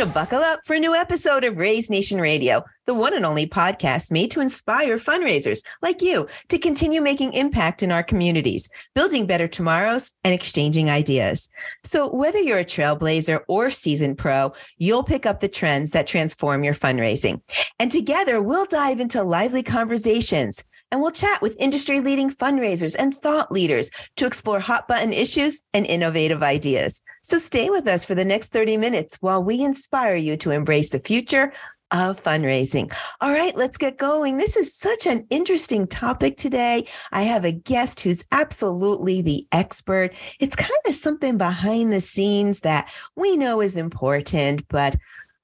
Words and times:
to 0.00 0.06
buckle 0.06 0.38
up 0.38 0.60
for 0.64 0.74
a 0.74 0.78
new 0.78 0.94
episode 0.94 1.44
of 1.44 1.58
Raise 1.58 1.90
Nation 1.90 2.22
Radio, 2.22 2.64
the 2.86 2.94
one 2.94 3.12
and 3.12 3.26
only 3.26 3.46
podcast 3.46 4.10
made 4.10 4.30
to 4.30 4.40
inspire 4.40 4.96
fundraisers 4.96 5.62
like 5.82 6.00
you 6.00 6.26
to 6.48 6.58
continue 6.58 7.02
making 7.02 7.34
impact 7.34 7.82
in 7.82 7.92
our 7.92 8.02
communities, 8.02 8.66
building 8.94 9.26
better 9.26 9.46
tomorrows 9.46 10.14
and 10.24 10.32
exchanging 10.32 10.88
ideas. 10.88 11.50
So, 11.84 12.08
whether 12.08 12.40
you're 12.40 12.60
a 12.60 12.64
trailblazer 12.64 13.40
or 13.46 13.70
seasoned 13.70 14.16
pro, 14.16 14.54
you'll 14.78 15.04
pick 15.04 15.26
up 15.26 15.40
the 15.40 15.48
trends 15.48 15.90
that 15.90 16.06
transform 16.06 16.64
your 16.64 16.72
fundraising. 16.72 17.42
And 17.78 17.92
together, 17.92 18.40
we'll 18.40 18.64
dive 18.64 19.00
into 19.00 19.22
lively 19.22 19.62
conversations 19.62 20.64
and 20.90 21.00
we'll 21.00 21.10
chat 21.10 21.40
with 21.42 21.56
industry 21.58 22.00
leading 22.00 22.30
fundraisers 22.30 22.96
and 22.98 23.14
thought 23.14 23.52
leaders 23.52 23.90
to 24.16 24.26
explore 24.26 24.60
hot 24.60 24.88
button 24.88 25.12
issues 25.12 25.62
and 25.74 25.86
innovative 25.86 26.42
ideas. 26.42 27.02
So 27.22 27.38
stay 27.38 27.70
with 27.70 27.86
us 27.86 28.04
for 28.04 28.14
the 28.14 28.24
next 28.24 28.52
30 28.52 28.76
minutes 28.76 29.18
while 29.20 29.42
we 29.42 29.62
inspire 29.62 30.16
you 30.16 30.36
to 30.38 30.50
embrace 30.50 30.90
the 30.90 31.00
future 31.00 31.52
of 31.90 32.22
fundraising. 32.22 32.92
All 33.20 33.32
right, 33.32 33.56
let's 33.56 33.76
get 33.76 33.98
going. 33.98 34.36
This 34.36 34.56
is 34.56 34.74
such 34.74 35.06
an 35.06 35.26
interesting 35.30 35.86
topic 35.86 36.36
today. 36.36 36.86
I 37.12 37.22
have 37.22 37.44
a 37.44 37.52
guest 37.52 38.00
who's 38.00 38.24
absolutely 38.32 39.22
the 39.22 39.46
expert. 39.52 40.14
It's 40.38 40.56
kind 40.56 40.70
of 40.86 40.94
something 40.94 41.36
behind 41.36 41.92
the 41.92 42.00
scenes 42.00 42.60
that 42.60 42.92
we 43.16 43.36
know 43.36 43.60
is 43.60 43.76
important, 43.76 44.66
but 44.68 44.96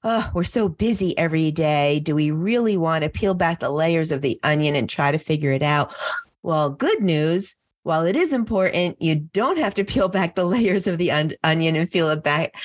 oh, 0.07 0.31
we're 0.33 0.43
so 0.45 0.69
busy 0.69 1.15
every 1.17 1.51
day. 1.51 1.99
Do 1.99 2.15
we 2.15 2.31
really 2.31 2.77
want 2.77 3.03
to 3.03 3.09
peel 3.09 3.33
back 3.33 3.59
the 3.59 3.69
layers 3.69 4.09
of 4.09 4.21
the 4.21 4.39
onion 4.41 4.73
and 4.73 4.89
try 4.89 5.11
to 5.11 5.17
figure 5.17 5.51
it 5.51 5.61
out? 5.61 5.93
Well, 6.43 6.69
good 6.69 7.01
news. 7.01 7.57
While 7.83 8.05
it 8.05 8.15
is 8.15 8.31
important, 8.31 9.01
you 9.01 9.15
don't 9.15 9.57
have 9.57 9.73
to 9.73 9.83
peel 9.85 10.07
back 10.07 10.35
the 10.35 10.45
layers 10.45 10.87
of 10.87 10.97
the 10.97 11.11
un- 11.11 11.33
onion 11.43 11.75
and 11.75 11.89
feel 11.89 12.09
it 12.09 12.23
back, 12.23 12.55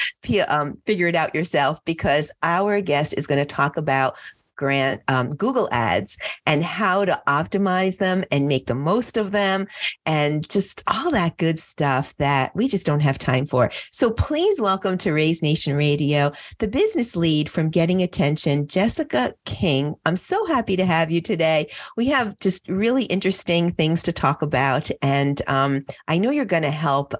um, 0.46 0.78
figure 0.86 1.08
it 1.08 1.16
out 1.16 1.34
yourself 1.34 1.84
because 1.84 2.30
our 2.44 2.80
guest 2.80 3.14
is 3.16 3.26
going 3.26 3.40
to 3.40 3.44
talk 3.44 3.76
about 3.76 4.16
grant 4.56 5.02
um, 5.08 5.34
Google 5.34 5.68
ads 5.72 6.18
and 6.46 6.62
how 6.62 7.04
to 7.04 7.20
optimize 7.26 7.98
them 7.98 8.24
and 8.30 8.48
make 8.48 8.66
the 8.66 8.74
most 8.74 9.16
of 9.16 9.30
them 9.30 9.66
and 10.06 10.48
just 10.48 10.82
all 10.86 11.10
that 11.10 11.36
good 11.38 11.58
stuff 11.58 12.14
that 12.18 12.54
we 12.54 12.68
just 12.68 12.86
don't 12.86 13.00
have 13.00 13.18
time 13.18 13.46
for. 13.46 13.70
So 13.90 14.10
please 14.10 14.60
welcome 14.60 14.98
to 14.98 15.12
Raise 15.12 15.42
Nation 15.42 15.76
Radio, 15.76 16.32
the 16.58 16.68
business 16.68 17.16
lead 17.16 17.48
from 17.48 17.70
Getting 17.70 18.02
Attention, 18.02 18.66
Jessica 18.66 19.34
King. 19.44 19.94
I'm 20.06 20.16
so 20.16 20.44
happy 20.46 20.76
to 20.76 20.84
have 20.84 21.10
you 21.10 21.20
today. 21.20 21.70
We 21.96 22.06
have 22.08 22.38
just 22.38 22.68
really 22.68 23.04
interesting 23.04 23.72
things 23.72 24.02
to 24.04 24.12
talk 24.12 24.42
about. 24.42 24.90
And 25.00 25.40
um, 25.46 25.84
I 26.08 26.18
know 26.18 26.30
you're 26.30 26.44
going 26.44 26.62
to 26.62 26.70
help 26.70 27.14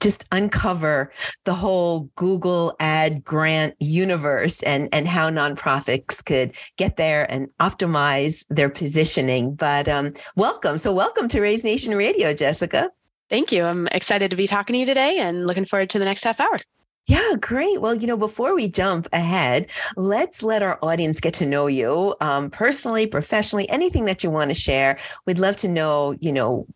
just 0.00 0.26
uncover 0.32 1.12
the 1.44 1.54
whole 1.54 2.10
Google 2.16 2.74
ad 2.80 3.24
grant 3.24 3.74
universe 3.80 4.62
and, 4.62 4.88
and 4.92 5.08
how 5.08 5.30
nonprofits 5.30 6.24
could 6.24 6.52
get 6.76 6.96
there 6.96 7.30
and 7.30 7.48
optimize 7.60 8.44
their 8.48 8.70
positioning. 8.70 9.54
But 9.54 9.88
um, 9.88 10.12
welcome. 10.36 10.78
So, 10.78 10.92
welcome 10.92 11.28
to 11.28 11.40
Raise 11.40 11.64
Nation 11.64 11.94
Radio, 11.94 12.32
Jessica. 12.34 12.90
Thank 13.28 13.50
you. 13.50 13.64
I'm 13.64 13.88
excited 13.88 14.30
to 14.30 14.36
be 14.36 14.46
talking 14.46 14.74
to 14.74 14.78
you 14.78 14.86
today 14.86 15.18
and 15.18 15.46
looking 15.46 15.64
forward 15.64 15.90
to 15.90 15.98
the 15.98 16.04
next 16.04 16.24
half 16.24 16.38
hour. 16.38 16.58
Yeah, 17.06 17.34
great. 17.40 17.80
Well, 17.80 17.94
you 17.94 18.06
know, 18.06 18.16
before 18.16 18.54
we 18.54 18.68
jump 18.68 19.06
ahead, 19.12 19.68
let's 19.96 20.42
let 20.42 20.62
our 20.62 20.78
audience 20.82 21.20
get 21.20 21.34
to 21.34 21.46
know 21.46 21.68
you 21.68 22.16
um, 22.20 22.50
personally, 22.50 23.06
professionally, 23.06 23.68
anything 23.70 24.06
that 24.06 24.24
you 24.24 24.30
want 24.30 24.50
to 24.50 24.56
share. 24.56 24.98
We'd 25.24 25.38
love 25.38 25.56
to 25.58 25.68
know, 25.68 26.16
you 26.20 26.32
know, 26.32 26.66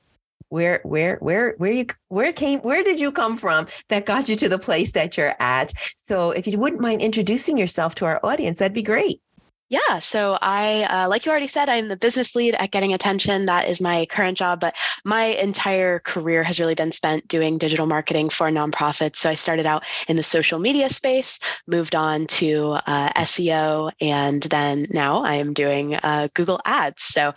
where 0.51 0.81
where 0.83 1.17
where 1.17 1.55
where 1.57 1.73
you 1.73 1.87
where 2.09 2.33
came 2.33 2.61
where 2.61 2.83
did 2.83 3.01
you 3.01 3.11
come 3.11 3.37
from 3.37 3.67
that 3.89 4.05
got 4.05 4.29
you 4.29 4.37
to 4.37 4.49
the 4.49 4.59
place 4.59 4.93
that 4.93 5.17
you're 5.17 5.35
at? 5.41 5.73
So 6.07 6.33
if 6.33 6.47
you 6.47 6.59
wouldn't 6.59 6.83
mind 6.83 7.01
introducing 7.01 7.57
yourself 7.57 7.95
to 7.97 8.05
our 8.05 8.21
audience 8.23 8.59
that'd 8.59 8.75
be 8.75 8.83
great 8.83 9.23
yeah. 9.71 10.01
So 10.01 10.37
I, 10.43 10.83
uh, 10.83 11.09
like 11.09 11.25
you 11.25 11.31
already 11.31 11.47
said, 11.47 11.69
I'm 11.69 11.87
the 11.87 11.97
business 11.97 12.35
lead 12.35 12.57
at 12.57 12.73
Getting 12.73 12.93
Attention. 12.93 13.47
That 13.47 13.69
is 13.69 13.81
my 13.81 14.05
current 14.07 14.37
job, 14.37 14.59
but 14.59 14.75
my 15.05 15.27
entire 15.27 16.01
career 16.01 16.43
has 16.43 16.59
really 16.59 16.75
been 16.75 16.91
spent 16.91 17.29
doing 17.29 17.57
digital 17.57 17.87
marketing 17.87 18.31
for 18.31 18.49
nonprofits. 18.49 19.19
So 19.19 19.31
I 19.31 19.37
started 19.37 19.67
out 19.67 19.85
in 20.09 20.17
the 20.17 20.25
social 20.25 20.59
media 20.59 20.91
space, 20.91 21.39
moved 21.69 21.95
on 21.95 22.27
to 22.27 22.79
uh, 22.85 23.13
SEO, 23.13 23.93
and 24.01 24.43
then 24.43 24.87
now 24.91 25.23
I 25.23 25.37
am 25.37 25.55
doing 25.55 25.95
uh, 25.95 26.27
Google 26.35 26.61
Ads. 26.65 27.05
So, 27.05 27.33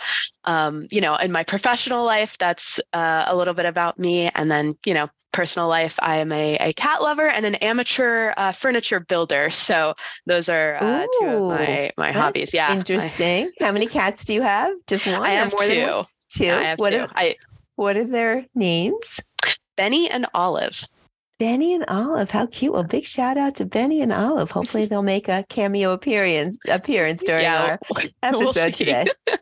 um, 0.45 0.88
you 0.89 1.01
know, 1.01 1.16
in 1.16 1.31
my 1.31 1.43
professional 1.43 2.03
life, 2.03 2.35
that's 2.39 2.79
uh, 2.93 3.25
a 3.27 3.35
little 3.35 3.53
bit 3.53 3.67
about 3.67 3.99
me. 3.99 4.31
And 4.33 4.49
then, 4.49 4.75
you 4.88 4.95
know, 4.95 5.07
personal 5.33 5.67
life, 5.67 5.99
I 6.01 6.17
am 6.17 6.31
a, 6.31 6.55
a 6.57 6.73
cat 6.73 7.01
lover 7.01 7.27
and 7.27 7.45
an 7.45 7.55
amateur 7.55 8.33
uh, 8.38 8.51
furniture 8.53 9.01
builder. 9.01 9.49
So 9.49 9.95
those 10.25 10.47
are 10.47 10.75
uh, 10.75 11.05
two 11.19 11.25
of 11.25 11.49
my 11.49 11.91
my 11.97 12.11
hobbies. 12.11 12.53
Yeah, 12.53 12.73
interesting. 12.73 13.51
I, 13.59 13.66
How 13.66 13.72
many 13.72 13.88
cats 13.88 14.23
do 14.23 14.33
you 14.33 14.41
have? 14.41 14.73
Just 14.88 15.05
one? 15.11 15.16
I 15.16 15.31
have 15.31 15.51
more 15.51 15.61
two. 15.61 15.67
Than 15.67 15.89
one? 15.89 16.05
Two. 16.29 16.45
I 16.45 16.63
have 16.63 16.79
what 16.79 16.91
two. 16.91 16.99
Are, 16.99 17.09
I, 17.16 17.35
what 17.75 17.97
are 17.97 18.05
their 18.05 18.45
names? 18.55 19.19
Benny 19.75 20.09
and 20.09 20.25
Olive. 20.33 20.85
Benny 21.39 21.73
and 21.73 21.83
Olive, 21.88 22.29
how 22.29 22.45
cute! 22.45 22.72
Well, 22.72 22.83
big 22.83 23.05
shout 23.05 23.38
out 23.38 23.55
to 23.55 23.66
Benny 23.66 24.01
and 24.01 24.13
Olive. 24.13 24.51
Hopefully, 24.51 24.85
they'll 24.85 25.03
make 25.03 25.27
a 25.27 25.43
cameo 25.49 25.91
appearance 25.91 26.57
appearance 26.69 27.23
during 27.23 27.43
yeah, 27.43 27.77
our 27.91 28.01
episode 28.23 28.55
we'll 28.55 28.72
today. 28.72 29.07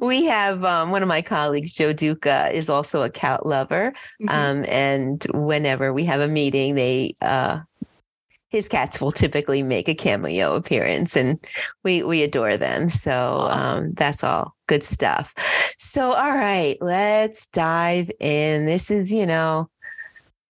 we 0.00 0.24
have 0.24 0.64
um, 0.64 0.90
one 0.90 1.02
of 1.02 1.08
my 1.08 1.22
colleagues, 1.22 1.72
Joe 1.72 1.92
Duca, 1.92 2.50
is 2.52 2.68
also 2.68 3.02
a 3.02 3.10
cat 3.10 3.46
lover. 3.46 3.92
Mm-hmm. 4.22 4.28
Um, 4.28 4.64
and 4.68 5.24
whenever 5.34 5.92
we 5.92 6.04
have 6.04 6.20
a 6.20 6.28
meeting, 6.28 6.74
they 6.74 7.14
uh, 7.20 7.60
his 8.50 8.66
cats 8.68 9.00
will 9.00 9.12
typically 9.12 9.62
make 9.62 9.88
a 9.88 9.94
cameo 9.94 10.54
appearance, 10.54 11.16
and 11.16 11.38
we 11.84 12.02
we 12.02 12.22
adore 12.22 12.56
them. 12.56 12.88
So 12.88 13.46
um, 13.50 13.92
that's 13.94 14.24
all 14.24 14.54
good 14.66 14.82
stuff. 14.82 15.34
So 15.76 16.12
all 16.12 16.34
right, 16.34 16.76
let's 16.80 17.46
dive 17.48 18.10
in. 18.20 18.66
This 18.66 18.90
is 18.90 19.12
you 19.12 19.26
know, 19.26 19.68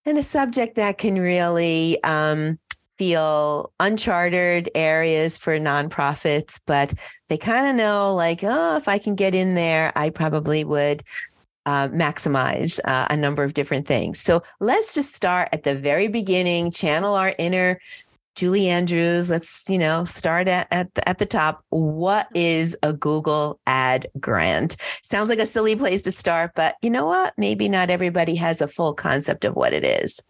and 0.05 0.19
a 0.19 0.23
subject 0.23 0.77
that 0.77 0.99
can 0.99 1.19
really 1.21 2.03
um, 2.05 2.59
feel 2.99 3.73
uncharted 3.81 4.69
areas 4.75 5.39
for 5.39 5.59
nonprofits, 5.59 6.61
but 6.67 6.93
they 7.29 7.39
kind 7.39 7.69
of 7.69 7.77
know 7.77 8.15
like, 8.15 8.41
oh, 8.43 8.77
if 8.77 8.89
I 8.89 8.99
can 8.99 9.15
get 9.15 9.35
in 9.35 9.55
there, 9.55 9.93
I 9.97 10.11
probably 10.11 10.65
would 10.65 11.03
uh, 11.65 11.89
maximize 11.89 12.81
uh, 12.85 13.07
a 13.09 13.17
number 13.17 13.45
of 13.45 13.55
different 13.55 13.87
things. 13.87 14.21
So 14.21 14.43
let's 14.61 14.95
just 14.95 15.15
start 15.15 15.49
at 15.53 15.63
the 15.63 15.75
very 15.75 16.09
beginning, 16.09 16.71
channel 16.71 17.15
our 17.15 17.35
inner 17.39 17.81
Julie 18.35 18.69
Andrews. 18.69 19.29
Let's, 19.29 19.65
you 19.69 19.79
know, 19.79 20.05
start 20.05 20.49
at, 20.49 20.69
at, 20.71 20.95
the, 20.95 21.09
at 21.09 21.19
the 21.19 21.27
top. 21.27 21.65
What 21.71 22.29
is 22.35 22.77
a 22.83 22.93
Google 22.93 23.61
ad 23.67 24.07
grant? 24.21 24.77
Sounds 25.03 25.29
like 25.29 25.41
a 25.41 25.47
silly 25.47 25.77
place 25.77 26.03
to 26.05 26.13
start, 26.13 26.53
but 26.55 26.77
you 26.81 26.89
know 26.89 27.05
what? 27.05 27.35
Maybe 27.37 27.69
not 27.69 27.91
everybody 27.91 28.35
has 28.37 28.61
a 28.61 28.69
full 28.69 28.95
concept 28.95 29.45
of 29.45 29.55
what 29.55 29.73
it 29.73 29.85
is. 29.85 30.21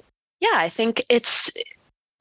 Yeah, 0.41 0.55
I 0.55 0.69
think 0.69 1.05
it's 1.11 1.53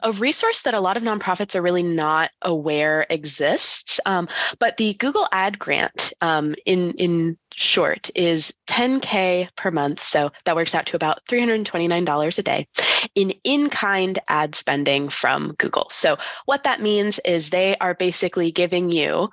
a 0.01 0.11
resource 0.11 0.61
that 0.61 0.73
a 0.73 0.79
lot 0.79 0.97
of 0.97 1.03
nonprofits 1.03 1.55
are 1.55 1.61
really 1.61 1.83
not 1.83 2.29
aware 2.41 3.05
exists. 3.09 3.99
Um, 4.05 4.27
but 4.59 4.77
the 4.77 4.93
Google 4.95 5.27
Ad 5.31 5.57
Grant, 5.57 6.13
um, 6.21 6.55
in 6.65 6.91
in 6.93 7.37
short, 7.53 8.09
is 8.15 8.53
10k 8.67 9.49
per 9.55 9.71
month. 9.71 10.03
So 10.03 10.31
that 10.45 10.55
works 10.55 10.75
out 10.75 10.85
to 10.87 10.95
about 10.95 11.25
$329 11.25 12.37
a 12.37 12.43
day 12.43 12.67
in 13.15 13.31
in-kind 13.43 14.19
ad 14.27 14.55
spending 14.55 15.09
from 15.09 15.55
Google. 15.57 15.87
So 15.89 16.17
what 16.45 16.63
that 16.63 16.81
means 16.81 17.19
is 17.25 17.49
they 17.49 17.75
are 17.77 17.95
basically 17.95 18.51
giving 18.51 18.91
you 18.91 19.29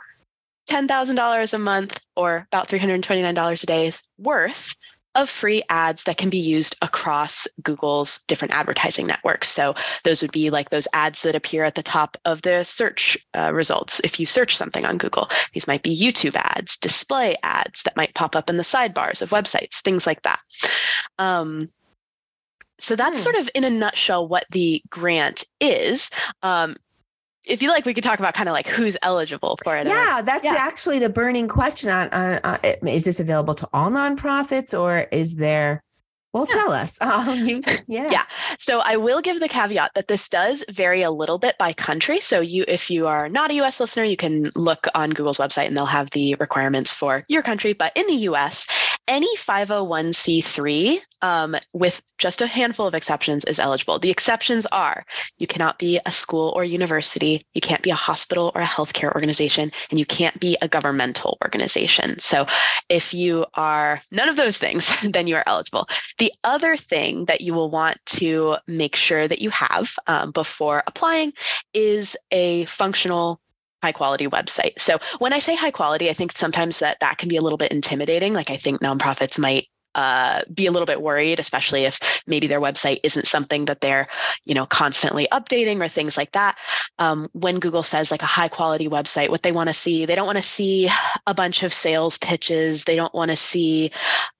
$10,000 0.71 1.55
a 1.55 1.59
month 1.59 2.01
or 2.17 2.47
about 2.51 2.69
$329 2.69 3.63
a 3.63 3.67
day 3.67 3.93
worth 4.19 4.75
of 5.15 5.29
free 5.29 5.63
ads 5.69 6.05
that 6.05 6.19
can 6.19 6.31
be 6.31 6.39
used 6.39 6.77
across 6.83 7.47
Google's 7.63 8.21
different 8.29 8.55
advertising 8.55 9.07
networks. 9.07 9.49
So 9.49 9.75
those 10.05 10.23
would 10.23 10.33
be 10.33 10.51
like 10.51 10.71
those 10.71 10.89
ads 10.93 11.23
that 11.23 11.35
appear 11.35 11.65
at 11.65 11.75
the 11.75 11.83
top 11.83 12.17
of 12.25 12.43
the 12.43 12.65
search 12.65 13.17
uh, 13.35 13.53
results 13.53 14.01
if 14.05 14.19
you 14.19 14.27
search 14.27 14.57
something 14.57 14.85
on 14.85 14.99
Google. 14.99 15.29
These 15.53 15.67
might 15.67 15.83
be 15.83 15.97
YouTube 15.97 16.37
ads, 16.37 16.77
display 16.77 17.37
ads 17.43 17.83
that 17.83 17.97
might 17.97 18.15
pop 18.15 18.37
up 18.37 18.51
in 18.51 18.57
the 18.57 18.63
sidebars 18.63 19.23
of 19.23 19.31
websites, 19.31 19.77
things 19.83 20.07
like 20.07 20.23
that. 20.23 20.41
Um, 21.19 21.71
so 22.79 22.97
that's 22.97 23.19
hmm. 23.19 23.23
sort 23.23 23.37
of 23.37 23.49
in 23.55 23.65
a 23.65 23.71
nutshell 23.71 24.27
what 24.27 24.47
the 24.51 24.83
grant 24.91 25.45
is. 25.61 26.11
Um, 26.43 26.77
if 27.45 27.63
you 27.63 27.69
like, 27.69 27.85
we 27.85 27.95
could 27.95 28.05
talk 28.05 28.19
about 28.19 28.35
kind 28.35 28.49
of 28.49 28.53
like 28.53 28.67
who's 28.67 28.97
eligible 29.03 29.59
for 29.63 29.77
it. 29.77 29.87
Yeah, 29.87 30.23
that's 30.23 30.45
yeah. 30.45 30.55
actually 30.57 30.99
the 30.99 31.11
burning 31.11 31.49
question 31.49 31.91
on, 31.91 32.09
on, 32.11 32.41
on, 32.43 32.59
is 32.89 33.05
this 33.05 33.21
available 33.21 33.55
to 33.55 33.69
all 33.73 33.91
nonprofits 33.91 34.79
or 34.79 35.07
is 35.13 35.37
there 35.37 35.83
Well, 36.35 36.47
yeah. 36.51 36.55
tell 36.57 36.73
us. 36.73 37.01
Um, 37.01 37.49
you, 37.49 37.63
yeah. 37.87 38.11
Yeah. 38.11 38.25
So 38.59 38.81
I 38.85 38.97
will 38.97 39.21
give 39.21 39.39
the 39.39 39.49
caveat 39.49 39.93
that 39.95 40.09
this 40.09 40.29
does 40.29 40.65
vary 40.69 41.03
a 41.03 41.13
little 41.13 41.39
bit 41.39 41.57
by 41.59 41.73
country. 41.73 42.21
So 42.21 42.41
you, 42.41 42.65
if 42.67 42.91
you 42.91 43.07
are 43.07 43.29
not 43.29 43.53
a 43.53 43.55
U.S. 43.55 43.79
listener, 43.79 44.03
you 44.03 44.17
can 44.17 44.51
look 44.57 44.89
on 44.97 45.11
Google's 45.11 45.39
website 45.39 45.69
and 45.69 45.77
they'll 45.77 45.87
have 45.87 46.11
the 46.11 46.35
requirements 46.35 46.93
for 46.93 47.25
your 47.29 47.43
country. 47.43 47.73
But 47.73 47.93
in 47.95 48.07
the 48.09 48.15
U.S., 48.15 48.67
any 49.07 49.35
501c3 49.37 50.99
um, 51.25 51.57
with 51.73 52.03
just 52.19 52.43
a 52.43 52.47
handful 52.47 52.87
of 52.87 52.95
exceptions 52.95 53.45
is 53.47 53.59
eligible. 53.59 53.99
The 53.99 54.11
exceptions 54.11 54.67
are 54.67 55.07
you 55.39 55.47
cannot 55.47 55.79
be 55.79 55.99
a 56.05 56.13
school 56.13 56.53
or 56.55 56.65
university, 56.65 57.43
you 57.55 57.61
can't 57.61 57.83
be 57.83 57.91
a 57.91 57.95
hospital 57.95 58.53
or 58.55 58.61
a 58.61 58.67
healthcare 58.67 59.13
organization, 59.15 59.73
and 59.91 59.99
you 59.99 60.05
can't 60.05 60.39
be 60.39 60.57
a 60.61 60.69
governmental 60.69 61.39
organization. 61.43 62.19
So 62.19 62.47
if 62.89 63.15
you 63.15 63.47
are 63.55 64.01
none 64.11 64.29
of 64.29 64.37
those 64.37 64.59
things, 64.59 64.93
then 65.03 65.27
you 65.27 65.37
are 65.37 65.45
eligible. 65.47 65.89
The 66.19 66.24
other 66.45 66.77
thing 66.77 67.25
that 67.27 67.41
you 67.41 67.55
will 67.55 67.71
want 67.71 67.99
to 68.07 68.57
make 68.67 68.97
sure 68.97 69.27
that 69.27 69.41
you 69.41 69.51
have 69.51 69.95
um, 70.07 70.31
before 70.31 70.83
applying 70.87 71.33
is 71.73 72.17
a 72.31 72.65
functional 72.67 73.41
high 73.83 73.93
quality 73.93 74.27
website. 74.27 74.81
So 74.81 74.99
when 75.19 75.33
I 75.33 75.39
say 75.41 75.55
high 75.55 75.71
quality, 75.71 76.09
I 76.09 76.15
think 76.15 76.37
sometimes 76.37 76.79
that 76.79 76.99
that 77.01 77.19
can 77.19 77.29
be 77.29 77.37
a 77.37 77.43
little 77.43 77.59
bit 77.59 77.71
intimidating. 77.71 78.33
Like 78.33 78.51
I 78.51 78.57
think 78.57 78.81
nonprofits 78.81 79.39
might 79.39 79.67
uh, 79.95 80.43
be 80.53 80.67
a 80.67 80.71
little 80.71 80.87
bit 80.87 81.03
worried, 81.03 81.39
especially 81.39 81.85
if 81.85 81.99
maybe 82.27 82.47
their 82.47 82.61
website 82.61 83.01
isn't 83.03 83.27
something 83.27 83.65
that 83.67 83.81
they're, 83.81 84.09
you 84.45 84.55
know, 84.55 84.67
constantly 84.67 85.29
updating 85.33 85.81
or 85.81 85.89
things 85.89 86.17
like 86.17 86.33
that. 86.33 86.57
Um, 86.99 87.29
when 87.33 87.61
Google 87.61 87.83
says 87.83 88.11
like 88.11 88.23
a 88.23 88.27
high 88.27 88.49
quality 88.49 88.89
website, 88.89 89.29
what 89.29 89.43
they 89.43 89.53
want 89.53 89.69
to 89.69 89.75
see, 89.75 90.05
they 90.05 90.15
don't 90.15 90.27
want 90.27 90.39
to 90.39 90.43
see 90.43 90.91
a 91.27 91.35
bunch 91.35 91.63
of 91.63 91.73
sales 91.73 92.19
pitches. 92.19 92.85
They 92.85 92.97
don't 92.97 93.15
want 93.15 93.31
to 93.31 93.37
see, 93.37 93.91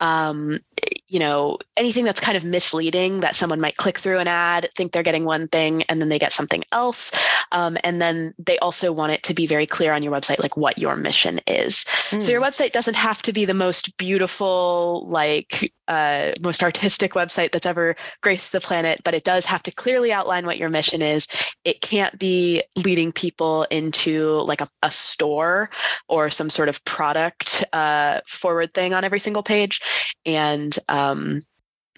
um, 0.01 0.61
you 1.09 1.19
know, 1.19 1.59
anything 1.77 2.05
that's 2.05 2.21
kind 2.21 2.37
of 2.37 2.45
misleading 2.45 3.21
that 3.21 3.37
someone 3.37 3.61
might 3.61 3.77
click 3.77 3.99
through 3.99 4.19
an 4.19 4.29
ad, 4.29 4.69
think 4.77 4.93
they're 4.93 5.03
getting 5.03 5.25
one 5.25 5.49
thing, 5.49 5.83
and 5.85 6.01
then 6.01 6.09
they 6.09 6.19
get 6.19 6.33
something 6.33 6.65
else. 6.73 7.13
Um, 7.53 7.79
and 7.85 8.01
then 8.01 8.35
they 8.39 8.59
also 8.59 8.93
want 8.93 9.13
it 9.13 9.23
to 9.25 9.35
be 9.35 9.47
very 9.47 9.67
clear 9.67 9.93
on 9.93 10.03
your 10.03 10.13
website, 10.13 10.41
like 10.41 10.57
what 10.57 10.79
your 10.79 10.97
mission 10.97 11.41
is. 11.47 11.85
Mm. 12.11 12.23
So 12.23 12.33
your 12.33 12.41
hmm. 12.41 12.47
website 12.47 12.73
doesn't 12.73 12.97
have 12.97 13.23
to 13.23 13.33
be 13.33 13.45
the 13.45 13.55
most 13.55 13.97
beautiful, 13.97 15.05
like 15.09 15.44
like 15.53 15.73
uh, 15.89 16.33
most 16.41 16.63
artistic 16.63 17.13
website 17.13 17.53
that's 17.53 17.67
ever 17.67 17.97
graced 18.23 18.53
the 18.53 18.61
planet, 18.61 19.01
but 19.05 19.15
it 19.15 19.25
does 19.25 19.45
have 19.45 19.63
to 19.65 19.73
clearly 19.73 20.13
outline 20.13 20.47
what 20.47 20.59
your 20.59 20.69
mission 20.69 21.03
is. 21.03 21.27
It 21.65 21.81
can't 21.81 22.19
be 22.19 22.63
leading 22.77 23.13
people 23.13 23.65
into 23.71 24.41
like 24.41 24.61
a, 24.61 24.69
a 24.83 24.91
store 24.91 25.71
or 26.09 26.31
some 26.31 26.51
sort 26.51 26.69
of 26.69 26.85
product 26.85 27.65
uh, 27.73 28.21
forward 28.27 28.75
thing 28.75 28.95
on 28.95 29.05
every 29.05 29.21
single 29.21 29.43
page. 29.43 29.81
And, 30.25 30.77
um, 30.89 31.43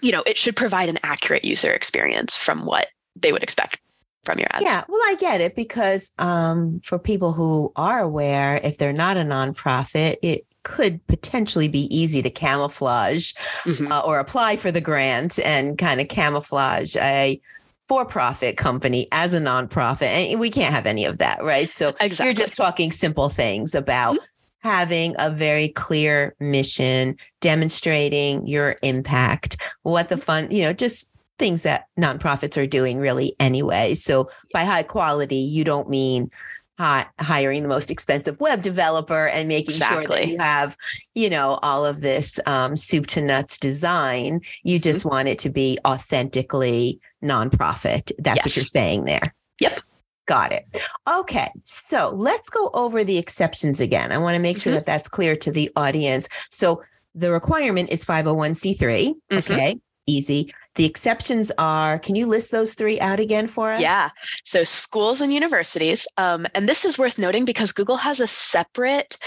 you 0.01 0.11
know, 0.11 0.23
it 0.25 0.37
should 0.37 0.55
provide 0.55 0.89
an 0.89 0.99
accurate 1.03 1.45
user 1.45 1.73
experience 1.73 2.35
from 2.37 2.65
what 2.65 2.87
they 3.15 3.31
would 3.31 3.43
expect 3.43 3.79
from 4.25 4.39
your 4.39 4.47
ads. 4.51 4.65
Yeah, 4.65 4.83
well, 4.87 5.01
I 5.05 5.15
get 5.15 5.41
it 5.41 5.55
because 5.55 6.11
um, 6.19 6.81
for 6.83 6.99
people 6.99 7.31
who 7.31 7.71
are 7.75 7.99
aware, 7.99 8.59
if 8.61 8.77
they're 8.77 8.93
not 8.93 9.17
a 9.17 9.21
nonprofit, 9.21 10.17
it 10.21 10.45
could 10.67 11.05
potentially 11.07 11.69
be 11.69 11.87
easy 11.95 12.21
to 12.21 12.29
camouflage 12.29 13.31
mm-hmm. 13.63 13.89
uh, 13.89 14.01
or 14.01 14.19
apply 14.19 14.57
for 14.57 14.69
the 14.69 14.81
grant 14.81 15.39
and 15.39 15.77
kind 15.77 16.01
of 16.01 16.09
camouflage 16.09 16.97
a 16.97 17.39
for-profit 17.87 18.57
company 18.57 19.07
as 19.13 19.33
a 19.33 19.39
nonprofit 19.39 20.07
and 20.07 20.41
we 20.41 20.49
can't 20.49 20.73
have 20.73 20.85
any 20.85 21.05
of 21.05 21.19
that 21.19 21.41
right 21.41 21.71
so 21.71 21.93
exactly. 22.01 22.25
you're 22.25 22.33
just 22.33 22.53
talking 22.53 22.91
simple 22.91 23.29
things 23.29 23.73
about 23.73 24.15
mm-hmm. 24.15 24.67
having 24.69 25.15
a 25.19 25.31
very 25.31 25.69
clear 25.69 26.35
mission 26.41 27.15
demonstrating 27.39 28.45
your 28.45 28.75
impact 28.83 29.55
what 29.83 30.09
the 30.09 30.15
mm-hmm. 30.15 30.21
fun 30.21 30.51
you 30.51 30.61
know 30.61 30.73
just 30.73 31.09
things 31.39 31.61
that 31.61 31.85
nonprofits 31.97 32.61
are 32.61 32.67
doing 32.67 32.99
really 32.99 33.33
anyway 33.39 33.95
so 33.95 34.27
by 34.51 34.65
high 34.65 34.83
quality 34.83 35.37
you 35.37 35.63
don't 35.63 35.87
mean 35.87 36.29
hiring 36.77 37.63
the 37.63 37.69
most 37.69 37.89
expensive 37.89 38.39
web 38.39 38.61
developer 38.61 39.27
and 39.27 39.47
making 39.47 39.75
exactly. 39.75 40.05
sure 40.05 40.15
that 40.15 40.27
you 40.27 40.37
have, 40.37 40.77
you 41.15 41.29
know, 41.29 41.59
all 41.63 41.85
of 41.85 42.01
this 42.01 42.39
um, 42.45 42.75
soup 42.75 43.07
to 43.07 43.21
nuts 43.21 43.57
design. 43.57 44.41
You 44.63 44.79
just 44.79 45.01
mm-hmm. 45.01 45.09
want 45.09 45.27
it 45.27 45.39
to 45.39 45.49
be 45.49 45.77
authentically 45.85 46.99
nonprofit. 47.23 48.11
That's 48.19 48.37
yes. 48.37 48.45
what 48.45 48.55
you're 48.55 48.65
saying 48.65 49.05
there. 49.05 49.21
Yep. 49.59 49.81
Got 50.27 50.51
it. 50.51 50.65
Okay. 51.07 51.49
So 51.63 52.09
let's 52.09 52.49
go 52.49 52.69
over 52.73 53.03
the 53.03 53.17
exceptions 53.17 53.79
again. 53.79 54.11
I 54.11 54.17
want 54.17 54.35
to 54.35 54.41
make 54.41 54.59
sure 54.59 54.71
mm-hmm. 54.71 54.75
that 54.75 54.85
that's 54.85 55.07
clear 55.07 55.35
to 55.37 55.51
the 55.51 55.71
audience. 55.75 56.27
So 56.49 56.83
the 57.15 57.31
requirement 57.31 57.89
is 57.89 58.05
501c3. 58.05 58.77
Mm-hmm. 58.77 59.37
Okay. 59.37 59.79
Easy. 60.05 60.53
The 60.77 60.85
exceptions 60.85 61.51
are, 61.57 61.99
can 61.99 62.15
you 62.15 62.27
list 62.27 62.51
those 62.51 62.73
three 62.75 62.99
out 62.99 63.19
again 63.19 63.47
for 63.47 63.73
us? 63.73 63.81
Yeah. 63.81 64.09
So 64.43 64.63
schools 64.63 65.21
and 65.21 65.33
universities. 65.33 66.07
Um, 66.17 66.47
and 66.55 66.69
this 66.69 66.85
is 66.85 66.97
worth 66.97 67.17
noting 67.17 67.45
because 67.45 67.71
Google 67.71 67.97
has 67.97 68.19
a 68.19 68.27
separate 68.27 69.17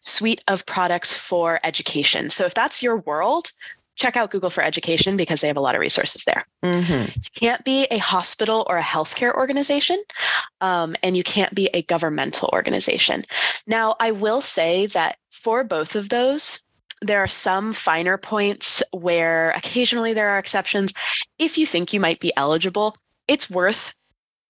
suite 0.00 0.42
of 0.48 0.64
products 0.66 1.14
for 1.16 1.60
education. 1.62 2.30
So 2.30 2.44
if 2.46 2.54
that's 2.54 2.82
your 2.82 2.98
world, 2.98 3.50
check 3.96 4.16
out 4.16 4.30
Google 4.30 4.50
for 4.50 4.62
Education 4.62 5.16
because 5.16 5.40
they 5.40 5.46
have 5.46 5.58
a 5.58 5.60
lot 5.60 5.74
of 5.74 5.80
resources 5.80 6.24
there. 6.24 6.46
Mm-hmm. 6.62 7.10
You 7.14 7.30
can't 7.34 7.64
be 7.64 7.86
a 7.90 7.98
hospital 7.98 8.64
or 8.68 8.78
a 8.78 8.82
healthcare 8.82 9.34
organization, 9.34 10.02
um, 10.60 10.96
and 11.02 11.16
you 11.16 11.22
can't 11.22 11.54
be 11.54 11.68
a 11.74 11.82
governmental 11.82 12.48
organization. 12.52 13.24
Now, 13.66 13.96
I 14.00 14.12
will 14.12 14.40
say 14.40 14.86
that 14.86 15.18
for 15.30 15.64
both 15.64 15.96
of 15.96 16.08
those, 16.08 16.60
there 17.00 17.22
are 17.22 17.28
some 17.28 17.72
finer 17.72 18.16
points 18.16 18.82
where 18.92 19.50
occasionally 19.52 20.12
there 20.12 20.30
are 20.30 20.38
exceptions. 20.38 20.92
If 21.38 21.56
you 21.56 21.66
think 21.66 21.92
you 21.92 22.00
might 22.00 22.20
be 22.20 22.32
eligible, 22.36 22.96
it's 23.26 23.48
worth 23.48 23.94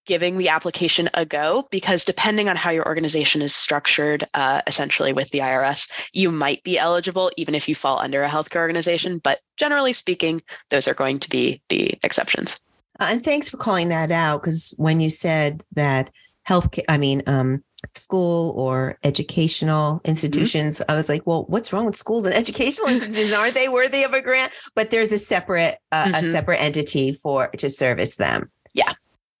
giving 0.05 0.37
the 0.37 0.49
application 0.49 1.09
a 1.13 1.25
go 1.25 1.67
because 1.71 2.03
depending 2.03 2.49
on 2.49 2.55
how 2.55 2.71
your 2.71 2.85
organization 2.87 3.41
is 3.41 3.53
structured, 3.53 4.27
uh, 4.33 4.61
essentially 4.67 5.13
with 5.13 5.29
the 5.29 5.39
IRS, 5.39 5.89
you 6.11 6.31
might 6.31 6.63
be 6.63 6.77
eligible 6.77 7.31
even 7.37 7.55
if 7.55 7.69
you 7.69 7.75
fall 7.75 7.99
under 7.99 8.23
a 8.23 8.29
healthcare 8.29 8.61
organization. 8.61 9.19
But 9.19 9.39
generally 9.57 9.93
speaking, 9.93 10.41
those 10.69 10.87
are 10.87 10.93
going 10.93 11.19
to 11.19 11.29
be 11.29 11.61
the 11.69 11.93
exceptions. 12.03 12.59
Uh, 12.99 13.07
and 13.11 13.23
thanks 13.23 13.49
for 13.49 13.57
calling 13.57 13.89
that 13.89 14.11
out 14.11 14.41
because 14.41 14.73
when 14.77 14.99
you 14.99 15.09
said 15.09 15.63
that 15.73 16.09
healthcare, 16.47 16.83
I 16.89 16.97
mean, 16.97 17.23
um, 17.27 17.63
school 17.95 18.51
or 18.51 18.97
educational 19.03 19.97
mm-hmm. 19.97 20.09
institutions. 20.09 20.79
Mm-hmm. 20.79 20.91
I 20.91 20.97
was 20.97 21.09
like, 21.09 21.25
well, 21.25 21.45
what's 21.47 21.73
wrong 21.73 21.85
with 21.85 21.97
schools 21.97 22.25
and 22.25 22.35
educational 22.43 22.87
institutions? 22.87 23.33
Aren't 23.33 23.55
they 23.55 23.69
worthy 23.69 24.03
of 24.03 24.13
a 24.13 24.21
grant? 24.21 24.51
But 24.75 24.91
there's 24.91 25.11
a 25.11 25.17
separate 25.17 25.77
uh, 25.91 26.05
mm-hmm. 26.05 26.15
a 26.15 26.23
separate 26.23 26.61
entity 26.61 27.13
for 27.13 27.47
to 27.49 27.69
service 27.69 28.17
them. 28.17 28.51
Yeah. 28.73 28.93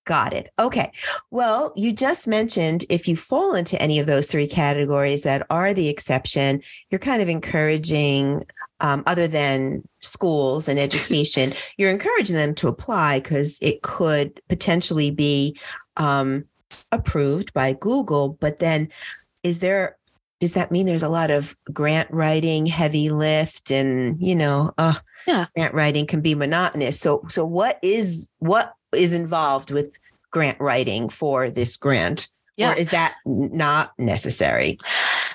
Got 0.05 0.33
it. 0.33 0.51
Okay. 0.57 0.91
Well, 1.29 1.73
you 1.75 1.93
just 1.93 2.27
mentioned 2.27 2.85
if 2.89 3.07
you 3.07 3.15
fall 3.15 3.53
into 3.53 3.79
any 3.79 3.99
of 3.99 4.07
those 4.07 4.27
three 4.27 4.47
categories 4.47 5.21
that 5.23 5.45
are 5.51 5.75
the 5.75 5.89
exception, 5.89 6.61
you're 6.89 6.99
kind 6.99 7.21
of 7.21 7.29
encouraging, 7.29 8.43
um, 8.79 9.03
other 9.05 9.27
than 9.27 9.87
schools 9.99 10.67
and 10.67 10.79
education, 10.79 11.53
you're 11.77 11.91
encouraging 11.91 12.35
them 12.35 12.55
to 12.55 12.67
apply 12.67 13.19
because 13.19 13.59
it 13.61 13.83
could 13.83 14.41
potentially 14.49 15.11
be 15.11 15.55
um, 15.97 16.45
approved 16.91 17.53
by 17.53 17.73
Google, 17.73 18.37
but 18.39 18.59
then 18.59 18.89
is 19.43 19.59
there 19.59 19.97
does 20.41 20.53
that 20.53 20.71
mean 20.71 20.87
there's 20.87 21.03
a 21.03 21.09
lot 21.09 21.29
of 21.29 21.55
grant 21.71 22.09
writing, 22.11 22.65
heavy 22.65 23.09
lift, 23.11 23.69
and 23.69 24.19
you 24.19 24.35
know, 24.35 24.73
uh, 24.79 24.95
yeah, 25.27 25.45
grant 25.55 25.73
writing 25.75 26.07
can 26.07 26.19
be 26.19 26.33
monotonous. 26.33 26.99
So, 26.99 27.23
so 27.29 27.45
what 27.45 27.77
is 27.83 28.29
what 28.39 28.73
is 28.93 29.13
involved 29.13 29.69
with 29.69 29.97
grant 30.31 30.59
writing 30.59 31.09
for 31.09 31.51
this 31.51 31.77
grant? 31.77 32.27
Yeah. 32.57 32.73
Or 32.73 32.75
is 32.75 32.89
that 32.89 33.15
not 33.25 33.93
necessary? 33.97 34.77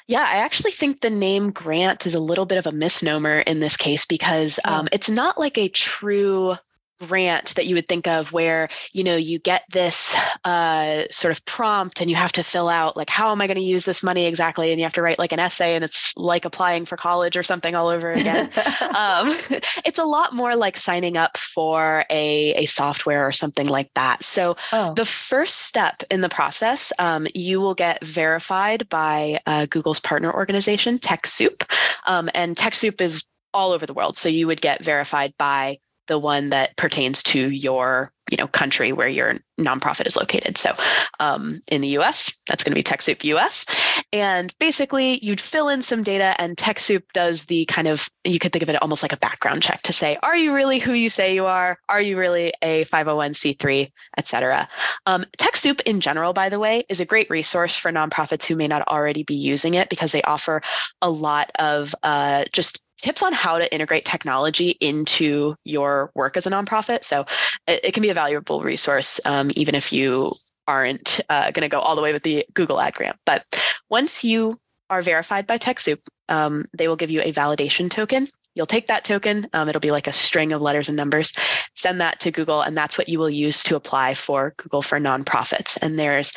Yeah, 0.06 0.26
I 0.28 0.36
actually 0.36 0.72
think 0.72 1.00
the 1.00 1.10
name 1.10 1.50
grant 1.50 2.06
is 2.06 2.14
a 2.14 2.20
little 2.20 2.46
bit 2.46 2.58
of 2.58 2.66
a 2.66 2.72
misnomer 2.72 3.40
in 3.40 3.60
this 3.60 3.76
case 3.76 4.06
because 4.06 4.60
um, 4.64 4.88
it's 4.92 5.08
not 5.08 5.38
like 5.38 5.56
a 5.56 5.68
true 5.68 6.56
grant 7.00 7.54
that 7.54 7.66
you 7.66 7.74
would 7.74 7.88
think 7.88 8.06
of 8.06 8.32
where 8.32 8.68
you 8.92 9.04
know 9.04 9.16
you 9.16 9.38
get 9.38 9.64
this 9.72 10.16
uh, 10.44 11.04
sort 11.10 11.32
of 11.32 11.44
prompt 11.44 12.00
and 12.00 12.10
you 12.10 12.16
have 12.16 12.32
to 12.32 12.42
fill 12.42 12.68
out 12.68 12.96
like 12.96 13.10
how 13.10 13.32
am 13.32 13.40
i 13.40 13.46
going 13.46 13.56
to 13.56 13.62
use 13.62 13.84
this 13.84 14.02
money 14.02 14.26
exactly? 14.26 14.70
And 14.70 14.78
you 14.78 14.84
have 14.84 14.92
to 14.94 15.02
write 15.02 15.18
like 15.18 15.32
an 15.32 15.38
essay 15.38 15.74
and 15.74 15.84
it's 15.84 16.16
like 16.16 16.44
applying 16.44 16.84
for 16.84 16.96
college 16.96 17.36
or 17.36 17.42
something 17.42 17.74
all 17.74 17.88
over 17.88 18.12
again. 18.12 18.50
Um, 18.96 19.36
it's 19.84 19.98
a 19.98 20.04
lot 20.04 20.34
more 20.34 20.56
like 20.56 20.76
signing 20.76 21.16
up 21.16 21.36
for 21.36 22.04
a, 22.08 22.54
a 22.54 22.66
software 22.66 23.26
or 23.26 23.32
something 23.32 23.68
like 23.68 23.90
that. 23.94 24.24
So 24.24 24.56
oh. 24.72 24.94
the 24.94 25.04
first 25.04 25.62
step 25.62 26.02
in 26.10 26.20
the 26.20 26.28
process 26.28 26.92
um, 26.98 27.26
you 27.34 27.60
will 27.60 27.74
get 27.74 28.02
verified 28.04 28.88
by 28.88 29.40
uh, 29.46 29.66
google's 29.66 30.00
partner 30.00 30.32
organization 30.32 30.98
techsoup. 30.98 31.68
Um, 32.04 32.30
and 32.34 32.56
techsoup 32.56 33.00
is 33.00 33.26
all 33.52 33.72
over 33.72 33.86
the 33.86 33.94
world. 33.94 34.16
So 34.16 34.28
you 34.28 34.46
would 34.46 34.60
get 34.60 34.84
verified 34.84 35.34
by 35.38 35.78
the 36.06 36.18
one 36.18 36.50
that 36.50 36.76
pertains 36.76 37.22
to 37.24 37.50
your 37.50 38.12
you 38.30 38.36
know 38.36 38.48
country 38.48 38.92
where 38.92 39.08
your 39.08 39.34
nonprofit 39.58 40.06
is 40.06 40.16
located. 40.16 40.58
So 40.58 40.74
um, 41.20 41.60
in 41.68 41.80
the 41.80 41.88
us 41.88 42.32
that's 42.48 42.62
going 42.62 42.72
to 42.72 42.74
be 42.74 42.82
techsoup 42.82 43.24
us 43.36 43.64
and 44.12 44.54
basically 44.58 45.24
you'd 45.24 45.40
fill 45.40 45.68
in 45.68 45.82
some 45.82 46.02
data 46.02 46.34
and 46.38 46.56
techsoup 46.56 47.02
does 47.14 47.44
the 47.44 47.64
kind 47.66 47.88
of 47.88 48.08
you 48.24 48.38
could 48.38 48.52
think 48.52 48.62
of 48.62 48.68
it 48.68 48.80
almost 48.82 49.02
like 49.02 49.12
a 49.12 49.16
background 49.16 49.62
check 49.62 49.82
to 49.82 49.92
say 49.92 50.16
are 50.22 50.36
you 50.36 50.52
really 50.52 50.78
who 50.78 50.92
you 50.92 51.08
say 51.08 51.34
you 51.34 51.46
are? 51.46 51.78
Are 51.88 52.00
you 52.00 52.18
really 52.18 52.52
a 52.62 52.84
501c3 52.86 53.90
et 54.18 54.26
cetera. 54.26 54.68
Um, 55.06 55.24
techsoup 55.38 55.80
in 55.82 56.00
general 56.00 56.32
by 56.32 56.48
the 56.48 56.58
way 56.58 56.84
is 56.88 57.00
a 57.00 57.06
great 57.06 57.30
resource 57.30 57.76
for 57.76 57.92
nonprofits 57.92 58.44
who 58.44 58.56
may 58.56 58.68
not 58.68 58.86
already 58.88 59.22
be 59.22 59.34
using 59.34 59.74
it 59.74 59.88
because 59.88 60.12
they 60.12 60.22
offer 60.22 60.62
a 61.00 61.10
lot 61.10 61.50
of 61.58 61.94
uh, 62.02 62.44
just 62.52 62.80
tips 62.98 63.22
on 63.22 63.32
how 63.32 63.58
to 63.58 63.72
integrate 63.72 64.04
technology 64.04 64.70
into 64.80 65.54
your 65.64 66.10
work 66.14 66.36
as 66.36 66.46
a 66.46 66.50
nonprofit. 66.50 67.04
So 67.04 67.26
it, 67.66 67.80
it 67.84 67.92
can 67.92 68.02
be 68.02 68.10
a 68.10 68.14
valuable 68.14 68.62
resource, 68.62 69.20
um, 69.24 69.50
even 69.54 69.74
if 69.74 69.92
you 69.92 70.32
aren't 70.66 71.20
uh, 71.28 71.50
going 71.50 71.62
to 71.62 71.68
go 71.68 71.80
all 71.80 71.96
the 71.96 72.02
way 72.02 72.12
with 72.12 72.22
the 72.22 72.44
Google 72.54 72.80
Ad 72.80 72.94
Grant. 72.94 73.16
But 73.24 73.44
once 73.88 74.24
you 74.24 74.58
are 74.90 75.02
verified 75.02 75.46
by 75.46 75.58
TechSoup, 75.58 75.98
um, 76.28 76.66
they 76.76 76.88
will 76.88 76.96
give 76.96 77.10
you 77.10 77.20
a 77.20 77.32
validation 77.32 77.90
token. 77.90 78.28
You'll 78.54 78.66
take 78.66 78.86
that 78.88 79.04
token, 79.04 79.48
um, 79.52 79.68
it'll 79.68 79.80
be 79.80 79.90
like 79.90 80.06
a 80.06 80.14
string 80.14 80.54
of 80.54 80.62
letters 80.62 80.88
and 80.88 80.96
numbers, 80.96 81.34
send 81.74 82.00
that 82.00 82.20
to 82.20 82.30
Google, 82.30 82.62
and 82.62 82.74
that's 82.74 82.96
what 82.96 83.06
you 83.06 83.18
will 83.18 83.28
use 83.28 83.62
to 83.64 83.76
apply 83.76 84.14
for 84.14 84.54
Google 84.56 84.80
for 84.80 84.98
nonprofits. 84.98 85.76
And 85.82 85.98
there's 85.98 86.32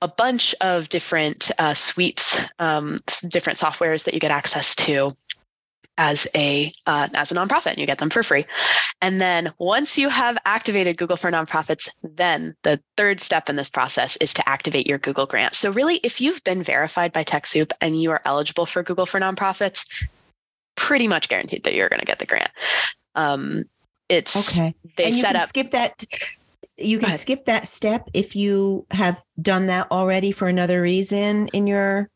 a 0.00 0.08
bunch 0.08 0.54
of 0.62 0.88
different 0.88 1.50
uh, 1.58 1.74
suites, 1.74 2.40
um, 2.58 3.00
different 3.28 3.58
softwares 3.58 4.04
that 4.04 4.14
you 4.14 4.20
get 4.20 4.30
access 4.30 4.74
to 4.76 5.14
as 5.98 6.26
a 6.34 6.72
uh, 6.86 7.08
as 7.12 7.30
a 7.30 7.34
nonprofit 7.34 7.66
and 7.72 7.78
you 7.78 7.86
get 7.86 7.98
them 7.98 8.08
for 8.08 8.22
free. 8.22 8.46
And 9.02 9.20
then 9.20 9.52
once 9.58 9.98
you 9.98 10.08
have 10.08 10.38
activated 10.46 10.96
google 10.96 11.16
for 11.16 11.30
nonprofits 11.30 11.88
then 12.02 12.54
the 12.62 12.80
third 12.96 13.20
step 13.20 13.50
in 13.50 13.56
this 13.56 13.68
process 13.68 14.16
is 14.16 14.32
to 14.34 14.48
activate 14.48 14.86
your 14.86 14.98
google 14.98 15.26
grant. 15.26 15.54
So 15.54 15.70
really 15.70 15.96
if 15.96 16.20
you've 16.20 16.42
been 16.44 16.62
verified 16.62 17.12
by 17.12 17.24
techsoup 17.24 17.72
and 17.80 18.00
you 18.00 18.10
are 18.12 18.22
eligible 18.24 18.64
for 18.64 18.82
google 18.82 19.06
for 19.06 19.20
nonprofits 19.20 19.86
pretty 20.76 21.08
much 21.08 21.28
guaranteed 21.28 21.64
that 21.64 21.74
you're 21.74 21.88
going 21.88 22.00
to 22.00 22.06
get 22.06 22.20
the 22.20 22.26
grant. 22.26 22.50
Um, 23.16 23.64
it's 24.08 24.58
okay. 24.58 24.74
they 24.96 25.06
and 25.06 25.14
you 25.14 25.20
set 25.20 25.32
can 25.32 25.42
up 25.42 25.48
skip 25.48 25.70
that 25.72 26.04
you 26.78 26.98
can 26.98 27.18
skip 27.18 27.46
that 27.46 27.66
step 27.66 28.08
if 28.14 28.36
you 28.36 28.86
have 28.92 29.20
done 29.42 29.66
that 29.66 29.90
already 29.90 30.30
for 30.30 30.46
another 30.46 30.80
reason 30.80 31.48
in 31.48 31.66
your 31.66 32.08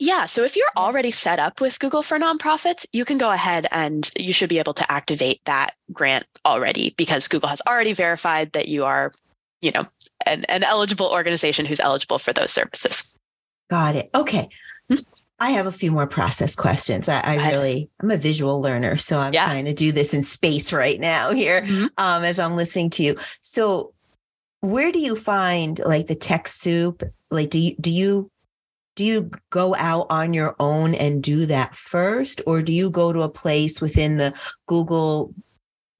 yeah. 0.00 0.24
So 0.24 0.44
if 0.44 0.56
you're 0.56 0.66
already 0.78 1.10
set 1.10 1.38
up 1.38 1.60
with 1.60 1.78
Google 1.78 2.02
for 2.02 2.18
nonprofits, 2.18 2.86
you 2.92 3.04
can 3.04 3.18
go 3.18 3.30
ahead 3.30 3.66
and 3.70 4.10
you 4.16 4.32
should 4.32 4.48
be 4.48 4.58
able 4.58 4.72
to 4.74 4.90
activate 4.90 5.42
that 5.44 5.74
grant 5.92 6.24
already 6.46 6.94
because 6.96 7.28
Google 7.28 7.50
has 7.50 7.60
already 7.68 7.92
verified 7.92 8.52
that 8.52 8.66
you 8.66 8.86
are, 8.86 9.12
you 9.60 9.70
know, 9.72 9.86
an, 10.24 10.46
an 10.46 10.64
eligible 10.64 11.06
organization 11.06 11.66
who's 11.66 11.80
eligible 11.80 12.18
for 12.18 12.32
those 12.32 12.50
services. 12.50 13.14
Got 13.68 13.94
it. 13.94 14.08
Okay. 14.14 14.48
Mm-hmm. 14.90 15.02
I 15.38 15.50
have 15.50 15.66
a 15.66 15.72
few 15.72 15.92
more 15.92 16.06
process 16.06 16.56
questions. 16.56 17.06
I, 17.06 17.20
I 17.20 17.50
really, 17.50 17.90
I'm 18.00 18.10
a 18.10 18.16
visual 18.16 18.60
learner, 18.60 18.96
so 18.96 19.18
I'm 19.18 19.34
yeah. 19.34 19.44
trying 19.44 19.66
to 19.66 19.74
do 19.74 19.92
this 19.92 20.14
in 20.14 20.22
space 20.22 20.72
right 20.72 20.98
now 20.98 21.32
here 21.32 21.60
mm-hmm. 21.60 21.86
um, 21.98 22.24
as 22.24 22.38
I'm 22.38 22.56
listening 22.56 22.90
to 22.90 23.02
you. 23.02 23.16
So, 23.42 23.92
where 24.60 24.92
do 24.92 24.98
you 24.98 25.16
find 25.16 25.78
like 25.78 26.06
the 26.06 26.16
TechSoup? 26.16 27.10
Like, 27.30 27.48
do 27.48 27.58
you 27.58 27.74
do 27.80 27.90
you 27.90 28.30
do 28.96 29.04
you 29.04 29.30
go 29.50 29.74
out 29.76 30.06
on 30.10 30.34
your 30.34 30.54
own 30.58 30.94
and 30.94 31.22
do 31.22 31.46
that 31.46 31.74
first 31.74 32.40
or 32.46 32.62
do 32.62 32.72
you 32.72 32.90
go 32.90 33.12
to 33.12 33.22
a 33.22 33.28
place 33.28 33.80
within 33.80 34.16
the 34.16 34.38
google 34.66 35.34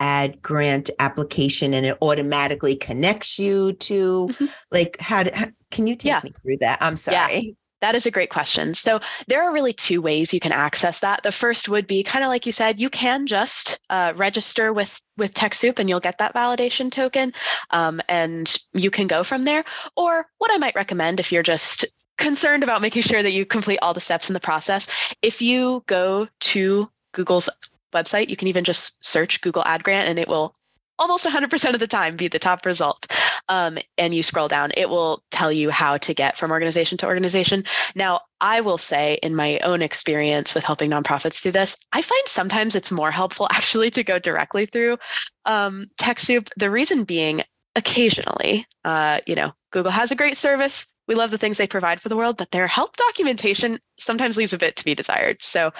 ad 0.01 0.41
grant 0.43 0.91
application 0.99 1.75
and 1.75 1.87
it 1.87 1.97
automatically 2.01 2.75
connects 2.75 3.39
you 3.39 3.73
to 3.75 4.29
mm-hmm. 4.29 4.47
like 4.71 4.97
how, 4.99 5.23
do, 5.23 5.31
how, 5.35 5.47
can 5.71 5.87
you 5.87 5.95
take 5.95 6.11
yeah. 6.11 6.21
me 6.25 6.31
through 6.43 6.57
that 6.57 6.79
i'm 6.81 6.97
sorry 6.97 7.39
yeah. 7.39 7.53
That 7.81 7.95
is 7.95 8.05
a 8.05 8.11
great 8.11 8.31
question. 8.31 8.75
So 8.75 9.01
there 9.27 9.43
are 9.43 9.53
really 9.53 9.73
two 9.73 10.03
ways 10.03 10.35
you 10.35 10.41
can 10.41 10.53
access 10.53 11.01
that. 11.01 11.23
The 11.23 11.33
first 11.33 11.69
would 11.69 11.87
be 11.87 12.03
kind 12.03 12.25
of 12.25 12.29
like 12.29 12.45
you 12.45 12.53
said, 12.53 12.79
you 12.79 12.91
can 12.91 13.27
just 13.27 13.81
uh, 13.89 14.13
register 14.17 14.73
with 14.73 15.01
with 15.17 15.35
TechSoup 15.35 15.79
and 15.79 15.89
you'll 15.89 16.01
get 16.01 16.19
that 16.19 16.35
validation 16.35 16.91
token, 16.93 17.33
um, 17.71 18.01
and 18.09 18.55
you 18.75 18.91
can 18.91 19.07
go 19.07 19.25
from 19.25 19.45
there. 19.45 19.65
Or 19.97 20.27
what 20.39 20.53
I 20.53 20.59
might 20.59 20.75
recommend 20.75 21.21
if 21.21 21.33
you're 21.33 21.43
just 21.43 21.87
concerned 22.21 22.63
about 22.63 22.83
making 22.83 23.03
sure 23.03 23.23
that 23.23 23.33
you 23.33 23.45
complete 23.45 23.79
all 23.83 23.95
the 23.95 24.01
steps 24.01 24.31
in 24.31 24.35
the 24.35 24.41
process, 24.41 24.89
if 25.23 25.43
you 25.43 25.83
go 25.87 26.29
to 26.41 26.89
Google's 27.13 27.49
website, 27.93 28.29
you 28.29 28.37
can 28.37 28.47
even 28.47 28.63
just 28.63 29.05
search 29.05 29.41
Google 29.41 29.65
Ad 29.65 29.83
Grant 29.83 30.09
and 30.09 30.19
it 30.19 30.29
will 30.29 30.55
almost 31.01 31.25
100% 31.25 31.75
of 31.75 31.81
the 31.81 31.87
time 31.87 32.15
be 32.15 32.29
the 32.29 32.39
top 32.39 32.65
result. 32.67 33.07
Um, 33.49 33.79
and 33.97 34.15
you 34.15 34.23
scroll 34.23 34.49
down, 34.49 34.71
it 34.77 34.91
will 34.91 35.25
tell 35.31 35.51
you 35.51 35.71
how 35.71 35.97
to 35.97 36.15
get 36.15 36.37
from 36.37 36.51
organization 36.51 36.99
to 36.99 37.07
organization. 37.07 37.65
Now, 37.95 38.21
I 38.41 38.61
will 38.61 38.79
say, 38.79 39.19
in 39.23 39.35
my 39.35 39.59
own 39.61 39.81
experience 39.83 40.55
with 40.55 40.63
helping 40.63 40.91
nonprofits 40.91 41.43
do 41.43 41.51
this, 41.51 41.77
I 41.93 42.03
find 42.03 42.23
sometimes 42.27 42.77
it's 42.77 42.93
more 42.93 43.11
helpful 43.11 43.49
actually 43.51 43.91
to 43.93 44.05
go 44.05 44.19
directly 44.19 44.67
through 44.67 44.99
um, 45.47 45.87
TechSoup. 45.99 46.49
The 46.57 46.71
reason 46.71 47.05
being, 47.05 47.43
occasionally, 47.75 48.67
uh, 48.85 49.21
you 49.27 49.35
know, 49.35 49.53
Google 49.73 49.93
has 49.93 50.13
a 50.13 50.17
great 50.17 50.37
service 50.37 50.87
we 51.11 51.17
love 51.17 51.33
the 51.33 51.39
things 51.39 51.59
they 51.59 51.67
provide 51.67 52.01
for 52.01 52.09
the 52.09 52.17
world, 52.17 52.37
but 52.37 52.53
their 52.53 52.69
help 52.69 52.97
documentation 52.97 53.81
sometimes 53.99 54.37
leaves 54.37 54.53
a 54.53 54.59
bit 54.59 54.77
to 54.77 54.85
be 54.85 54.95
desired. 54.95 55.43
So 55.43 55.73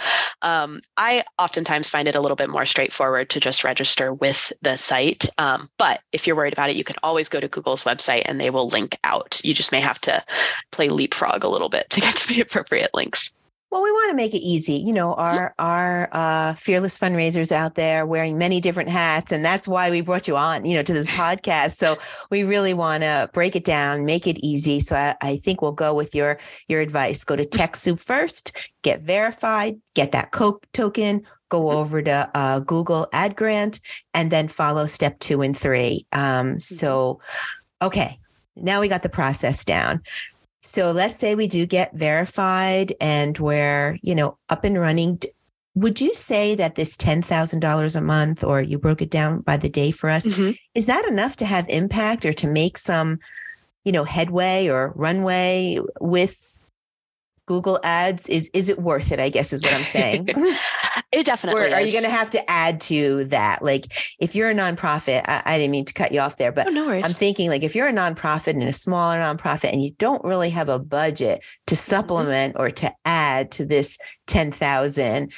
um, 0.43 0.81
I 0.97 1.23
oftentimes 1.39 1.89
find 1.89 2.09
it 2.09 2.17
a 2.17 2.21
little 2.21 2.35
bit 2.35 2.51
more 2.51 2.67
straightforward 2.67 3.31
to 3.31 3.39
just 3.39 3.63
register 3.63 4.13
with 4.13 4.53
the 4.61 4.77
site. 4.77 5.29
Um, 5.39 5.71
but 5.79 6.01
if 6.11 6.27
you're 6.27 6.35
worried 6.35 6.53
about 6.53 6.69
it, 6.69 6.75
you 6.75 6.83
can 6.83 6.97
always 7.05 7.29
go 7.29 7.39
to 7.39 7.47
Google's 7.47 7.85
website 7.85 8.23
and 8.25 8.41
they 8.41 8.51
will 8.51 8.67
link 8.67 8.99
out. 9.05 9.41
You 9.45 9.55
just 9.55 9.71
may 9.71 9.79
have 9.79 10.01
to 10.01 10.21
play 10.73 10.89
leapfrog 10.89 11.45
a 11.45 11.49
little 11.49 11.69
bit 11.69 11.89
to 11.91 12.01
get 12.01 12.17
to 12.17 12.29
the 12.29 12.41
appropriate 12.41 12.91
links. 12.93 13.33
Well, 13.71 13.83
we 13.83 13.93
want 13.93 14.11
to 14.11 14.17
make 14.17 14.35
it 14.35 14.41
easy. 14.41 14.75
You 14.75 14.93
know, 14.93 15.15
our 15.15 15.55
our 15.61 16.09
uh, 16.11 16.55
fearless 16.55 16.99
fundraisers 16.99 17.53
out 17.53 17.77
there 17.77 18.05
wearing 18.05 18.37
many 18.37 18.61
different 18.61 18.89
hats, 18.89 19.31
and 19.31 19.45
that's 19.45 19.69
why 19.69 19.91
we 19.91 20.01
brought 20.01 20.27
you 20.27 20.37
on. 20.37 20.65
You 20.65 20.75
know, 20.75 20.83
to 20.83 20.93
this 20.93 21.07
podcast. 21.21 21.77
So 21.77 21.97
we 22.31 22.43
really 22.43 22.75
want 22.75 23.05
to 23.05 23.31
break 23.33 23.55
it 23.55 23.65
down, 23.65 24.05
make 24.05 24.27
it 24.27 24.39
easy. 24.45 24.81
So 24.81 24.97
I, 24.97 25.15
I 25.21 25.37
think 25.37 25.63
we'll 25.63 25.71
go 25.71 25.95
with 25.95 26.17
your 26.17 26.41
your 26.67 26.81
advice. 26.81 27.23
Go 27.23 27.37
to 27.37 27.45
TechSoup 27.45 28.01
first, 28.01 28.57
get 28.83 29.03
verified, 29.03 29.81
get 29.95 30.11
that 30.13 30.33
Coke 30.33 30.67
token, 30.73 31.25
go 31.49 31.71
over 31.71 32.03
to 32.03 32.31
uh, 32.35 32.59
Google 32.61 33.07
Ad 33.13 33.37
Grant, 33.37 33.79
and 34.15 34.33
then 34.33 34.49
follow 34.49 34.87
step 34.87 35.19
two 35.21 35.43
and 35.43 35.57
three. 35.57 36.07
Um, 36.13 36.59
so, 36.59 37.21
okay, 37.83 38.19
now 38.57 38.81
we 38.81 38.89
got 38.89 39.03
the 39.03 39.09
process 39.09 39.65
down. 39.65 40.03
So 40.63 40.93
let's 40.93 41.19
say 41.19 41.35
we 41.35 41.49
do 41.49 41.67
get 41.67 41.95
verified 41.95 42.95
and 43.01 43.37
we're, 43.39 43.99
you 44.03 44.15
know, 44.15 44.37
up 44.49 44.65
and 44.65 44.79
running. 44.79 45.21
Would 45.75 46.01
you 46.01 46.15
say 46.15 46.55
that 46.55 46.75
this 46.75 46.97
$10,000 46.97 47.97
a 47.97 48.01
month, 48.01 48.45
or 48.45 48.61
you 48.61 48.79
broke 48.79 49.01
it 49.01 49.11
down 49.11 49.41
by 49.41 49.57
the 49.57 49.69
day 49.69 49.91
for 49.91 50.11
us, 50.11 50.27
mm-hmm. 50.27 50.53
is 50.75 50.87
that 50.87 51.07
enough 51.07 51.37
to 51.37 51.47
have 51.47 51.69
impact 51.69 52.27
or 52.27 52.33
to 52.35 52.47
make 52.47 52.77
some, 52.77 53.19
you 53.85 53.93
know, 53.93 54.05
headway 54.05 54.69
or 54.69 54.93
runway 54.97 55.79
with 56.01 56.60
Google 57.51 57.81
ads? 57.83 58.29
Is 58.29 58.49
is 58.55 58.69
it 58.69 58.79
worth 58.79 59.11
it? 59.11 59.19
I 59.19 59.29
guess 59.29 59.53
is 59.53 59.61
what 59.61 59.75
I'm 59.75 59.85
saying. 59.87 60.29
it 61.13 61.27
definitely. 61.27 61.61
Or 61.61 61.75
are 61.75 61.81
you 61.81 61.91
going 61.91 62.05
to 62.05 62.09
have 62.09 62.31
to 62.31 62.49
add 62.49 62.81
to 62.83 63.25
that? 63.25 63.61
Like, 63.61 64.15
if 64.21 64.37
you're 64.37 64.49
a 64.49 64.55
nonprofit, 64.55 65.23
I, 65.27 65.43
I 65.45 65.59
didn't 65.59 65.73
mean 65.73 65.85
to 65.87 65.93
cut 65.93 66.13
you 66.13 66.21
off 66.21 66.37
there, 66.37 66.53
but 66.53 66.69
oh, 66.69 66.71
no 66.71 66.89
I'm 66.89 67.03
thinking 67.03 67.49
like 67.49 67.65
if 67.65 67.75
you're 67.75 67.89
a 67.89 67.93
nonprofit 67.93 68.53
and 68.53 68.63
a 68.63 68.73
smaller 68.73 69.19
nonprofit 69.19 69.73
and 69.73 69.83
you 69.83 69.91
don't 69.99 70.23
really 70.23 70.51
have 70.51 70.69
a 70.69 70.79
budget 70.79 71.45
to 71.67 71.75
mm-hmm. 71.75 71.91
supplement 71.91 72.55
mm-hmm. 72.55 72.63
or 72.63 72.71
to 72.71 72.93
add 73.05 73.51
to 73.51 73.65
this 73.65 73.99
ten 74.29 74.53
thousand, 74.53 75.33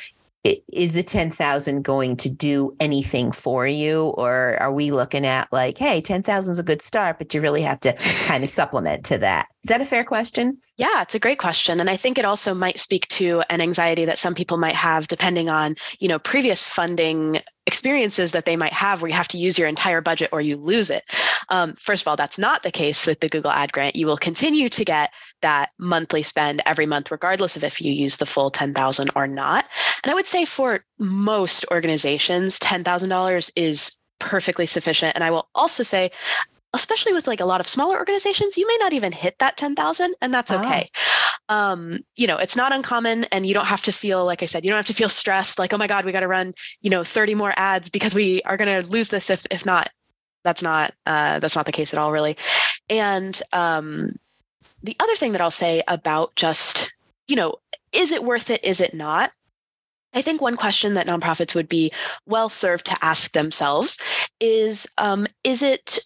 is 0.45 0.93
the 0.93 1.03
10,000 1.03 1.83
going 1.83 2.17
to 2.17 2.29
do 2.29 2.75
anything 2.81 3.31
for 3.31 3.67
you? 3.67 4.07
Or 4.17 4.57
are 4.61 4.73
we 4.73 4.91
looking 4.91 5.25
at 5.25 5.53
like, 5.53 5.79
hey, 5.79 6.01
10,000 6.01 6.53
is 6.53 6.59
a 6.59 6.65
good 6.65 6.83
start, 6.83 7.19
but 7.19 7.33
you 7.33 7.41
really 7.41 7.63
have 7.63 7.81
to 7.81 7.93
kind 7.93 8.43
of 8.43 8.51
supplement 8.51 9.05
to 9.07 9.19
that? 9.19 9.47
Is 9.63 9.69
that 9.69 9.81
a 9.81 9.87
fair 9.87 10.03
question? 10.03 10.59
Yeah, 10.77 11.03
it's 11.03 11.15
a 11.15 11.21
great 11.21 11.39
question. 11.39 11.79
And 11.79 11.89
I 11.89 11.97
think 11.97 12.19
it 12.19 12.25
also 12.25 12.53
might 12.53 12.81
speak 12.81 13.07
to 13.09 13.45
an 13.49 13.61
anxiety 13.61 14.05
that 14.05 14.19
some 14.19 14.35
people 14.35 14.57
might 14.57 14.75
have 14.75 15.07
depending 15.07 15.49
on, 15.49 15.77
you 16.01 16.09
know, 16.09 16.19
previous 16.19 16.67
funding 16.67 17.41
experiences 17.67 18.33
that 18.33 18.45
they 18.45 18.57
might 18.57 18.73
have 18.73 19.01
where 19.01 19.09
you 19.09 19.15
have 19.15 19.29
to 19.29 19.39
use 19.39 19.57
your 19.57 19.69
entire 19.69 20.01
budget 20.01 20.31
or 20.33 20.41
you 20.41 20.57
lose 20.57 20.91
it. 20.91 21.05
Um, 21.52 21.75
first 21.75 22.02
of 22.02 22.09
all, 22.09 22.16
that's 22.16 22.38
not 22.38 22.62
the 22.62 22.71
case 22.71 23.06
with 23.06 23.21
the 23.21 23.28
Google 23.28 23.50
Ad 23.50 23.73
Grant. 23.73 23.94
You 23.94 24.06
will 24.06 24.16
continue 24.16 24.71
to 24.71 24.85
get 24.85 25.12
that 25.42 25.71
monthly 25.78 26.23
spend 26.23 26.62
every 26.64 26.87
month, 26.87 27.11
regardless 27.11 27.56
of 27.56 27.62
if 27.62 27.80
you 27.80 27.92
use 27.92 28.16
the 28.16 28.26
full 28.26 28.50
10,000 28.50 29.11
or 29.14 29.26
not. 29.26 29.66
And 30.02 30.11
I 30.11 30.14
would 30.14 30.26
say 30.26 30.47
for 30.47 30.82
most 30.99 31.66
organizations, 31.71 32.59
$10,000 32.59 33.50
is 33.54 33.99
perfectly 34.18 34.66
sufficient. 34.66 35.14
And 35.14 35.23
I 35.23 35.30
will 35.30 35.49
also 35.54 35.82
say 35.82 36.11
especially 36.75 37.12
with 37.12 37.26
like 37.26 37.40
a 37.40 37.44
lot 37.44 37.61
of 37.61 37.68
smaller 37.68 37.99
organizations, 37.99 38.56
you 38.56 38.66
may 38.66 38.78
not 38.80 38.94
even 38.94 39.12
hit 39.12 39.38
that 39.38 39.59
10,000 39.59 40.14
and 40.23 40.32
that's 40.32 40.50
okay. 40.50 40.90
Um, 41.50 42.00
you 42.16 42.26
know, 42.26 42.38
it's 42.38 42.56
not 42.56 42.73
uncommon 42.73 43.25
and 43.25 43.47
you 43.47 43.52
don't 43.52 43.66
have 43.66 43.82
to 43.82 43.92
feel, 43.92 44.25
like 44.25 44.42
I 44.42 44.47
said, 44.47 44.64
you 44.64 44.71
don't 44.71 44.78
have 44.78 44.87
to 44.87 44.94
feel 44.94 45.11
stressed 45.11 45.59
like, 45.59 45.75
oh 45.75 45.76
my 45.76 45.87
God, 45.87 46.06
we 46.06 46.12
got 46.12 46.21
to 46.21 46.28
run, 46.28 46.54
you 46.80 46.88
know, 46.88 47.04
30 47.04 47.35
more 47.35 47.52
ads 47.56 47.90
because 47.90 48.14
we 48.14 48.40
are 48.44 48.56
going 48.56 48.82
to 48.82 48.88
lose 48.88 49.11
this 49.11 49.28
if, 49.28 49.47
if 49.50 49.66
not. 49.66 49.90
That's 50.45 50.63
not, 50.63 50.93
uh, 51.07 51.39
that's 51.39 51.57
not 51.57 51.67
the 51.67 51.73
case 51.73 51.93
at 51.93 51.99
all, 51.99 52.13
really. 52.13 52.37
And 52.89 53.41
um, 53.53 54.19
the 54.83 54.97
other 55.01 55.15
thing 55.17 55.33
that 55.33 55.41
I'll 55.41 55.51
say 55.51 55.83
about 55.89 56.35
just, 56.37 56.93
you 57.29 57.37
know, 57.37 57.57
is 57.93 58.13
it 58.13 58.25
worth 58.25 58.51
it? 58.51 58.65
Is 58.65 58.81
it 58.81 58.95
not? 58.95 59.33
I 60.15 60.23
think 60.23 60.41
one 60.41 60.57
question 60.57 60.95
that 60.95 61.07
nonprofits 61.07 61.55
would 61.55 61.69
be 61.69 61.93
well 62.27 62.49
served 62.49 62.87
to 62.87 63.05
ask 63.05 63.33
themselves 63.33 63.99
is 64.41 64.87
um, 64.99 65.27
Is 65.45 65.63
it 65.63 65.99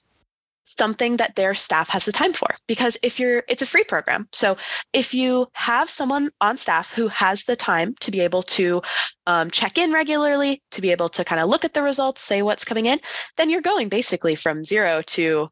something 0.66 1.16
that 1.16 1.36
their 1.36 1.54
staff 1.54 1.88
has 1.88 2.04
the 2.04 2.12
time 2.12 2.32
for 2.32 2.48
because 2.66 2.96
if 3.02 3.18
you're 3.20 3.42
it's 3.48 3.62
a 3.62 3.66
free 3.66 3.84
program 3.84 4.28
so 4.32 4.56
if 4.92 5.14
you 5.14 5.46
have 5.52 5.88
someone 5.88 6.30
on 6.40 6.56
staff 6.56 6.92
who 6.92 7.08
has 7.08 7.44
the 7.44 7.56
time 7.56 7.94
to 8.00 8.10
be 8.10 8.20
able 8.20 8.42
to 8.42 8.82
um, 9.26 9.50
check 9.50 9.78
in 9.78 9.92
regularly 9.92 10.62
to 10.70 10.80
be 10.80 10.90
able 10.90 11.08
to 11.08 11.24
kind 11.24 11.40
of 11.40 11.48
look 11.48 11.64
at 11.64 11.74
the 11.74 11.82
results 11.82 12.22
say 12.22 12.42
what's 12.42 12.64
coming 12.64 12.86
in 12.86 13.00
then 13.36 13.50
you're 13.50 13.60
going 13.60 13.88
basically 13.88 14.34
from 14.34 14.64
zero 14.64 15.02
to 15.02 15.48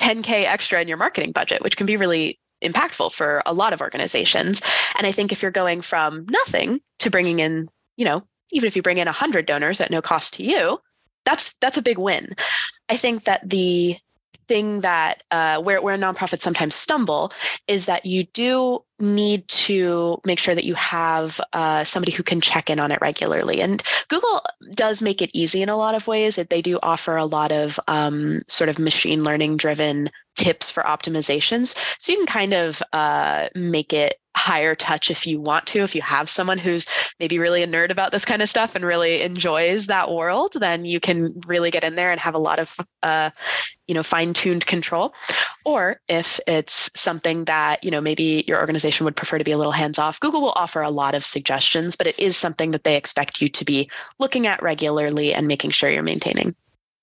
10k 0.00 0.44
extra 0.44 0.80
in 0.80 0.88
your 0.88 0.96
marketing 0.96 1.32
budget 1.32 1.62
which 1.62 1.76
can 1.76 1.86
be 1.86 1.96
really 1.96 2.38
impactful 2.62 3.12
for 3.12 3.40
a 3.46 3.54
lot 3.54 3.72
of 3.72 3.80
organizations 3.80 4.60
and 4.96 5.06
i 5.06 5.12
think 5.12 5.30
if 5.30 5.42
you're 5.42 5.50
going 5.50 5.80
from 5.80 6.26
nothing 6.28 6.80
to 6.98 7.10
bringing 7.10 7.38
in 7.38 7.68
you 7.98 8.04
know, 8.04 8.22
even 8.52 8.66
if 8.66 8.76
you 8.76 8.80
bring 8.80 8.96
in 8.96 9.06
100 9.06 9.44
donors 9.44 9.82
at 9.82 9.90
no 9.90 10.00
cost 10.00 10.34
to 10.34 10.42
you, 10.42 10.78
that's 11.26 11.54
that's 11.60 11.76
a 11.76 11.82
big 11.82 11.98
win. 11.98 12.34
I 12.88 12.96
think 12.96 13.24
that 13.24 13.46
the 13.46 13.98
thing 14.48 14.80
that 14.80 15.22
uh, 15.30 15.60
where 15.60 15.80
where 15.80 15.96
nonprofits 15.96 16.40
sometimes 16.40 16.74
stumble 16.74 17.32
is 17.66 17.86
that 17.86 18.04
you 18.06 18.24
do 18.24 18.82
need 18.98 19.46
to 19.48 20.20
make 20.24 20.38
sure 20.38 20.54
that 20.54 20.64
you 20.64 20.74
have 20.74 21.40
uh, 21.52 21.84
somebody 21.84 22.10
who 22.10 22.22
can 22.22 22.40
check 22.40 22.68
in 22.68 22.80
on 22.80 22.90
it 22.90 22.98
regularly. 23.00 23.60
And 23.60 23.82
Google 24.08 24.42
does 24.72 25.00
make 25.00 25.22
it 25.22 25.30
easy 25.32 25.62
in 25.62 25.68
a 25.68 25.76
lot 25.76 25.94
of 25.94 26.08
ways. 26.08 26.36
They 26.36 26.62
do 26.62 26.80
offer 26.82 27.16
a 27.16 27.24
lot 27.24 27.52
of 27.52 27.78
um, 27.86 28.42
sort 28.48 28.68
of 28.68 28.78
machine 28.78 29.22
learning 29.22 29.58
driven 29.58 30.10
tips 30.34 30.70
for 30.70 30.82
optimizations. 30.82 31.76
So 31.98 32.12
you 32.12 32.18
can 32.18 32.26
kind 32.26 32.54
of 32.54 32.82
uh, 32.92 33.48
make 33.54 33.92
it 33.92 34.14
higher 34.38 34.74
touch 34.74 35.10
if 35.10 35.26
you 35.26 35.40
want 35.40 35.66
to. 35.66 35.80
If 35.80 35.94
you 35.94 36.02
have 36.02 36.30
someone 36.30 36.58
who's 36.58 36.86
maybe 37.20 37.38
really 37.38 37.62
a 37.62 37.66
nerd 37.66 37.90
about 37.90 38.12
this 38.12 38.24
kind 38.24 38.40
of 38.40 38.48
stuff 38.48 38.74
and 38.74 38.84
really 38.84 39.20
enjoys 39.20 39.88
that 39.88 40.10
world, 40.10 40.54
then 40.58 40.84
you 40.84 41.00
can 41.00 41.38
really 41.46 41.70
get 41.70 41.84
in 41.84 41.96
there 41.96 42.10
and 42.10 42.20
have 42.20 42.34
a 42.34 42.38
lot 42.38 42.58
of, 42.58 42.76
uh, 43.02 43.30
you 43.86 43.94
know, 43.94 44.02
fine 44.02 44.32
tuned 44.32 44.64
control. 44.66 45.12
Or 45.64 46.00
if 46.08 46.40
it's 46.46 46.90
something 46.94 47.44
that, 47.46 47.82
you 47.82 47.90
know, 47.90 48.00
maybe 48.00 48.44
your 48.46 48.58
organization 48.58 49.04
would 49.04 49.16
prefer 49.16 49.38
to 49.38 49.44
be 49.44 49.52
a 49.52 49.58
little 49.58 49.72
hands 49.72 49.98
off, 49.98 50.20
Google 50.20 50.40
will 50.40 50.52
offer 50.56 50.80
a 50.82 50.90
lot 50.90 51.14
of 51.14 51.24
suggestions, 51.24 51.96
but 51.96 52.06
it 52.06 52.18
is 52.18 52.36
something 52.36 52.70
that 52.70 52.84
they 52.84 52.96
expect 52.96 53.42
you 53.42 53.48
to 53.48 53.64
be 53.64 53.90
looking 54.18 54.46
at 54.46 54.62
regularly 54.62 55.34
and 55.34 55.46
making 55.46 55.70
sure 55.70 55.90
you're 55.90 56.02
maintaining. 56.02 56.54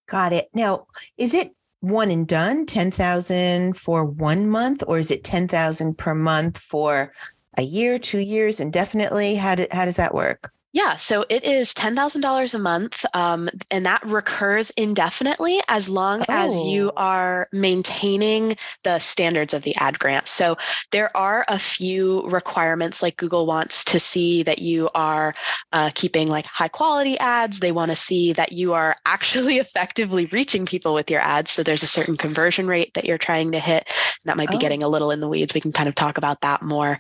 Got 0.08 0.34
it. 0.34 0.50
Now, 0.54 0.86
is 1.18 1.34
it 1.34 1.55
one 1.82 2.10
and 2.10 2.28
done 2.28 2.66
10,000 2.66 3.78
for 3.78 4.06
one 4.06 4.50
month 4.50 4.84
or 4.88 4.98
is 4.98 5.12
it 5.12 5.24
10,000 5.24 5.98
per 5.98 6.16
month 6.16 6.58
for 6.58 7.14
a 7.58 7.62
year, 7.62 8.00
2 8.00 8.20
years 8.20 8.60
indefinitely? 8.60 9.36
How 9.36 9.56
do, 9.56 9.68
how 9.72 9.86
does 9.86 9.98
that 9.98 10.14
work? 10.14 10.52
Yeah, 10.76 10.98
so 10.98 11.26
it 11.30 11.46
is 11.46 11.74
$10,000 11.74 12.54
a 12.54 12.60
month, 12.60 13.06
um, 13.14 13.50
and 13.72 13.86
that 13.86 14.06
recurs 14.06 14.72
indefinitely 14.72 15.62
as 15.70 15.88
long 15.88 16.24
oh. 16.24 16.26
as 16.28 16.54
you 16.54 16.90
oh. 16.90 17.02
are 17.02 17.48
maintaining 17.54 18.58
the 18.84 19.00
standards 19.00 19.54
of 19.54 19.64
the 19.64 19.74
ad 19.78 19.98
grant. 20.00 20.28
So 20.28 20.58
there 20.92 21.16
are 21.16 21.46
a 21.48 21.60
few 21.60 22.28
requirements, 22.28 23.02
like 23.02 23.16
Google 23.16 23.46
wants 23.46 23.86
to 23.86 24.02
see 24.02 24.44
that 24.44 24.60
you 24.60 24.90
are 24.94 25.34
uh, 25.72 25.92
keeping 25.96 26.28
like 26.28 26.46
high 26.46 26.68
quality 26.68 27.18
ads. 27.20 27.62
They 27.62 27.72
want 27.72 27.92
to 27.92 27.96
see 27.96 28.34
that 28.34 28.52
you 28.52 28.74
are 28.74 28.98
actually 29.06 29.58
effectively 29.60 30.26
reaching 30.26 30.66
people 30.66 30.94
with 30.94 31.10
your 31.10 31.22
ads. 31.22 31.52
So 31.52 31.64
there's 31.64 31.84
a 31.84 31.88
certain 31.88 32.18
conversion 32.18 32.68
rate 32.68 32.96
that 32.96 33.06
you're 33.06 33.18
trying 33.18 33.54
to 33.54 33.60
hit. 33.60 33.88
That 34.26 34.36
might 34.36 34.50
be 34.50 34.58
oh. 34.58 34.60
getting 34.60 34.84
a 34.84 34.90
little 34.90 35.12
in 35.12 35.22
the 35.22 35.30
weeds. 35.30 35.54
We 35.54 35.62
can 35.62 35.72
kind 35.72 35.88
of 35.88 35.96
talk 35.96 36.18
about 36.18 36.42
that 36.42 36.62
more. 36.62 37.00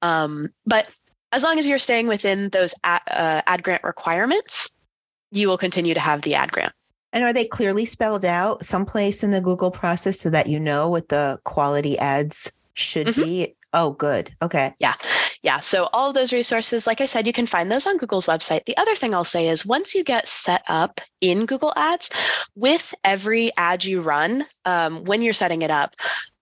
Um, 0.00 0.50
but 0.64 0.88
as 1.32 1.42
long 1.42 1.58
as 1.58 1.66
you're 1.66 1.78
staying 1.78 2.06
within 2.06 2.50
those 2.50 2.74
ad, 2.84 3.02
uh, 3.08 3.42
ad 3.46 3.62
grant 3.62 3.84
requirements, 3.84 4.70
you 5.30 5.48
will 5.48 5.58
continue 5.58 5.94
to 5.94 6.00
have 6.00 6.22
the 6.22 6.34
ad 6.34 6.52
grant. 6.52 6.72
And 7.12 7.24
are 7.24 7.32
they 7.32 7.46
clearly 7.46 7.84
spelled 7.84 8.24
out 8.24 8.64
someplace 8.64 9.22
in 9.22 9.30
the 9.30 9.40
Google 9.40 9.70
process 9.70 10.20
so 10.20 10.30
that 10.30 10.48
you 10.48 10.60
know 10.60 10.88
what 10.88 11.08
the 11.08 11.38
quality 11.44 11.98
ads 11.98 12.52
should 12.74 13.08
mm-hmm. 13.08 13.22
be? 13.22 13.56
Oh, 13.72 13.92
good. 13.92 14.34
Okay. 14.42 14.72
Yeah. 14.78 14.94
Yeah. 15.42 15.60
So, 15.60 15.88
all 15.92 16.08
of 16.08 16.14
those 16.14 16.32
resources, 16.32 16.86
like 16.86 17.00
I 17.00 17.06
said, 17.06 17.26
you 17.26 17.32
can 17.32 17.46
find 17.46 17.70
those 17.70 17.86
on 17.86 17.98
Google's 17.98 18.26
website. 18.26 18.64
The 18.64 18.76
other 18.76 18.94
thing 18.94 19.14
I'll 19.14 19.24
say 19.24 19.48
is 19.48 19.66
once 19.66 19.94
you 19.94 20.02
get 20.02 20.28
set 20.28 20.62
up 20.68 21.00
in 21.20 21.46
Google 21.46 21.72
Ads, 21.76 22.10
with 22.54 22.94
every 23.04 23.50
ad 23.56 23.84
you 23.84 24.00
run, 24.00 24.46
um, 24.64 25.04
when 25.04 25.20
you're 25.20 25.32
setting 25.32 25.62
it 25.62 25.70
up, 25.70 25.94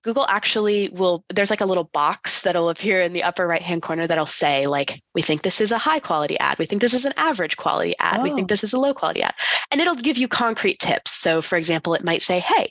Google 0.05 0.27
actually 0.29 0.91
will, 0.91 1.25
there's 1.31 1.49
like 1.49 1.63
a 1.63 1.67
little 1.67 1.85
box 1.85 2.43
that'll 2.43 2.69
appear 2.69 3.01
in 3.01 3.15
the 3.15 3.23
upper 3.23 3.47
right 3.47 3.63
hand 3.63 3.81
corner 3.81 4.07
that'll 4.07 4.27
say, 4.27 4.67
like, 4.67 5.03
we 5.15 5.23
think 5.23 5.43
this 5.43 5.63
is 5.63 5.73
a 5.73 5.79
high 5.79 5.99
quality 5.99 6.39
ad. 6.39 6.59
We 6.59 6.67
think 6.67 6.83
this 6.83 6.93
is 6.93 7.07
an 7.07 7.15
average 7.17 7.57
quality 7.57 7.95
ad. 7.99 8.21
Oh. 8.21 8.23
We 8.23 8.31
think 8.31 8.45
oh. 8.45 8.53
this 8.53 8.63
is 8.63 8.75
a 8.75 8.79
low 8.79 8.93
quality 8.93 9.23
ad. 9.23 9.33
And 9.71 9.81
it'll 9.81 9.95
give 9.95 10.19
you 10.19 10.29
concrete 10.29 10.79
tips. 10.79 11.13
So, 11.13 11.41
for 11.41 11.57
example, 11.57 11.95
it 11.95 12.05
might 12.05 12.21
say, 12.21 12.39
hey, 12.39 12.71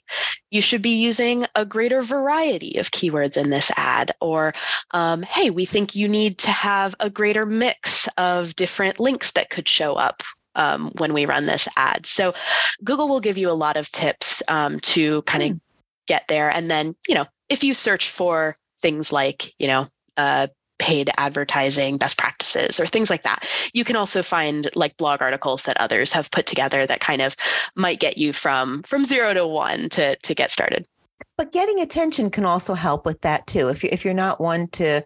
you 0.52 0.62
should 0.62 0.84
be 0.84 0.96
using 0.96 1.48
a 1.56 1.66
greater 1.66 2.04
variety 2.04 2.78
of 2.78 2.92
keywords 2.92 3.36
in 3.36 3.50
this 3.50 3.72
ad. 3.78 4.12
Or, 4.22 4.54
um, 4.92 5.24
hey, 5.24 5.50
we 5.50 5.66
think 5.66 5.96
you 5.96 6.08
need 6.08 6.38
to 6.40 6.52
have 6.52 6.94
a 7.00 7.10
greater 7.10 7.48
mix 7.48 8.08
of 8.20 8.56
different 8.56 9.00
links 9.00 9.32
that 9.32 9.50
could 9.50 9.68
show 9.68 9.96
up 9.96 10.22
um, 10.56 10.92
when 11.00 11.14
we 11.14 11.26
run 11.26 11.48
this 11.48 11.68
ad. 11.78 12.06
So 12.06 12.36
Google 12.84 13.08
will 13.08 13.20
give 13.20 13.40
you 13.40 13.50
a 13.50 13.54
lot 13.54 13.76
of 13.76 13.92
tips 13.92 14.44
um, 14.48 14.80
to 14.82 15.24
kind 15.24 15.44
of 15.44 15.50
mm 15.50 15.60
get 16.08 16.28
there. 16.28 16.50
And 16.50 16.70
then, 16.70 16.96
you 17.08 17.16
know, 17.16 17.26
if 17.50 17.64
you 17.64 17.74
search 17.74 18.10
for 18.10 18.56
things 18.82 19.12
like, 19.12 19.54
you 19.60 19.68
know, 19.68 19.88
uh, 20.18 20.48
paid 20.80 21.10
advertising 21.18 21.98
best 21.98 22.18
practices 22.18 22.80
or 22.80 22.86
things 22.86 23.10
like 23.10 23.24
that, 23.24 23.48
you 23.74 23.84
can 23.84 23.96
also 23.96 24.22
find 24.22 24.70
like 24.76 24.98
blog 24.98 25.22
articles 25.22 25.64
that 25.64 25.80
others 25.80 26.12
have 26.12 26.32
put 26.32 26.46
together 26.46 26.86
that 26.86 27.00
kind 27.00 27.22
of 27.22 27.36
might 27.76 28.00
get 28.00 28.18
you 28.18 28.34
from 28.34 28.84
from 28.84 29.06
zero 29.06 29.34
to 29.34 29.48
one 29.48 29.88
to 29.90 30.16
to 30.18 30.36
get 30.36 30.52
started. 30.52 30.86
But 31.38 31.52
getting 31.52 31.80
attention 31.80 32.30
can 32.30 32.46
also 32.46 32.74
help 32.74 33.06
with 33.06 33.22
that 33.22 33.48
too. 33.48 33.70
If 33.70 33.84
you're 33.84 33.94
if 33.94 34.04
you're 34.04 34.14
not 34.14 34.42
one 34.42 34.68
to 34.70 35.04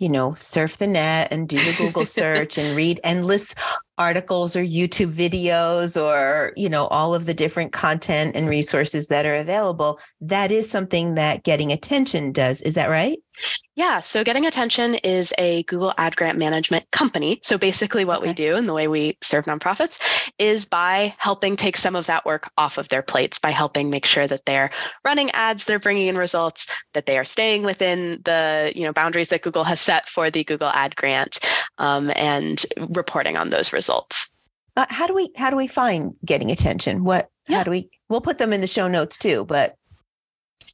you 0.00 0.08
know, 0.08 0.34
surf 0.34 0.78
the 0.78 0.86
net 0.86 1.28
and 1.30 1.46
do 1.46 1.62
the 1.62 1.76
Google 1.76 2.06
search 2.18 2.56
and 2.58 2.74
read 2.74 2.98
endless 3.04 3.54
articles 4.00 4.56
or 4.56 4.64
YouTube 4.64 5.12
videos 5.12 6.02
or, 6.02 6.54
you 6.56 6.70
know, 6.70 6.86
all 6.86 7.14
of 7.14 7.26
the 7.26 7.34
different 7.34 7.70
content 7.70 8.34
and 8.34 8.48
resources 8.48 9.08
that 9.08 9.26
are 9.26 9.34
available. 9.34 10.00
That 10.22 10.50
is 10.50 10.68
something 10.68 11.16
that 11.16 11.44
getting 11.44 11.70
attention 11.70 12.32
does. 12.32 12.62
Is 12.62 12.74
that 12.74 12.88
right? 12.88 13.18
Yeah. 13.76 14.00
So 14.00 14.24
Getting 14.24 14.46
Attention 14.46 14.96
is 14.96 15.32
a 15.38 15.62
Google 15.64 15.94
Ad 15.96 16.16
Grant 16.16 16.38
Management 16.38 16.90
company. 16.90 17.40
So 17.42 17.56
basically, 17.56 18.04
what 18.04 18.18
okay. 18.18 18.28
we 18.28 18.34
do 18.34 18.56
and 18.56 18.68
the 18.68 18.74
way 18.74 18.88
we 18.88 19.16
serve 19.22 19.46
nonprofits 19.46 20.30
is 20.38 20.64
by 20.64 21.14
helping 21.18 21.56
take 21.56 21.76
some 21.76 21.96
of 21.96 22.06
that 22.06 22.26
work 22.26 22.50
off 22.58 22.78
of 22.78 22.88
their 22.88 23.02
plates, 23.02 23.38
by 23.38 23.50
helping 23.50 23.90
make 23.90 24.06
sure 24.06 24.26
that 24.26 24.44
they're 24.46 24.70
running 25.04 25.30
ads, 25.30 25.64
they're 25.64 25.78
bringing 25.78 26.08
in 26.08 26.18
results, 26.18 26.66
that 26.94 27.06
they 27.06 27.16
are 27.16 27.24
staying 27.24 27.62
within 27.62 28.20
the 28.24 28.72
you 28.74 28.82
know 28.82 28.92
boundaries 28.92 29.28
that 29.28 29.42
Google 29.42 29.64
has 29.64 29.80
set 29.80 30.08
for 30.08 30.30
the 30.30 30.44
Google 30.44 30.68
Ad 30.68 30.96
Grant, 30.96 31.38
um, 31.78 32.10
and 32.16 32.64
reporting 32.88 33.36
on 33.36 33.50
those 33.50 33.72
results. 33.72 34.30
Uh, 34.76 34.86
how 34.88 35.06
do 35.06 35.14
we 35.14 35.30
how 35.36 35.50
do 35.50 35.56
we 35.56 35.66
find 35.66 36.14
Getting 36.24 36.50
Attention? 36.50 37.04
What 37.04 37.30
yeah. 37.48 37.58
how 37.58 37.64
do 37.64 37.70
we? 37.70 37.90
We'll 38.08 38.20
put 38.20 38.38
them 38.38 38.52
in 38.52 38.60
the 38.60 38.66
show 38.66 38.88
notes 38.88 39.16
too, 39.16 39.44
but 39.44 39.76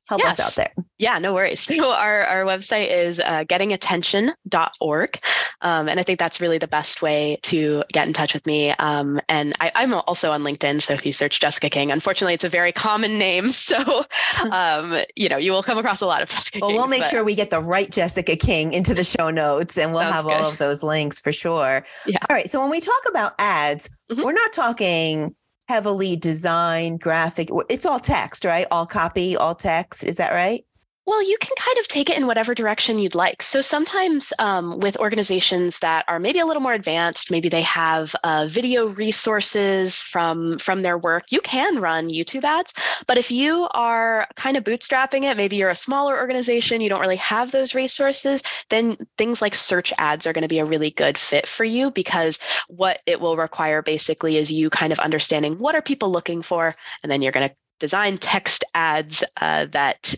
help 0.07 0.21
yes. 0.21 0.39
us 0.39 0.47
out 0.49 0.55
there. 0.55 0.85
Yeah, 0.99 1.19
no 1.19 1.35
worries. 1.35 1.69
So 1.77 1.93
our, 1.93 2.23
our 2.23 2.45
website 2.45 2.91
is 2.91 3.21
uh, 3.21 3.45
gettingattention.org. 3.45 5.21
Um, 5.61 5.89
and 5.89 6.01
I 6.01 6.03
think 6.03 6.19
that's 6.19 6.41
really 6.41 6.59
the 6.59 6.67
best 6.67 7.03
way 7.03 7.39
to 7.43 7.85
get 7.93 8.07
in 8.07 8.15
touch 8.15 8.33
with 8.35 8.47
me. 8.47 8.71
Um, 8.73 9.21
and 9.29 9.55
I, 9.61 9.71
am 9.75 9.93
also 9.95 10.33
on 10.33 10.43
LinkedIn. 10.43 10.81
So 10.81 10.95
if 10.95 11.05
you 11.05 11.13
search 11.13 11.39
Jessica 11.41 11.69
King, 11.69 11.91
unfortunately, 11.91 12.35
it's 12.35 12.45
a 12.45 12.49
very 12.49 12.73
common 12.73 13.19
name. 13.19 13.51
So, 13.67 14.05
um, 14.53 15.01
you 15.17 15.29
know, 15.29 15.37
you 15.37 15.51
will 15.51 15.63
come 15.63 15.77
across 15.77 16.01
a 16.01 16.07
lot 16.07 16.23
of 16.23 16.29
Jessica 16.29 16.59
Well, 16.61 16.71
Kings, 16.71 16.79
we'll 16.79 16.89
make 16.89 17.03
but... 17.03 17.11
sure 17.11 17.25
we 17.25 17.35
get 17.35 17.51
the 17.51 17.61
right 17.61 17.91
Jessica 17.91 18.37
King 18.37 18.73
into 18.73 18.95
the 18.95 19.03
show 19.03 19.31
notes 19.31 19.77
and 19.77 19.93
we'll 19.93 20.03
Sounds 20.03 20.15
have 20.15 20.25
good. 20.25 20.35
all 20.35 20.51
of 20.51 20.59
those 20.59 20.83
links 20.83 21.19
for 21.19 21.33
sure. 21.33 21.85
Yeah. 22.07 22.19
All 22.31 22.37
right. 22.37 22.49
So 22.49 22.61
when 22.61 22.71
we 22.71 22.81
talk 22.81 23.03
about 23.09 23.35
ads, 23.39 23.89
mm-hmm. 24.11 24.23
we're 24.23 24.33
not 24.33 24.53
talking 24.53 25.35
heavily 25.69 26.17
designed 26.17 27.01
graphic. 27.01 27.51
It's 27.69 27.87
all 27.87 28.01
text, 28.01 28.45
right? 28.45 28.67
All 28.71 28.87
copy, 28.87 29.37
all 29.37 29.55
text. 29.55 30.05
Is 30.05 30.17
that 30.17 30.33
right? 30.33 30.65
Well, 31.09 31.23
you 31.23 31.39
can 31.41 31.55
kind 31.57 31.79
of 31.79 31.87
take 31.87 32.11
it 32.11 32.17
in 32.17 32.27
whatever 32.27 32.53
direction 32.53 32.99
you'd 32.99 33.15
like. 33.15 33.41
So 33.41 33.61
sometimes 33.61 34.33
um, 34.41 34.81
with 34.81 34.97
organizations 34.97 35.79
that 35.79 36.05
are 36.09 36.19
maybe 36.19 36.41
a 36.41 36.47
little 36.47 36.63
more 36.63 36.73
advanced, 36.73 37.31
maybe 37.31 37.49
they 37.49 37.63
have 37.63 38.17
uh, 38.25 38.49
video 38.49 38.89
resources 38.89 40.03
from 40.03 40.59
from 40.59 40.83
their 40.83 40.99
work. 40.99 41.31
You 41.31 41.41
can 41.41 41.81
run 41.81 42.11
YouTube 42.11 42.43
ads, 42.43 42.75
but 43.07 43.19
if 43.19 43.31
you 43.31 43.69
are 43.71 44.27
kind 44.35 44.57
of 44.57 44.65
bootstrapping 44.65 45.23
it, 45.23 45.37
maybe 45.37 45.55
you're 45.55 45.71
a 45.71 45.77
smaller 45.77 46.19
organization, 46.19 46.81
you 46.81 46.89
don't 46.89 47.01
really 47.01 47.15
have 47.17 47.53
those 47.53 47.73
resources, 47.73 48.43
then 48.71 48.97
things 49.17 49.41
like 49.41 49.55
search 49.55 49.93
ads 49.99 50.27
are 50.27 50.33
going 50.33 50.43
to 50.43 50.49
be 50.49 50.59
a 50.59 50.65
really 50.65 50.91
good 50.91 51.17
fit 51.17 51.47
for 51.47 51.65
you 51.65 51.93
because 51.93 52.41
what 52.67 53.01
it 53.07 53.21
will 53.21 53.37
require 53.37 53.81
basically 53.81 54.39
is 54.39 54.51
you 54.51 54.71
kind 54.71 54.93
of 54.93 54.99
understanding 54.99 55.57
what 55.59 55.77
are 55.77 55.83
people 55.83 56.11
looking 56.11 56.43
for, 56.43 56.75
and 57.05 57.13
then 57.13 57.23
you're 57.23 57.31
going 57.31 57.49
to 57.49 57.55
design 57.79 58.19
text 58.19 58.65
ads 58.75 59.23
uh, 59.41 59.67
that 59.67 60.15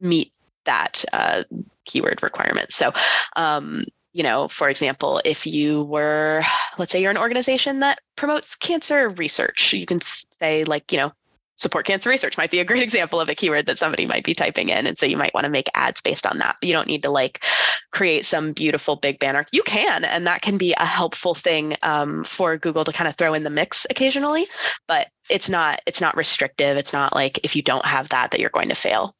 meet 0.00 0.32
that 0.64 1.04
uh, 1.12 1.44
keyword 1.84 2.22
requirement. 2.22 2.72
So, 2.72 2.92
um, 3.36 3.84
you 4.12 4.22
know, 4.22 4.48
for 4.48 4.68
example, 4.68 5.20
if 5.24 5.46
you 5.46 5.82
were, 5.82 6.42
let's 6.78 6.92
say 6.92 7.02
you're 7.02 7.10
an 7.10 7.18
organization 7.18 7.80
that 7.80 7.98
promotes 8.16 8.54
cancer 8.54 9.08
research, 9.10 9.72
you 9.72 9.86
can 9.86 10.00
say, 10.00 10.64
like, 10.64 10.92
you 10.92 10.98
know, 10.98 11.12
support 11.56 11.86
cancer 11.86 12.10
research 12.10 12.36
might 12.36 12.50
be 12.50 12.60
a 12.60 12.64
great 12.64 12.82
example 12.88 13.20
of 13.20 13.28
a 13.28 13.34
keyword 13.34 13.66
that 13.66 13.78
somebody 13.78 14.06
might 14.06 14.24
be 14.24 14.34
typing 14.34 14.68
in. 14.68 14.86
And 14.86 14.96
so 14.96 15.06
you 15.06 15.16
might 15.16 15.34
want 15.34 15.44
to 15.44 15.50
make 15.50 15.68
ads 15.74 16.00
based 16.00 16.26
on 16.26 16.38
that, 16.38 16.56
but 16.60 16.68
you 16.68 16.72
don't 16.72 16.86
need 16.86 17.02
to 17.02 17.10
like 17.10 17.44
create 17.90 18.24
some 18.24 18.52
beautiful 18.52 18.96
big 18.96 19.18
banner. 19.18 19.46
You 19.52 19.62
can, 19.64 20.04
and 20.04 20.26
that 20.26 20.42
can 20.42 20.58
be 20.58 20.74
a 20.78 20.84
helpful 20.84 21.34
thing 21.34 21.76
um, 21.82 22.24
for 22.24 22.56
Google 22.56 22.84
to 22.84 22.92
kind 22.92 23.08
of 23.08 23.16
throw 23.16 23.34
in 23.34 23.42
the 23.42 23.50
mix 23.50 23.86
occasionally, 23.90 24.46
but 24.86 25.08
it's 25.28 25.48
not, 25.48 25.80
it's 25.86 26.00
not 26.00 26.16
restrictive. 26.16 26.76
It's 26.76 26.92
not 26.92 27.14
like 27.14 27.40
if 27.42 27.56
you 27.56 27.62
don't 27.62 27.86
have 27.86 28.08
that, 28.10 28.30
that 28.30 28.40
you're 28.40 28.50
going 28.50 28.68
to 28.68 28.74
fail. 28.74 29.14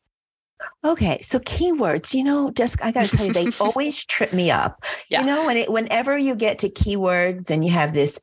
Okay, 0.85 1.19
so 1.23 1.39
keywords, 1.41 2.13
you 2.13 2.23
know, 2.23 2.51
just 2.51 2.83
I 2.85 2.93
got 2.93 3.07
to 3.07 3.17
tell 3.17 3.27
you, 3.27 3.33
they 3.33 3.49
always 3.61 4.05
trip 4.05 4.33
me 4.33 4.51
up. 4.51 4.85
Yeah. 5.09 5.21
You 5.21 5.27
know, 5.27 5.47
when 5.47 5.57
it, 5.57 5.73
whenever 5.73 6.17
you 6.17 6.35
get 6.37 6.59
to 6.61 6.69
keywords 6.69 7.51
and 7.51 7.65
you 7.65 7.71
have 7.71 7.95
this 7.95 8.21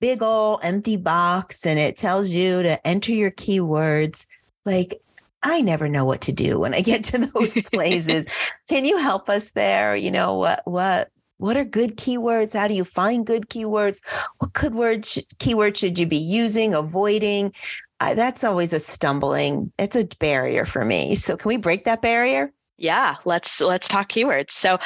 big 0.00 0.22
old 0.22 0.60
empty 0.62 0.96
box 0.96 1.64
and 1.64 1.78
it 1.78 1.96
tells 1.96 2.30
you 2.30 2.62
to 2.62 2.84
enter 2.86 3.12
your 3.12 3.30
keywords, 3.30 4.26
like 4.64 5.00
I 5.42 5.60
never 5.62 5.88
know 5.88 6.04
what 6.04 6.22
to 6.22 6.32
do 6.32 6.58
when 6.58 6.74
I 6.74 6.80
get 6.80 7.04
to 7.04 7.18
those 7.34 7.54
places. 7.62 8.26
Can 8.68 8.84
you 8.84 8.96
help 8.96 9.28
us 9.28 9.50
there? 9.50 9.94
You 9.94 10.10
know 10.10 10.34
what 10.34 10.62
what 10.64 11.10
what 11.38 11.56
are 11.56 11.64
good 11.64 11.96
keywords? 11.96 12.52
How 12.52 12.68
do 12.68 12.74
you 12.74 12.84
find 12.84 13.26
good 13.26 13.48
keywords? 13.48 14.00
What 14.38 14.52
good 14.52 14.74
words 14.74 15.18
keywords 15.38 15.76
should 15.76 15.98
you 15.98 16.06
be 16.06 16.18
using, 16.18 16.74
avoiding? 16.74 17.52
I, 18.00 18.14
that's 18.14 18.44
always 18.44 18.72
a 18.72 18.80
stumbling. 18.80 19.72
It's 19.78 19.96
a 19.96 20.06
barrier 20.18 20.64
for 20.64 20.84
me. 20.84 21.14
So 21.14 21.36
can 21.36 21.48
we 21.48 21.56
break 21.56 21.84
that 21.84 22.02
barrier? 22.02 22.52
Yeah, 22.78 23.16
let's 23.24 23.60
let's 23.60 23.88
talk 23.88 24.08
keywords. 24.08 24.52
So 24.52 24.78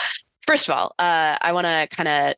first 0.47 0.69
of 0.69 0.75
all, 0.75 0.95
uh, 0.99 1.39
I 1.41 1.53
want 1.53 1.67
to 1.67 1.89
kind 1.97 2.09
of 2.09 2.35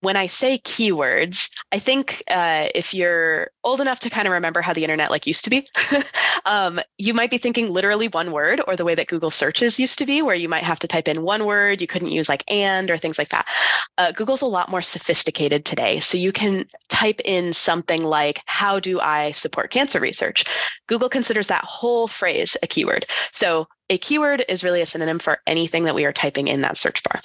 when 0.00 0.16
I 0.16 0.26
say 0.26 0.58
keywords, 0.58 1.50
I 1.72 1.78
think 1.78 2.22
uh, 2.30 2.68
if 2.74 2.94
you're 2.94 3.50
old 3.68 3.80
enough 3.82 4.00
to 4.00 4.10
kind 4.10 4.26
of 4.26 4.32
remember 4.32 4.62
how 4.62 4.72
the 4.72 4.82
internet 4.82 5.10
like 5.10 5.26
used 5.26 5.44
to 5.44 5.50
be, 5.50 5.68
um, 6.46 6.80
you 6.96 7.12
might 7.12 7.30
be 7.30 7.38
thinking 7.38 7.70
literally 7.70 8.08
one 8.08 8.32
word, 8.32 8.62
or 8.66 8.74
the 8.74 8.84
way 8.84 8.94
that 8.94 9.08
Google 9.08 9.30
searches 9.30 9.78
used 9.78 9.98
to 9.98 10.06
be, 10.06 10.22
where 10.22 10.34
you 10.34 10.48
might 10.48 10.64
have 10.64 10.78
to 10.80 10.88
type 10.88 11.06
in 11.06 11.22
one 11.22 11.44
word. 11.44 11.80
You 11.80 11.86
couldn't 11.86 12.10
use 12.10 12.28
like 12.28 12.42
and 12.48 12.90
or 12.90 12.96
things 12.96 13.18
like 13.18 13.28
that. 13.28 13.46
Uh, 13.98 14.12
Google's 14.12 14.40
a 14.40 14.46
lot 14.46 14.70
more 14.70 14.82
sophisticated 14.82 15.64
today, 15.66 16.00
so 16.00 16.16
you 16.16 16.32
can 16.32 16.66
type 16.88 17.20
in 17.24 17.52
something 17.52 18.02
like 18.02 18.42
"How 18.46 18.80
do 18.80 19.00
I 19.00 19.32
support 19.32 19.70
cancer 19.70 20.00
research?" 20.00 20.44
Google 20.86 21.10
considers 21.10 21.48
that 21.48 21.64
whole 21.64 22.08
phrase 22.08 22.56
a 22.62 22.66
keyword. 22.66 23.04
So 23.32 23.68
a 23.90 23.98
keyword 23.98 24.44
is 24.48 24.64
really 24.64 24.80
a 24.80 24.86
synonym 24.86 25.18
for 25.18 25.40
anything 25.46 25.84
that 25.84 25.94
we 25.94 26.04
are 26.04 26.12
typing 26.12 26.48
in 26.48 26.62
that 26.62 26.76
search 26.76 27.02
bar. 27.02 27.20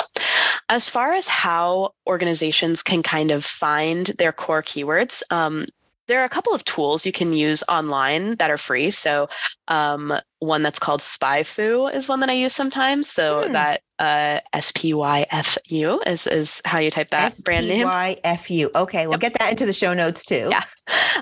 As 0.69 0.89
far 0.89 1.13
as 1.13 1.27
how 1.27 1.93
organizations 2.07 2.83
can 2.83 3.03
kind 3.03 3.31
of 3.31 3.43
find 3.43 4.07
their 4.17 4.31
core 4.31 4.63
keywords, 4.63 5.21
um, 5.29 5.65
there 6.07 6.21
are 6.21 6.25
a 6.25 6.29
couple 6.29 6.53
of 6.53 6.65
tools 6.65 7.05
you 7.05 7.11
can 7.11 7.33
use 7.33 7.63
online 7.69 8.35
that 8.35 8.51
are 8.51 8.57
free. 8.57 8.91
So, 8.91 9.29
um, 9.67 10.13
one 10.39 10.63
that's 10.63 10.79
called 10.79 11.01
SpyFu 11.01 11.93
is 11.93 12.09
one 12.09 12.19
that 12.19 12.29
I 12.29 12.33
use 12.33 12.53
sometimes. 12.53 13.09
So 13.09 13.45
hmm. 13.45 13.53
that 13.53 13.81
uh, 14.03 14.39
S 14.51 14.71
P 14.75 14.93
Y 14.93 15.25
F 15.31 15.57
U 15.67 16.01
is 16.05 16.27
is 16.27 16.61
how 16.65 16.79
you 16.79 16.91
type 16.91 17.09
that 17.11 17.27
S-P-Y-F-U. 17.27 17.43
brand 17.45 17.67
name. 17.67 17.87
S 17.87 17.93
P 17.93 17.95
Y 17.95 18.19
F 18.23 18.51
U. 18.51 18.71
Okay, 18.75 19.07
we'll 19.07 19.13
yep. 19.13 19.21
get 19.21 19.39
that 19.39 19.51
into 19.51 19.65
the 19.65 19.73
show 19.73 19.93
notes 19.93 20.23
too. 20.23 20.47
Yeah. 20.49 20.63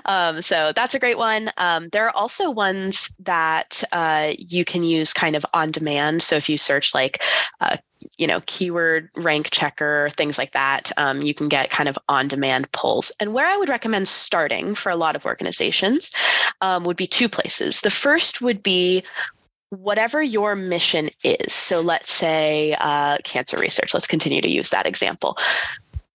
Um, 0.06 0.42
so 0.42 0.72
that's 0.74 0.94
a 0.94 0.98
great 0.98 1.18
one. 1.18 1.52
Um, 1.58 1.88
there 1.92 2.04
are 2.06 2.16
also 2.16 2.50
ones 2.50 3.14
that 3.20 3.84
uh, 3.92 4.32
you 4.36 4.64
can 4.64 4.82
use 4.82 5.12
kind 5.12 5.36
of 5.36 5.46
on 5.54 5.70
demand. 5.70 6.24
So 6.24 6.34
if 6.34 6.48
you 6.48 6.58
search 6.58 6.92
like 6.94 7.22
uh, 7.60 7.76
you 8.16 8.26
know, 8.26 8.40
keyword 8.46 9.08
rank 9.16 9.50
checker, 9.52 10.10
things 10.16 10.36
like 10.38 10.52
that. 10.52 10.90
Um, 10.96 11.22
you 11.22 11.34
can 11.34 11.48
get 11.48 11.70
kind 11.70 11.88
of 11.88 11.96
on 12.08 12.26
demand 12.26 12.72
pulls. 12.72 13.12
And 13.20 13.32
where 13.32 13.46
I 13.46 13.56
would 13.56 13.68
recommend 13.68 14.08
starting 14.08 14.74
for 14.74 14.90
a 14.90 14.96
lot 14.96 15.14
of 15.14 15.24
organizations 15.24 16.10
um, 16.60 16.82
would 16.84 16.96
be 16.96 17.06
two 17.06 17.28
places. 17.28 17.82
The 17.82 17.90
first 17.90 18.40
would 18.40 18.60
be 18.60 19.04
whatever 19.72 20.22
your 20.22 20.54
mission 20.54 21.08
is. 21.24 21.52
So 21.52 21.80
let's 21.80 22.12
say 22.12 22.76
uh, 22.78 23.18
cancer 23.24 23.58
research. 23.58 23.94
Let's 23.94 24.06
continue 24.06 24.42
to 24.42 24.50
use 24.50 24.70
that 24.70 24.86
example 24.86 25.36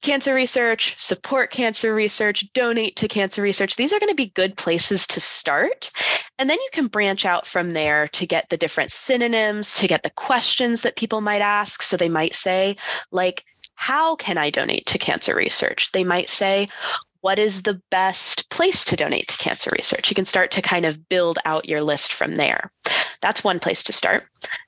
cancer 0.01 0.35
research, 0.35 0.95
support 0.99 1.51
cancer 1.51 1.93
research, 1.93 2.47
donate 2.53 2.95
to 2.95 3.07
cancer 3.07 3.41
research. 3.41 3.75
These 3.75 3.91
are 3.91 3.99
going 3.99 4.11
to 4.11 4.15
be 4.15 4.27
good 4.27 4.55
places 4.55 5.07
to 5.07 5.19
start. 5.19 5.91
And 6.37 6.49
then 6.49 6.59
you 6.59 6.69
can 6.71 6.87
branch 6.87 7.25
out 7.25 7.47
from 7.47 7.71
there 7.71 8.07
to 8.09 8.25
get 8.27 8.49
the 8.49 8.57
different 8.57 8.91
synonyms, 8.91 9.73
to 9.75 9.87
get 9.87 10.03
the 10.03 10.11
questions 10.11 10.83
that 10.83 10.97
people 10.97 11.19
might 11.19 11.41
ask. 11.41 11.81
So 11.81 11.97
they 11.97 12.09
might 12.09 12.35
say, 12.35 12.77
like, 13.11 13.43
how 13.73 14.15
can 14.15 14.37
I 14.37 14.49
donate 14.49 14.85
to 14.85 14.97
cancer 14.97 15.35
research? 15.35 15.91
They 15.91 16.03
might 16.03 16.29
say, 16.29 16.69
what 17.21 17.39
is 17.39 17.63
the 17.63 17.81
best 17.89 18.49
place 18.49 18.85
to 18.85 18.95
donate 18.95 19.27
to 19.27 19.37
cancer 19.37 19.71
research? 19.75 20.09
You 20.09 20.15
can 20.15 20.25
start 20.25 20.51
to 20.51 20.61
kind 20.61 20.85
of 20.85 21.09
build 21.09 21.39
out 21.43 21.67
your 21.67 21.81
list 21.81 22.13
from 22.13 22.35
there. 22.35 22.71
That's 23.21 23.43
one 23.43 23.60
place 23.60 23.84
to 23.86 23.93
start. 23.93 24.23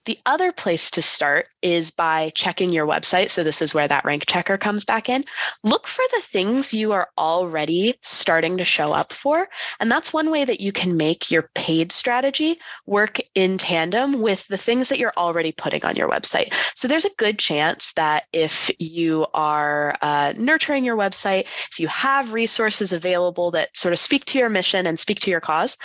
The 0.06 0.18
other 0.26 0.52
place 0.52 0.90
to 0.92 1.02
start 1.02 1.48
is 1.62 1.92
by 1.92 2.32
checking 2.34 2.72
your 2.74 2.88
website. 2.88 3.30
So, 3.30 3.44
this 3.44 3.62
is 3.62 3.74
where 3.74 3.88
that 3.88 4.06
rank 4.06 4.26
checker 4.28 4.58
comes 4.58 4.84
back 4.84 5.08
in. 5.10 5.24
Look 5.64 5.88
for 5.88 6.04
the 6.14 6.22
things 6.22 6.74
you 6.74 6.92
are 6.92 7.10
already 7.18 7.96
starting 8.02 8.58
to 8.58 8.66
show 8.66 8.94
up 8.94 9.14
for. 9.14 9.48
And 9.80 9.92
that's 9.92 10.12
one 10.12 10.32
way 10.32 10.46
that 10.46 10.62
you 10.62 10.72
can 10.72 10.98
make 10.98 11.30
your 11.30 11.50
paid 11.54 11.92
strategy 11.92 12.58
work 12.86 13.20
in 13.36 13.58
tandem 13.58 14.22
with 14.22 14.48
the 14.48 14.58
things 14.58 14.90
that 14.90 15.00
you're 15.00 15.14
already 15.18 15.52
putting 15.52 15.86
on 15.86 15.96
your 15.96 16.10
website. 16.10 16.54
So, 16.76 16.88
there's 16.88 17.06
a 17.06 17.16
good 17.18 17.38
chance 17.38 17.94
that 17.94 18.24
if 18.34 18.72
you 18.80 19.28
are 19.34 19.96
uh, 20.02 20.34
nurturing 20.38 20.84
your 20.84 20.98
website, 20.98 21.46
if 21.72 21.80
you 21.80 21.88
have 21.88 22.34
resources 22.34 22.92
available 22.92 23.52
that 23.52 23.76
sort 23.78 23.94
of 23.94 24.00
speak 24.00 24.26
to 24.26 24.40
your 24.40 24.50
mission 24.50 24.88
and 24.88 25.00
speak 25.00 25.20
to 25.20 25.30
your 25.30 25.42
cause, 25.42 25.78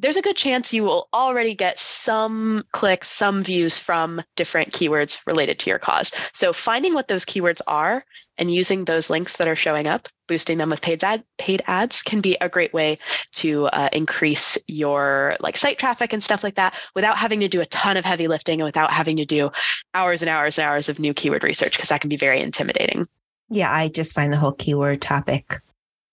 there's 0.00 0.16
a 0.16 0.22
good 0.22 0.36
chance 0.36 0.72
you 0.72 0.82
will 0.82 1.08
already 1.12 1.54
get 1.54 1.78
some 1.78 2.64
clicks, 2.72 3.10
some 3.10 3.44
views 3.44 3.76
from 3.76 4.22
different 4.34 4.72
keywords 4.72 5.18
related 5.26 5.58
to 5.60 5.70
your 5.70 5.78
cause. 5.78 6.12
So 6.32 6.52
finding 6.52 6.94
what 6.94 7.08
those 7.08 7.24
keywords 7.24 7.60
are 7.66 8.02
and 8.38 8.52
using 8.52 8.84
those 8.86 9.10
links 9.10 9.36
that 9.36 9.48
are 9.48 9.56
showing 9.56 9.86
up, 9.86 10.08
boosting 10.26 10.56
them 10.56 10.70
with 10.70 10.80
paid 10.80 11.04
ad, 11.04 11.22
paid 11.36 11.62
ads 11.66 12.00
can 12.02 12.22
be 12.22 12.36
a 12.40 12.48
great 12.48 12.72
way 12.72 12.98
to 13.32 13.66
uh, 13.66 13.90
increase 13.92 14.56
your 14.66 15.36
like 15.40 15.58
site 15.58 15.78
traffic 15.78 16.12
and 16.12 16.24
stuff 16.24 16.42
like 16.42 16.54
that 16.54 16.74
without 16.94 17.18
having 17.18 17.40
to 17.40 17.48
do 17.48 17.60
a 17.60 17.66
ton 17.66 17.98
of 17.98 18.04
heavy 18.04 18.26
lifting 18.26 18.60
and 18.60 18.66
without 18.66 18.90
having 18.90 19.18
to 19.18 19.26
do 19.26 19.50
hours 19.94 20.22
and 20.22 20.30
hours 20.30 20.58
and 20.58 20.66
hours 20.66 20.88
of 20.88 20.98
new 20.98 21.12
keyword 21.12 21.42
research 21.42 21.72
because 21.72 21.90
that 21.90 22.00
can 22.00 22.08
be 22.08 22.16
very 22.16 22.40
intimidating. 22.40 23.06
Yeah, 23.50 23.70
I 23.70 23.88
just 23.88 24.14
find 24.14 24.32
the 24.32 24.38
whole 24.38 24.52
keyword 24.52 25.02
topic 25.02 25.60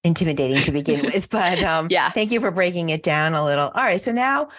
intimidating 0.04 0.58
to 0.58 0.72
begin 0.72 1.02
with. 1.04 1.30
But 1.38 1.62
um, 1.64 1.88
yeah, 1.90 2.10
thank 2.12 2.32
you 2.32 2.40
for 2.40 2.52
breaking 2.52 2.90
it 2.90 3.04
down 3.04 3.34
a 3.34 3.44
little. 3.44 3.70
All 3.76 3.84
right, 3.84 4.02
so 4.02 4.12
now 4.12 4.50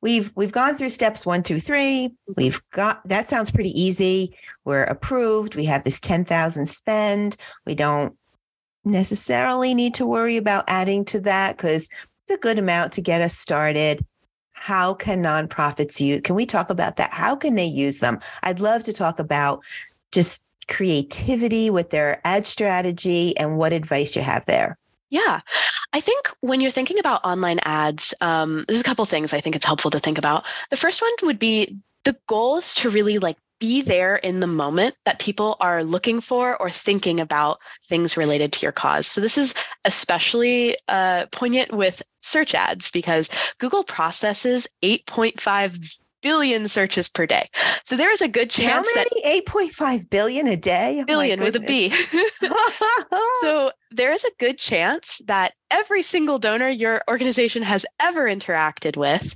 we've 0.00 0.32
we've 0.36 0.52
gone 0.52 0.76
through 0.76 0.90
steps 0.90 1.26
one, 1.26 1.42
two, 1.42 1.60
three. 1.60 2.14
We've 2.36 2.60
got 2.70 3.06
that 3.08 3.28
sounds 3.28 3.50
pretty 3.50 3.70
easy. 3.80 4.36
We're 4.64 4.84
approved. 4.84 5.54
We 5.54 5.64
have 5.64 5.84
this 5.84 6.00
ten 6.00 6.24
thousand 6.24 6.66
spend. 6.66 7.36
We 7.66 7.74
don't 7.74 8.14
necessarily 8.84 9.74
need 9.74 9.94
to 9.94 10.06
worry 10.06 10.36
about 10.36 10.64
adding 10.68 11.04
to 11.06 11.20
that 11.20 11.56
because 11.56 11.90
it's 12.22 12.36
a 12.36 12.38
good 12.38 12.58
amount 12.58 12.92
to 12.94 13.00
get 13.00 13.20
us 13.20 13.36
started. 13.36 14.04
How 14.52 14.92
can 14.92 15.22
nonprofits 15.22 16.00
use? 16.00 16.20
Can 16.22 16.34
we 16.34 16.44
talk 16.44 16.68
about 16.68 16.96
that? 16.96 17.12
How 17.12 17.36
can 17.36 17.54
they 17.54 17.66
use 17.66 17.98
them? 17.98 18.18
I'd 18.42 18.60
love 18.60 18.82
to 18.84 18.92
talk 18.92 19.18
about 19.18 19.62
just 20.10 20.42
creativity 20.68 21.70
with 21.70 21.90
their 21.90 22.20
ad 22.24 22.44
strategy 22.44 23.36
and 23.38 23.56
what 23.56 23.72
advice 23.72 24.14
you 24.14 24.22
have 24.22 24.44
there. 24.46 24.76
Yeah, 25.10 25.40
I 25.92 26.00
think 26.00 26.28
when 26.40 26.60
you're 26.60 26.70
thinking 26.70 26.98
about 26.98 27.24
online 27.24 27.60
ads, 27.64 28.12
um, 28.20 28.64
there's 28.68 28.80
a 28.80 28.84
couple 28.84 29.04
things 29.06 29.32
I 29.32 29.40
think 29.40 29.56
it's 29.56 29.64
helpful 29.64 29.90
to 29.92 30.00
think 30.00 30.18
about. 30.18 30.44
The 30.70 30.76
first 30.76 31.00
one 31.00 31.12
would 31.22 31.38
be 31.38 31.78
the 32.04 32.16
goal 32.26 32.58
is 32.58 32.74
to 32.76 32.90
really 32.90 33.18
like 33.18 33.38
be 33.58 33.82
there 33.82 34.16
in 34.16 34.40
the 34.40 34.46
moment 34.46 34.94
that 35.04 35.18
people 35.18 35.56
are 35.60 35.82
looking 35.82 36.20
for 36.20 36.56
or 36.60 36.70
thinking 36.70 37.20
about 37.20 37.58
things 37.88 38.16
related 38.16 38.52
to 38.52 38.60
your 38.62 38.72
cause. 38.72 39.06
So 39.06 39.20
this 39.20 39.36
is 39.36 39.54
especially 39.84 40.76
uh, 40.88 41.26
poignant 41.32 41.72
with 41.72 42.02
search 42.22 42.54
ads 42.54 42.90
because 42.90 43.30
Google 43.58 43.82
processes 43.82 44.66
8.5 44.82 45.98
billion 46.28 46.68
searches 46.68 47.08
per 47.08 47.24
day. 47.24 47.48
So 47.84 47.96
there 47.96 48.12
is 48.12 48.20
a 48.20 48.28
good 48.28 48.50
chance 48.50 48.86
How 48.94 48.94
many? 48.94 49.40
8.5 49.40 50.10
billion 50.10 50.46
a 50.46 50.58
day? 50.58 50.98
Oh 51.00 51.06
billion 51.06 51.40
with 51.40 51.56
a 51.56 51.60
B. 51.60 51.88
so 53.40 53.72
there 53.90 54.12
is 54.12 54.24
a 54.24 54.30
good 54.38 54.58
chance 54.58 55.22
that 55.24 55.54
every 55.70 56.02
single 56.02 56.38
donor 56.38 56.68
your 56.68 57.00
organization 57.08 57.62
has 57.62 57.86
ever 57.98 58.24
interacted 58.24 58.98
with 58.98 59.34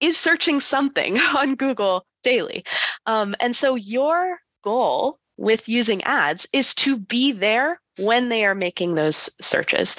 is 0.00 0.18
searching 0.18 0.60
something 0.60 1.18
on 1.38 1.54
Google 1.54 2.04
daily. 2.22 2.64
Um, 3.06 3.34
and 3.40 3.56
so 3.56 3.76
your 3.76 4.40
goal 4.62 5.18
with 5.38 5.70
using 5.70 6.02
ads 6.04 6.46
is 6.52 6.74
to 6.74 6.98
be 6.98 7.32
there 7.32 7.80
when 7.98 8.28
they 8.28 8.44
are 8.44 8.54
making 8.54 8.94
those 8.94 9.30
searches. 9.40 9.96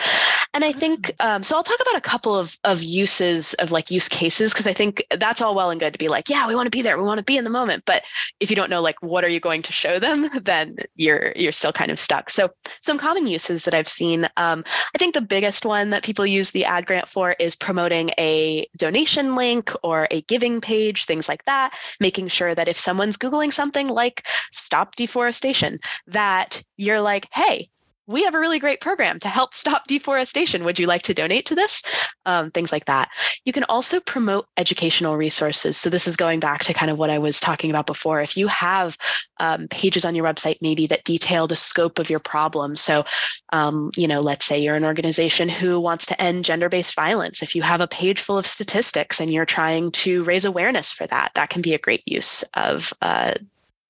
And 0.53 0.65
I 0.65 0.71
think 0.71 1.15
mm. 1.17 1.25
um, 1.25 1.43
so. 1.43 1.55
I'll 1.55 1.63
talk 1.63 1.79
about 1.79 1.97
a 1.97 2.01
couple 2.01 2.35
of 2.37 2.57
of 2.63 2.83
uses 2.83 3.53
of 3.55 3.71
like 3.71 3.91
use 3.91 4.09
cases 4.09 4.51
because 4.51 4.67
I 4.67 4.73
think 4.73 5.05
that's 5.11 5.41
all 5.41 5.55
well 5.55 5.69
and 5.69 5.79
good 5.79 5.93
to 5.93 5.99
be 5.99 6.09
like, 6.09 6.29
yeah, 6.29 6.47
we 6.47 6.55
want 6.55 6.65
to 6.65 6.71
be 6.71 6.81
there, 6.81 6.97
we 6.97 7.03
want 7.03 7.19
to 7.19 7.23
be 7.23 7.37
in 7.37 7.43
the 7.43 7.49
moment. 7.49 7.83
But 7.85 8.03
if 8.39 8.49
you 8.49 8.55
don't 8.55 8.69
know 8.69 8.81
like 8.81 9.01
what 9.01 9.23
are 9.23 9.29
you 9.29 9.39
going 9.39 9.61
to 9.61 9.71
show 9.71 9.99
them, 9.99 10.29
then 10.43 10.77
you're 10.95 11.31
you're 11.35 11.51
still 11.51 11.71
kind 11.71 11.91
of 11.91 11.99
stuck. 11.99 12.29
So 12.29 12.49
some 12.81 12.97
common 12.97 13.27
uses 13.27 13.63
that 13.63 13.73
I've 13.73 13.87
seen. 13.87 14.27
Um, 14.37 14.63
I 14.93 14.97
think 14.97 15.13
the 15.13 15.21
biggest 15.21 15.65
one 15.65 15.91
that 15.91 16.03
people 16.03 16.25
use 16.25 16.51
the 16.51 16.65
ad 16.65 16.85
grant 16.85 17.07
for 17.07 17.35
is 17.39 17.55
promoting 17.55 18.11
a 18.17 18.67
donation 18.77 19.35
link 19.35 19.71
or 19.83 20.07
a 20.11 20.21
giving 20.23 20.59
page, 20.59 21.05
things 21.05 21.29
like 21.29 21.45
that. 21.45 21.73
Making 21.99 22.27
sure 22.27 22.55
that 22.55 22.67
if 22.67 22.79
someone's 22.79 23.17
googling 23.17 23.53
something 23.53 23.87
like 23.87 24.27
stop 24.51 24.95
deforestation, 24.95 25.79
that 26.07 26.61
you're 26.81 27.01
like, 27.01 27.27
hey, 27.31 27.69
we 28.07 28.23
have 28.23 28.33
a 28.33 28.39
really 28.39 28.57
great 28.57 28.81
program 28.81 29.19
to 29.19 29.29
help 29.29 29.53
stop 29.53 29.83
deforestation. 29.87 30.63
Would 30.63 30.79
you 30.79 30.87
like 30.87 31.03
to 31.03 31.13
donate 31.13 31.45
to 31.45 31.55
this? 31.55 31.83
Um, 32.25 32.49
things 32.49 32.71
like 32.71 32.85
that. 32.85 33.09
You 33.45 33.53
can 33.53 33.63
also 33.65 33.99
promote 33.99 34.47
educational 34.57 35.15
resources. 35.15 35.77
So, 35.77 35.89
this 35.89 36.07
is 36.07 36.15
going 36.15 36.39
back 36.39 36.63
to 36.63 36.73
kind 36.73 36.89
of 36.89 36.97
what 36.97 37.11
I 37.11 37.19
was 37.19 37.39
talking 37.39 37.69
about 37.69 37.85
before. 37.85 38.19
If 38.19 38.35
you 38.35 38.47
have 38.47 38.97
um, 39.39 39.67
pages 39.67 40.05
on 40.05 40.15
your 40.15 40.25
website, 40.25 40.57
maybe 40.61 40.87
that 40.87 41.03
detail 41.03 41.47
the 41.47 41.55
scope 41.55 41.99
of 41.99 42.09
your 42.09 42.19
problem. 42.19 42.75
So, 42.75 43.05
um, 43.53 43.91
you 43.95 44.07
know, 44.07 44.21
let's 44.21 44.45
say 44.45 44.59
you're 44.59 44.75
an 44.75 44.85
organization 44.85 45.49
who 45.49 45.79
wants 45.79 46.05
to 46.07 46.21
end 46.21 46.45
gender 46.45 46.69
based 46.69 46.95
violence. 46.95 47.43
If 47.43 47.55
you 47.55 47.61
have 47.61 47.81
a 47.81 47.87
page 47.87 48.21
full 48.21 48.37
of 48.37 48.47
statistics 48.47 49.21
and 49.21 49.31
you're 49.31 49.45
trying 49.45 49.91
to 49.91 50.23
raise 50.23 50.45
awareness 50.45 50.91
for 50.91 51.05
that, 51.07 51.31
that 51.35 51.49
can 51.49 51.61
be 51.61 51.73
a 51.73 51.79
great 51.79 52.03
use 52.05 52.43
of 52.55 52.91
uh, 53.01 53.35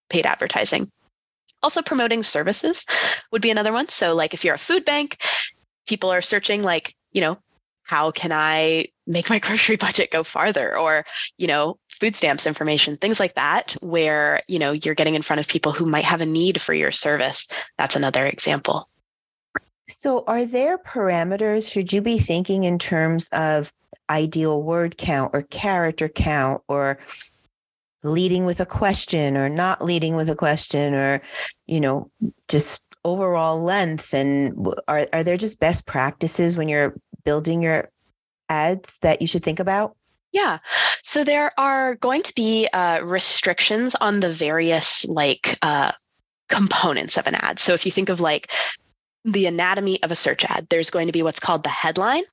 paid 0.09 0.25
advertising. 0.25 0.91
Also, 1.63 1.81
promoting 1.81 2.23
services 2.23 2.85
would 3.31 3.41
be 3.41 3.51
another 3.51 3.71
one. 3.71 3.87
So, 3.89 4.15
like 4.15 4.33
if 4.33 4.43
you're 4.43 4.55
a 4.55 4.59
food 4.59 4.85
bank, 4.85 5.17
people 5.87 6.11
are 6.11 6.21
searching, 6.21 6.63
like, 6.63 6.95
you 7.11 7.21
know, 7.21 7.37
how 7.83 8.11
can 8.11 8.31
I 8.31 8.87
make 9.05 9.29
my 9.29 9.39
grocery 9.45 9.75
budget 9.75 10.11
go 10.11 10.23
farther? 10.23 10.77
Or, 10.77 11.05
you 11.37 11.47
know, 11.47 11.77
food 11.89 12.15
stamps 12.15 12.47
information, 12.47 12.97
things 12.97 13.19
like 13.19 13.35
that, 13.35 13.73
where, 13.81 14.41
you 14.47 14.59
know, 14.59 14.71
you're 14.71 14.95
getting 14.95 15.15
in 15.15 15.21
front 15.21 15.39
of 15.39 15.47
people 15.47 15.71
who 15.71 15.85
might 15.85 16.05
have 16.05 16.21
a 16.21 16.25
need 16.25 16.61
for 16.61 16.73
your 16.73 16.91
service. 16.91 17.47
That's 17.77 17.95
another 17.95 18.25
example. 18.25 18.87
So, 19.89 20.23
are 20.25 20.45
there 20.45 20.77
parameters? 20.77 21.71
Should 21.71 21.91
you 21.91 22.01
be 22.01 22.17
thinking 22.17 22.63
in 22.63 22.79
terms 22.79 23.27
of 23.33 23.73
ideal 24.09 24.61
word 24.61 24.97
count 24.97 25.31
or 25.33 25.41
character 25.43 26.09
count 26.09 26.61
or 26.67 26.99
leading 28.03 28.45
with 28.45 28.59
a 28.59 28.65
question 28.65 29.37
or 29.37 29.49
not 29.49 29.83
leading 29.83 30.15
with 30.15 30.29
a 30.29 30.35
question 30.35 30.93
or 30.93 31.21
you 31.67 31.79
know 31.79 32.09
just 32.47 32.85
overall 33.03 33.61
length 33.61 34.13
and 34.13 34.55
are, 34.87 35.07
are 35.13 35.23
there 35.23 35.37
just 35.37 35.59
best 35.59 35.85
practices 35.85 36.55
when 36.55 36.69
you're 36.69 36.95
building 37.23 37.61
your 37.61 37.89
ads 38.49 38.97
that 38.99 39.21
you 39.21 39.27
should 39.27 39.43
think 39.43 39.59
about 39.59 39.95
yeah. 40.31 40.59
So 41.03 41.23
there 41.23 41.51
are 41.59 41.95
going 41.95 42.23
to 42.23 42.33
be 42.35 42.67
uh, 42.71 43.01
restrictions 43.03 43.95
on 43.95 44.21
the 44.21 44.31
various 44.31 45.05
like 45.05 45.57
uh, 45.61 45.91
components 46.47 47.17
of 47.17 47.27
an 47.27 47.35
ad. 47.35 47.59
So 47.59 47.73
if 47.73 47.85
you 47.85 47.91
think 47.91 48.09
of 48.09 48.21
like 48.21 48.51
the 49.25 49.45
anatomy 49.45 50.01
of 50.03 50.11
a 50.11 50.15
search 50.15 50.45
ad, 50.45 50.67
there's 50.69 50.89
going 50.89 51.07
to 51.07 51.11
be 51.11 51.21
what's 51.21 51.39
called 51.39 51.63
the 51.63 51.69
headline, 51.69 52.23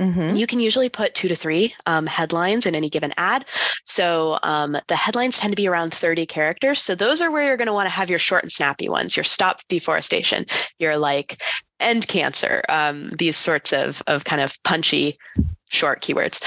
Mm-hmm. 0.00 0.36
You 0.36 0.46
can 0.46 0.60
usually 0.60 0.88
put 0.88 1.14
two 1.14 1.28
to 1.28 1.36
three 1.36 1.74
um, 1.86 2.06
headlines 2.06 2.64
in 2.64 2.74
any 2.74 2.88
given 2.88 3.12
ad. 3.18 3.44
So 3.84 4.38
um, 4.42 4.76
the 4.88 4.96
headlines 4.96 5.38
tend 5.38 5.52
to 5.52 5.56
be 5.56 5.68
around 5.68 5.92
30 5.92 6.24
characters. 6.26 6.80
So 6.80 6.94
those 6.94 7.20
are 7.20 7.30
where 7.30 7.44
you're 7.44 7.58
going 7.58 7.66
to 7.66 7.74
want 7.74 7.86
to 7.86 7.90
have 7.90 8.08
your 8.08 8.18
short 8.18 8.42
and 8.42 8.50
snappy 8.50 8.88
ones, 8.88 9.16
your 9.16 9.24
stop 9.24 9.60
deforestation, 9.68 10.46
your 10.78 10.96
like 10.96 11.42
end 11.80 12.08
cancer, 12.08 12.62
um, 12.68 13.10
these 13.18 13.36
sorts 13.36 13.72
of, 13.72 14.02
of 14.06 14.24
kind 14.24 14.40
of 14.40 14.56
punchy 14.64 15.16
short 15.68 16.02
keywords. 16.02 16.42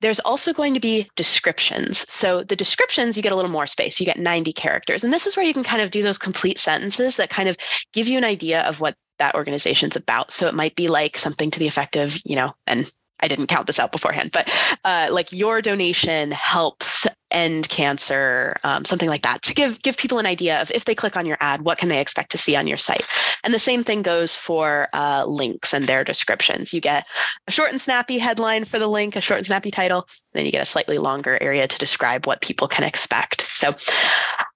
There's 0.00 0.20
also 0.20 0.52
going 0.52 0.74
to 0.74 0.80
be 0.80 1.08
descriptions. 1.16 2.04
So 2.12 2.44
the 2.44 2.56
descriptions, 2.56 3.16
you 3.16 3.22
get 3.22 3.32
a 3.32 3.36
little 3.36 3.50
more 3.50 3.66
space. 3.66 3.98
You 3.98 4.06
get 4.06 4.18
90 4.18 4.52
characters. 4.52 5.02
And 5.02 5.12
this 5.12 5.26
is 5.26 5.36
where 5.36 5.46
you 5.46 5.54
can 5.54 5.64
kind 5.64 5.80
of 5.80 5.90
do 5.90 6.02
those 6.02 6.18
complete 6.18 6.58
sentences 6.58 7.16
that 7.16 7.30
kind 7.30 7.48
of 7.48 7.56
give 7.92 8.06
you 8.06 8.18
an 8.18 8.24
idea 8.24 8.62
of 8.62 8.80
what 8.80 8.96
that 9.18 9.34
organization's 9.34 9.96
about. 9.96 10.32
So 10.32 10.46
it 10.46 10.54
might 10.54 10.76
be 10.76 10.88
like 10.88 11.18
something 11.18 11.50
to 11.50 11.58
the 11.58 11.66
effect 11.66 11.96
of, 11.96 12.18
you 12.24 12.36
know, 12.36 12.54
and 12.66 12.90
I 13.20 13.28
didn't 13.28 13.46
count 13.46 13.66
this 13.66 13.80
out 13.80 13.92
beforehand, 13.92 14.30
but 14.32 14.50
uh, 14.84 15.08
like 15.10 15.32
your 15.32 15.62
donation 15.62 16.30
helps 16.32 17.06
end 17.30 17.68
cancer, 17.68 18.56
um, 18.64 18.84
something 18.84 19.08
like 19.08 19.22
that, 19.22 19.42
to 19.42 19.54
give 19.54 19.82
give 19.82 19.96
people 19.96 20.18
an 20.18 20.26
idea 20.26 20.60
of 20.60 20.70
if 20.70 20.84
they 20.84 20.94
click 20.94 21.16
on 21.16 21.26
your 21.26 21.36
ad, 21.40 21.62
what 21.62 21.78
can 21.78 21.88
they 21.88 22.00
expect 22.00 22.30
to 22.32 22.38
see 22.38 22.56
on 22.56 22.66
your 22.66 22.78
site. 22.78 23.06
And 23.44 23.52
the 23.52 23.58
same 23.58 23.82
thing 23.82 24.02
goes 24.02 24.34
for 24.34 24.88
uh, 24.92 25.24
links 25.26 25.72
and 25.72 25.84
their 25.84 26.04
descriptions. 26.04 26.72
You 26.72 26.80
get 26.80 27.06
a 27.46 27.52
short 27.52 27.70
and 27.72 27.80
snappy 27.80 28.18
headline 28.18 28.64
for 28.64 28.78
the 28.78 28.88
link, 28.88 29.16
a 29.16 29.20
short 29.20 29.38
and 29.38 29.46
snappy 29.46 29.70
title, 29.70 30.08
then 30.32 30.46
you 30.46 30.52
get 30.52 30.62
a 30.62 30.66
slightly 30.66 30.98
longer 30.98 31.38
area 31.40 31.68
to 31.68 31.78
describe 31.78 32.26
what 32.26 32.40
people 32.40 32.68
can 32.68 32.84
expect. 32.84 33.42
So 33.42 33.74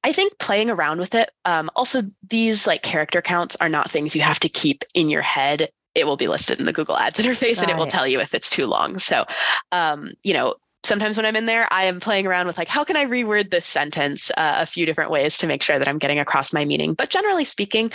I 0.04 0.12
think 0.12 0.38
playing 0.38 0.70
around 0.70 0.98
with 0.98 1.14
it. 1.14 1.30
Um, 1.44 1.70
also, 1.76 2.02
these 2.28 2.66
like 2.66 2.83
character 2.83 3.22
counts 3.22 3.56
are 3.61 3.68
not 3.68 3.90
things 3.90 4.14
you 4.14 4.22
have 4.22 4.40
to 4.40 4.48
keep 4.48 4.85
in 4.94 5.11
your 5.11 5.22
head 5.22 5.68
it 5.96 6.06
will 6.06 6.16
be 6.16 6.28
listed 6.28 6.61
in 6.61 6.66
the 6.66 6.72
Google 6.72 6.96
Ads 6.96 7.18
interface 7.18 7.56
Got 7.56 7.62
and 7.62 7.70
it 7.72 7.76
will 7.76 7.87
tell 7.87 8.06
you 8.06 8.20
if 8.20 8.33
it's 8.33 8.48
too 8.48 8.66
long. 8.66 8.98
So, 8.98 9.24
um, 9.72 10.12
you 10.22 10.33
know, 10.33 10.54
sometimes 10.84 11.16
when 11.16 11.26
I'm 11.26 11.36
in 11.36 11.46
there, 11.46 11.66
I 11.70 11.84
am 11.84 12.00
playing 12.00 12.26
around 12.26 12.46
with 12.46 12.56
like, 12.56 12.68
how 12.68 12.84
can 12.84 12.96
I 12.96 13.04
reword 13.04 13.50
this 13.50 13.66
sentence 13.66 14.30
uh, 14.36 14.56
a 14.58 14.66
few 14.66 14.86
different 14.86 15.10
ways 15.10 15.36
to 15.38 15.46
make 15.46 15.62
sure 15.62 15.78
that 15.78 15.88
I'm 15.88 15.98
getting 15.98 16.18
across 16.18 16.52
my 16.52 16.64
meaning. 16.64 16.94
But 16.94 17.10
generally 17.10 17.44
speaking, 17.44 17.92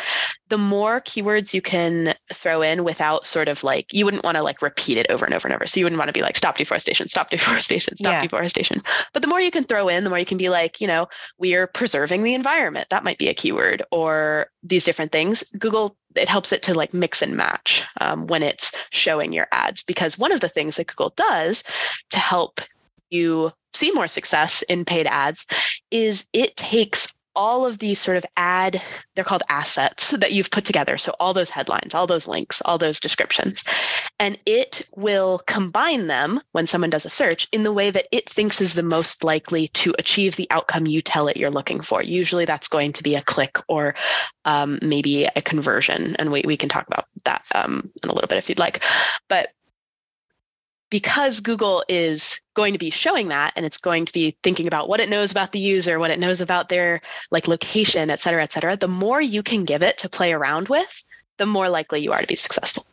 the 0.49 0.57
more 0.57 1.01
keywords 1.01 1.53
you 1.53 1.61
can 1.61 2.15
throw 2.33 2.61
in 2.61 2.83
without 2.83 3.25
sort 3.25 3.47
of 3.47 3.63
like, 3.63 3.91
you 3.91 4.05
wouldn't 4.05 4.23
want 4.23 4.35
to 4.35 4.43
like 4.43 4.61
repeat 4.61 4.97
it 4.97 5.07
over 5.09 5.25
and 5.25 5.33
over 5.33 5.47
and 5.47 5.55
over. 5.55 5.65
So 5.67 5.79
you 5.79 5.85
wouldn't 5.85 5.99
want 5.99 6.09
to 6.09 6.13
be 6.13 6.21
like, 6.21 6.37
stop 6.37 6.57
deforestation, 6.57 7.07
stop 7.07 7.29
deforestation, 7.31 7.97
stop 7.97 8.11
yeah. 8.11 8.21
deforestation. 8.21 8.81
But 9.13 9.21
the 9.21 9.27
more 9.27 9.41
you 9.41 9.51
can 9.51 9.63
throw 9.63 9.87
in, 9.87 10.03
the 10.03 10.09
more 10.09 10.19
you 10.19 10.25
can 10.25 10.37
be 10.37 10.49
like, 10.49 10.79
you 10.79 10.87
know, 10.87 11.07
we 11.37 11.55
are 11.55 11.67
preserving 11.67 12.23
the 12.23 12.33
environment. 12.33 12.89
That 12.89 13.03
might 13.03 13.17
be 13.17 13.27
a 13.27 13.33
keyword 13.33 13.83
or 13.91 14.47
these 14.63 14.83
different 14.83 15.11
things. 15.11 15.43
Google 15.57 15.97
it 16.15 16.29
helps 16.29 16.53
it 16.53 16.63
to 16.63 16.73
like 16.73 16.93
mix 16.93 17.21
and 17.21 17.35
match 17.35 17.83
um, 17.99 18.25
when 18.27 18.41
it's 18.41 18.73
showing 18.91 19.33
your 19.33 19.47
ads 19.51 19.83
because 19.83 20.17
one 20.17 20.31
of 20.31 20.39
the 20.39 20.47
things 20.47 20.77
that 20.77 20.87
google 20.87 21.13
does 21.17 21.61
to 22.09 22.19
help 22.19 22.61
you 23.15 23.49
see 23.73 23.91
more 23.91 24.07
success 24.07 24.61
in 24.63 24.85
paid 24.85 25.07
ads 25.07 25.45
is 25.91 26.25
it 26.33 26.55
takes 26.55 27.17
all 27.35 27.65
of 27.65 27.79
these 27.79 27.99
sort 27.99 28.17
of 28.17 28.25
ad, 28.37 28.81
they're 29.13 29.23
called 29.25 29.43
assets 29.49 30.11
that 30.11 30.31
you've 30.31 30.51
put 30.51 30.65
together. 30.65 30.97
So 30.97 31.13
all 31.19 31.33
those 31.33 31.49
headlines, 31.49 31.93
all 31.93 32.07
those 32.07 32.27
links, 32.27 32.61
all 32.63 32.77
those 32.77 32.99
descriptions. 32.99 33.63
And 34.19 34.37
it 34.45 34.81
will 34.95 35.41
combine 35.45 36.07
them 36.07 36.41
when 36.53 36.67
someone 36.67 36.89
does 36.89 37.05
a 37.05 37.09
search 37.09 37.47
in 37.51 37.63
the 37.63 37.73
way 37.73 37.89
that 37.89 38.07
it 38.11 38.29
thinks 38.29 38.61
is 38.61 38.73
the 38.73 38.83
most 38.83 39.23
likely 39.23 39.67
to 39.69 39.93
achieve 39.99 40.35
the 40.35 40.47
outcome 40.51 40.87
you 40.87 41.01
tell 41.01 41.27
it 41.27 41.37
you're 41.37 41.51
looking 41.51 41.81
for. 41.81 42.01
Usually 42.01 42.45
that's 42.45 42.67
going 42.67 42.93
to 42.93 43.03
be 43.03 43.15
a 43.15 43.21
click 43.21 43.57
or 43.67 43.95
um, 44.45 44.79
maybe 44.81 45.25
a 45.35 45.41
conversion. 45.41 46.15
And 46.17 46.31
we, 46.31 46.43
we 46.45 46.57
can 46.57 46.69
talk 46.69 46.87
about 46.87 47.05
that 47.25 47.43
um, 47.53 47.91
in 48.03 48.09
a 48.09 48.13
little 48.13 48.27
bit 48.27 48.37
if 48.37 48.49
you'd 48.49 48.59
like. 48.59 48.83
But 49.27 49.49
because 50.95 51.41
Google 51.41 51.83
is 51.89 52.39
going 52.53 52.71
to 52.71 52.79
be 52.79 52.89
showing 52.89 53.27
that 53.27 53.51
and 53.57 53.65
it's 53.65 53.77
going 53.77 54.05
to 54.05 54.13
be 54.13 54.37
thinking 54.43 54.65
about 54.65 54.87
what 54.87 55.01
it 55.01 55.09
knows 55.09 55.29
about 55.29 55.51
the 55.51 55.59
user, 55.59 55.99
what 55.99 56.09
it 56.09 56.19
knows 56.19 56.39
about 56.39 56.69
their 56.69 57.01
like 57.31 57.49
location, 57.49 58.09
et 58.09 58.17
cetera, 58.17 58.41
et 58.41 58.53
cetera, 58.53 58.77
the 58.77 58.87
more 58.87 59.19
you 59.19 59.43
can 59.43 59.65
give 59.65 59.83
it 59.83 59.97
to 59.97 60.07
play 60.07 60.31
around 60.31 60.69
with, 60.69 61.03
the 61.37 61.45
more 61.45 61.67
likely 61.67 61.99
you 61.99 62.13
are 62.13 62.21
to 62.21 62.27
be 62.27 62.37
successful. 62.37 62.85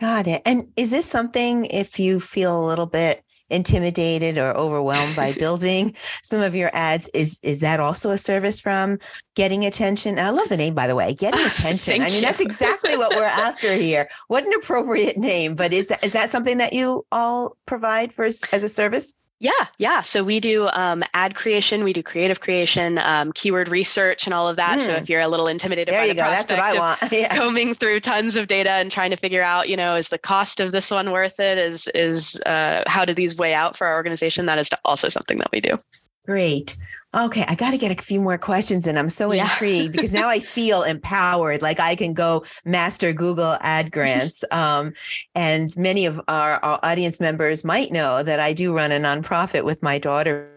Got 0.00 0.26
it. 0.26 0.42
And 0.44 0.72
is 0.76 0.90
this 0.90 1.06
something 1.06 1.66
if 1.66 2.00
you 2.00 2.18
feel 2.18 2.60
a 2.60 2.66
little 2.66 2.86
bit 2.86 3.23
intimidated 3.54 4.38
or 4.38 4.56
overwhelmed 4.56 5.16
by 5.16 5.32
building 5.38 5.94
some 6.22 6.40
of 6.40 6.54
your 6.54 6.70
ads. 6.72 7.08
Is 7.14 7.38
is 7.42 7.60
that 7.60 7.80
also 7.80 8.10
a 8.10 8.18
service 8.18 8.60
from 8.60 8.98
getting 9.34 9.64
attention? 9.64 10.18
I 10.18 10.30
love 10.30 10.48
the 10.48 10.56
name 10.56 10.74
by 10.74 10.86
the 10.86 10.96
way 10.96 11.14
getting 11.14 11.44
attention. 11.46 12.02
I 12.02 12.06
mean 12.06 12.16
you. 12.16 12.20
that's 12.20 12.40
exactly 12.40 12.96
what 12.96 13.14
we're 13.14 13.22
after 13.24 13.74
here. 13.74 14.08
What 14.28 14.44
an 14.44 14.52
appropriate 14.54 15.16
name. 15.16 15.54
But 15.54 15.72
is 15.72 15.88
that 15.88 16.04
is 16.04 16.12
that 16.12 16.30
something 16.30 16.58
that 16.58 16.72
you 16.72 17.06
all 17.12 17.56
provide 17.66 18.12
for 18.12 18.24
as 18.24 18.44
a 18.52 18.68
service 18.68 19.14
yeah, 19.44 19.66
yeah. 19.76 20.00
So 20.00 20.24
we 20.24 20.40
do 20.40 20.68
um, 20.68 21.04
ad 21.12 21.34
creation, 21.34 21.84
we 21.84 21.92
do 21.92 22.02
creative 22.02 22.40
creation, 22.40 22.96
um, 22.96 23.30
keyword 23.34 23.68
research, 23.68 24.26
and 24.26 24.32
all 24.32 24.48
of 24.48 24.56
that. 24.56 24.78
Mm. 24.78 24.80
So 24.80 24.92
if 24.92 25.10
you're 25.10 25.20
a 25.20 25.28
little 25.28 25.48
intimidated 25.48 25.92
there 25.92 26.00
by 26.00 26.08
the 26.08 26.14
go. 26.14 26.22
That's 26.22 26.50
what 26.50 26.60
I 26.60 26.78
want. 26.78 26.98
yeah. 27.12 27.36
combing 27.36 27.74
through 27.74 28.00
tons 28.00 28.36
of 28.36 28.46
data 28.46 28.70
and 28.70 28.90
trying 28.90 29.10
to 29.10 29.16
figure 29.16 29.42
out, 29.42 29.68
you 29.68 29.76
know, 29.76 29.96
is 29.96 30.08
the 30.08 30.16
cost 30.16 30.60
of 30.60 30.72
this 30.72 30.90
one 30.90 31.12
worth 31.12 31.38
it? 31.38 31.58
Is 31.58 31.88
is 31.88 32.40
uh, 32.46 32.84
how 32.86 33.04
do 33.04 33.12
these 33.12 33.36
weigh 33.36 33.52
out 33.52 33.76
for 33.76 33.86
our 33.86 33.94
organization? 33.96 34.46
That 34.46 34.58
is 34.58 34.70
also 34.82 35.10
something 35.10 35.36
that 35.36 35.52
we 35.52 35.60
do. 35.60 35.78
Great. 36.24 36.74
Okay, 37.14 37.44
I 37.46 37.54
got 37.54 37.70
to 37.70 37.78
get 37.78 37.92
a 37.92 38.02
few 38.02 38.20
more 38.20 38.38
questions 38.38 38.86
and 38.86 38.98
I'm 38.98 39.08
so 39.08 39.32
Yeah. 39.32 39.44
intrigued 39.44 39.92
because 39.92 40.12
now 40.12 40.28
I 40.28 40.40
feel 40.40 40.82
empowered 40.82 41.62
like 41.62 41.78
I 41.78 41.94
can 41.94 42.12
go 42.12 42.44
master 42.64 43.12
Google 43.12 43.56
ad 43.60 43.92
grants. 43.92 44.42
Um, 44.50 44.92
and 45.34 45.76
many 45.76 46.06
of 46.06 46.20
our, 46.26 46.54
our 46.64 46.80
audience 46.82 47.20
members 47.20 47.64
might 47.64 47.92
know 47.92 48.22
that 48.22 48.40
I 48.40 48.52
do 48.52 48.74
run 48.74 48.90
a 48.90 48.98
nonprofit 48.98 49.64
with 49.64 49.82
my 49.82 49.98
daughter. 49.98 50.50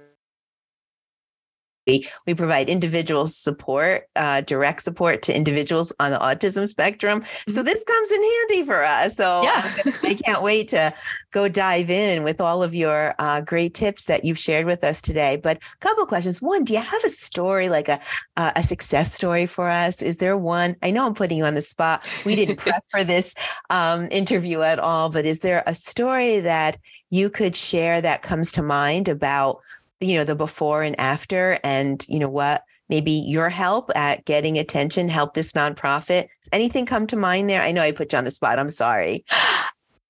We, 1.87 2.07
we 2.25 2.33
provide 2.33 2.69
individual 2.69 3.27
support, 3.27 4.07
uh, 4.17 4.41
direct 4.41 4.83
support 4.83 5.21
to 5.23 5.35
individuals 5.35 5.93
on 5.99 6.11
the 6.11 6.17
autism 6.17 6.67
spectrum. 6.67 7.23
So 7.47 7.63
this 7.63 7.83
comes 7.83 8.11
in 8.11 8.21
handy 8.21 8.65
for 8.65 8.83
us. 8.83 9.15
So 9.15 9.43
Yeah. 9.43 9.71
I 10.03 10.13
can't 10.25 10.43
wait 10.43 10.67
to 10.69 10.93
go 11.31 11.47
dive 11.47 11.89
in 11.89 12.23
with 12.23 12.41
all 12.41 12.61
of 12.61 12.73
your 12.75 13.15
uh, 13.19 13.41
great 13.41 13.73
tips 13.73 14.05
that 14.05 14.25
you've 14.25 14.39
shared 14.39 14.65
with 14.65 14.83
us 14.83 15.01
today. 15.01 15.37
But 15.37 15.57
a 15.57 15.77
couple 15.79 16.03
of 16.03 16.09
questions. 16.09 16.41
One, 16.41 16.63
do 16.65 16.73
you 16.73 16.79
have 16.81 17.03
a 17.03 17.09
story, 17.09 17.69
like 17.69 17.87
a 17.87 17.99
uh, 18.35 18.51
a 18.55 18.63
success 18.63 19.13
story 19.13 19.45
for 19.45 19.69
us? 19.69 20.01
Is 20.01 20.17
there 20.17 20.37
one? 20.37 20.75
I 20.83 20.91
know 20.91 21.05
I'm 21.05 21.13
putting 21.13 21.37
you 21.37 21.45
on 21.45 21.55
the 21.55 21.61
spot. 21.61 22.07
We 22.25 22.35
didn't 22.35 22.57
prep 22.63 22.83
for 22.91 23.03
this 23.03 23.33
um, 23.69 24.07
interview 24.11 24.61
at 24.61 24.79
all, 24.79 25.09
but 25.09 25.25
is 25.25 25.39
there 25.39 25.63
a 25.65 25.75
story 25.75 26.39
that 26.41 26.77
you 27.09 27.29
could 27.29 27.55
share 27.55 28.01
that 28.01 28.21
comes 28.21 28.51
to 28.53 28.63
mind 28.63 29.07
about 29.07 29.59
you 29.99 30.15
know 30.15 30.23
the 30.23 30.35
before 30.35 30.83
and 30.83 30.99
after, 30.99 31.59
and 31.63 32.05
you 32.07 32.19
know 32.19 32.29
what? 32.29 32.63
Maybe 32.89 33.11
your 33.11 33.49
help 33.49 33.91
at 33.95 34.23
getting 34.25 34.57
attention 34.57 35.09
help 35.09 35.33
this 35.33 35.51
nonprofit. 35.51 36.27
Anything 36.53 36.85
come 36.85 37.05
to 37.07 37.17
mind 37.17 37.49
there? 37.49 37.61
I 37.61 37.71
know 37.71 37.81
I 37.81 37.91
put 37.91 38.13
you 38.13 38.17
on 38.17 38.23
the 38.23 38.31
spot. 38.31 38.59
I'm 38.59 38.69
sorry. 38.69 39.25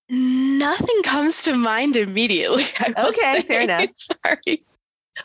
Nothing 0.10 1.02
comes 1.04 1.42
to 1.44 1.56
mind 1.56 1.96
immediately. 1.96 2.66
Okay, 2.98 3.42
fair 3.42 3.62
enough. 3.62 3.90
Sorry. 4.26 4.64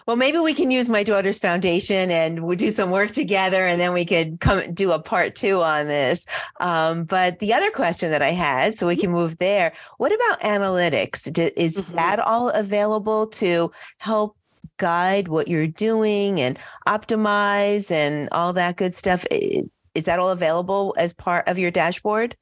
Well, 0.06 0.16
maybe 0.16 0.38
we 0.38 0.54
can 0.54 0.70
use 0.70 0.88
my 0.88 1.02
daughter's 1.02 1.38
foundation 1.38 2.10
and 2.10 2.42
we'll 2.42 2.56
do 2.56 2.70
some 2.70 2.90
work 2.90 3.12
together 3.12 3.66
and 3.66 3.78
then 3.80 3.92
we 3.92 4.06
could 4.06 4.40
come 4.40 4.72
do 4.72 4.90
a 4.90 4.98
part 4.98 5.34
two 5.36 5.62
on 5.62 5.86
this. 5.86 6.24
Um, 6.60 7.04
but 7.04 7.38
the 7.40 7.52
other 7.52 7.70
question 7.70 8.10
that 8.10 8.22
I 8.22 8.30
had, 8.30 8.78
so 8.78 8.86
we 8.86 8.96
can 8.96 9.10
move 9.10 9.36
there, 9.38 9.72
what 9.98 10.12
about 10.12 10.40
analytics? 10.40 11.26
Is 11.56 11.76
Mhm. 11.76 11.94
that 11.96 12.18
all 12.18 12.48
available 12.48 13.26
to 13.28 13.70
help 13.98 14.36
guide 14.78 15.28
what 15.28 15.48
you're 15.48 15.66
doing 15.66 16.40
and 16.40 16.58
optimize 16.86 17.90
and 17.90 18.28
all 18.32 18.52
that 18.52 18.76
good 18.76 18.94
stuff? 18.94 19.24
Is 19.30 20.04
that 20.04 20.18
all 20.18 20.30
available 20.30 20.94
as 20.98 21.12
part 21.12 21.48
of 21.48 21.58
your 21.58 21.70
dashboard? 21.70 22.36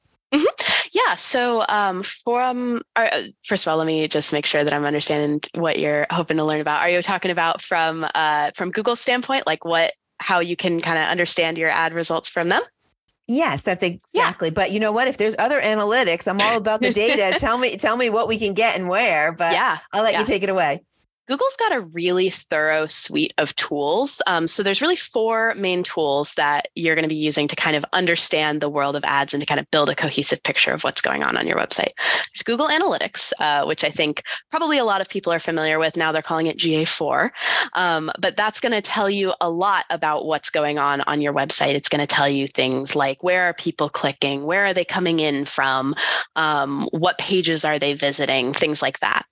Yeah. 0.92 1.14
So, 1.16 1.64
um, 1.68 2.02
from 2.02 2.82
uh, 2.96 3.22
first 3.44 3.66
of 3.66 3.70
all, 3.70 3.76
let 3.78 3.86
me 3.86 4.06
just 4.08 4.32
make 4.32 4.46
sure 4.46 4.64
that 4.64 4.72
I'm 4.72 4.84
understanding 4.84 5.40
what 5.54 5.78
you're 5.78 6.06
hoping 6.10 6.36
to 6.36 6.44
learn 6.44 6.60
about. 6.60 6.80
Are 6.80 6.90
you 6.90 7.02
talking 7.02 7.30
about 7.30 7.62
from 7.62 8.06
uh, 8.14 8.50
from 8.54 8.70
Google's 8.70 9.00
standpoint, 9.00 9.46
like 9.46 9.64
what 9.64 9.92
how 10.18 10.40
you 10.40 10.56
can 10.56 10.80
kind 10.80 10.98
of 10.98 11.04
understand 11.06 11.58
your 11.58 11.68
ad 11.68 11.94
results 11.94 12.28
from 12.28 12.48
them? 12.48 12.62
Yes, 13.26 13.62
that's 13.62 13.84
exactly. 13.84 14.50
But 14.50 14.72
you 14.72 14.80
know 14.80 14.90
what? 14.90 15.06
If 15.06 15.16
there's 15.16 15.36
other 15.38 15.60
analytics, 15.60 16.26
I'm 16.26 16.40
all 16.40 16.56
about 16.56 16.80
the 16.80 16.92
data. 16.92 17.38
tell 17.38 17.58
me, 17.58 17.76
tell 17.76 17.96
me 17.96 18.10
what 18.10 18.26
we 18.26 18.36
can 18.38 18.54
get 18.54 18.76
and 18.76 18.88
where. 18.88 19.32
But 19.32 19.52
yeah. 19.54 19.78
I'll 19.92 20.02
let 20.02 20.14
yeah. 20.14 20.20
you 20.20 20.26
take 20.26 20.42
it 20.42 20.48
away. 20.48 20.82
Google's 21.30 21.54
got 21.54 21.70
a 21.70 21.82
really 21.82 22.28
thorough 22.28 22.88
suite 22.88 23.32
of 23.38 23.54
tools. 23.54 24.20
Um, 24.26 24.48
so 24.48 24.64
there's 24.64 24.82
really 24.82 24.96
four 24.96 25.54
main 25.54 25.84
tools 25.84 26.34
that 26.34 26.66
you're 26.74 26.96
going 26.96 27.04
to 27.04 27.08
be 27.08 27.14
using 27.14 27.46
to 27.46 27.54
kind 27.54 27.76
of 27.76 27.84
understand 27.92 28.60
the 28.60 28.68
world 28.68 28.96
of 28.96 29.04
ads 29.04 29.32
and 29.32 29.40
to 29.40 29.46
kind 29.46 29.60
of 29.60 29.70
build 29.70 29.88
a 29.88 29.94
cohesive 29.94 30.42
picture 30.42 30.72
of 30.72 30.82
what's 30.82 31.00
going 31.00 31.22
on 31.22 31.36
on 31.36 31.46
your 31.46 31.56
website. 31.56 31.92
There's 31.96 32.42
Google 32.44 32.66
Analytics, 32.66 33.32
uh, 33.38 33.64
which 33.64 33.84
I 33.84 33.90
think 33.90 34.24
probably 34.50 34.76
a 34.76 34.84
lot 34.84 35.00
of 35.00 35.08
people 35.08 35.32
are 35.32 35.38
familiar 35.38 35.78
with. 35.78 35.96
Now 35.96 36.10
they're 36.10 36.20
calling 36.20 36.48
it 36.48 36.58
GA4, 36.58 37.30
um, 37.74 38.10
but 38.18 38.36
that's 38.36 38.58
going 38.58 38.72
to 38.72 38.82
tell 38.82 39.08
you 39.08 39.32
a 39.40 39.48
lot 39.48 39.84
about 39.88 40.26
what's 40.26 40.50
going 40.50 40.80
on 40.80 41.00
on 41.02 41.20
your 41.20 41.32
website. 41.32 41.74
It's 41.74 41.88
going 41.88 42.00
to 42.00 42.08
tell 42.08 42.28
you 42.28 42.48
things 42.48 42.96
like 42.96 43.22
where 43.22 43.44
are 43.44 43.54
people 43.54 43.88
clicking, 43.88 44.46
where 44.46 44.66
are 44.66 44.74
they 44.74 44.84
coming 44.84 45.20
in 45.20 45.44
from, 45.44 45.94
um, 46.34 46.88
what 46.90 47.18
pages 47.18 47.64
are 47.64 47.78
they 47.78 47.94
visiting, 47.94 48.52
things 48.52 48.82
like 48.82 48.98
that. 48.98 49.26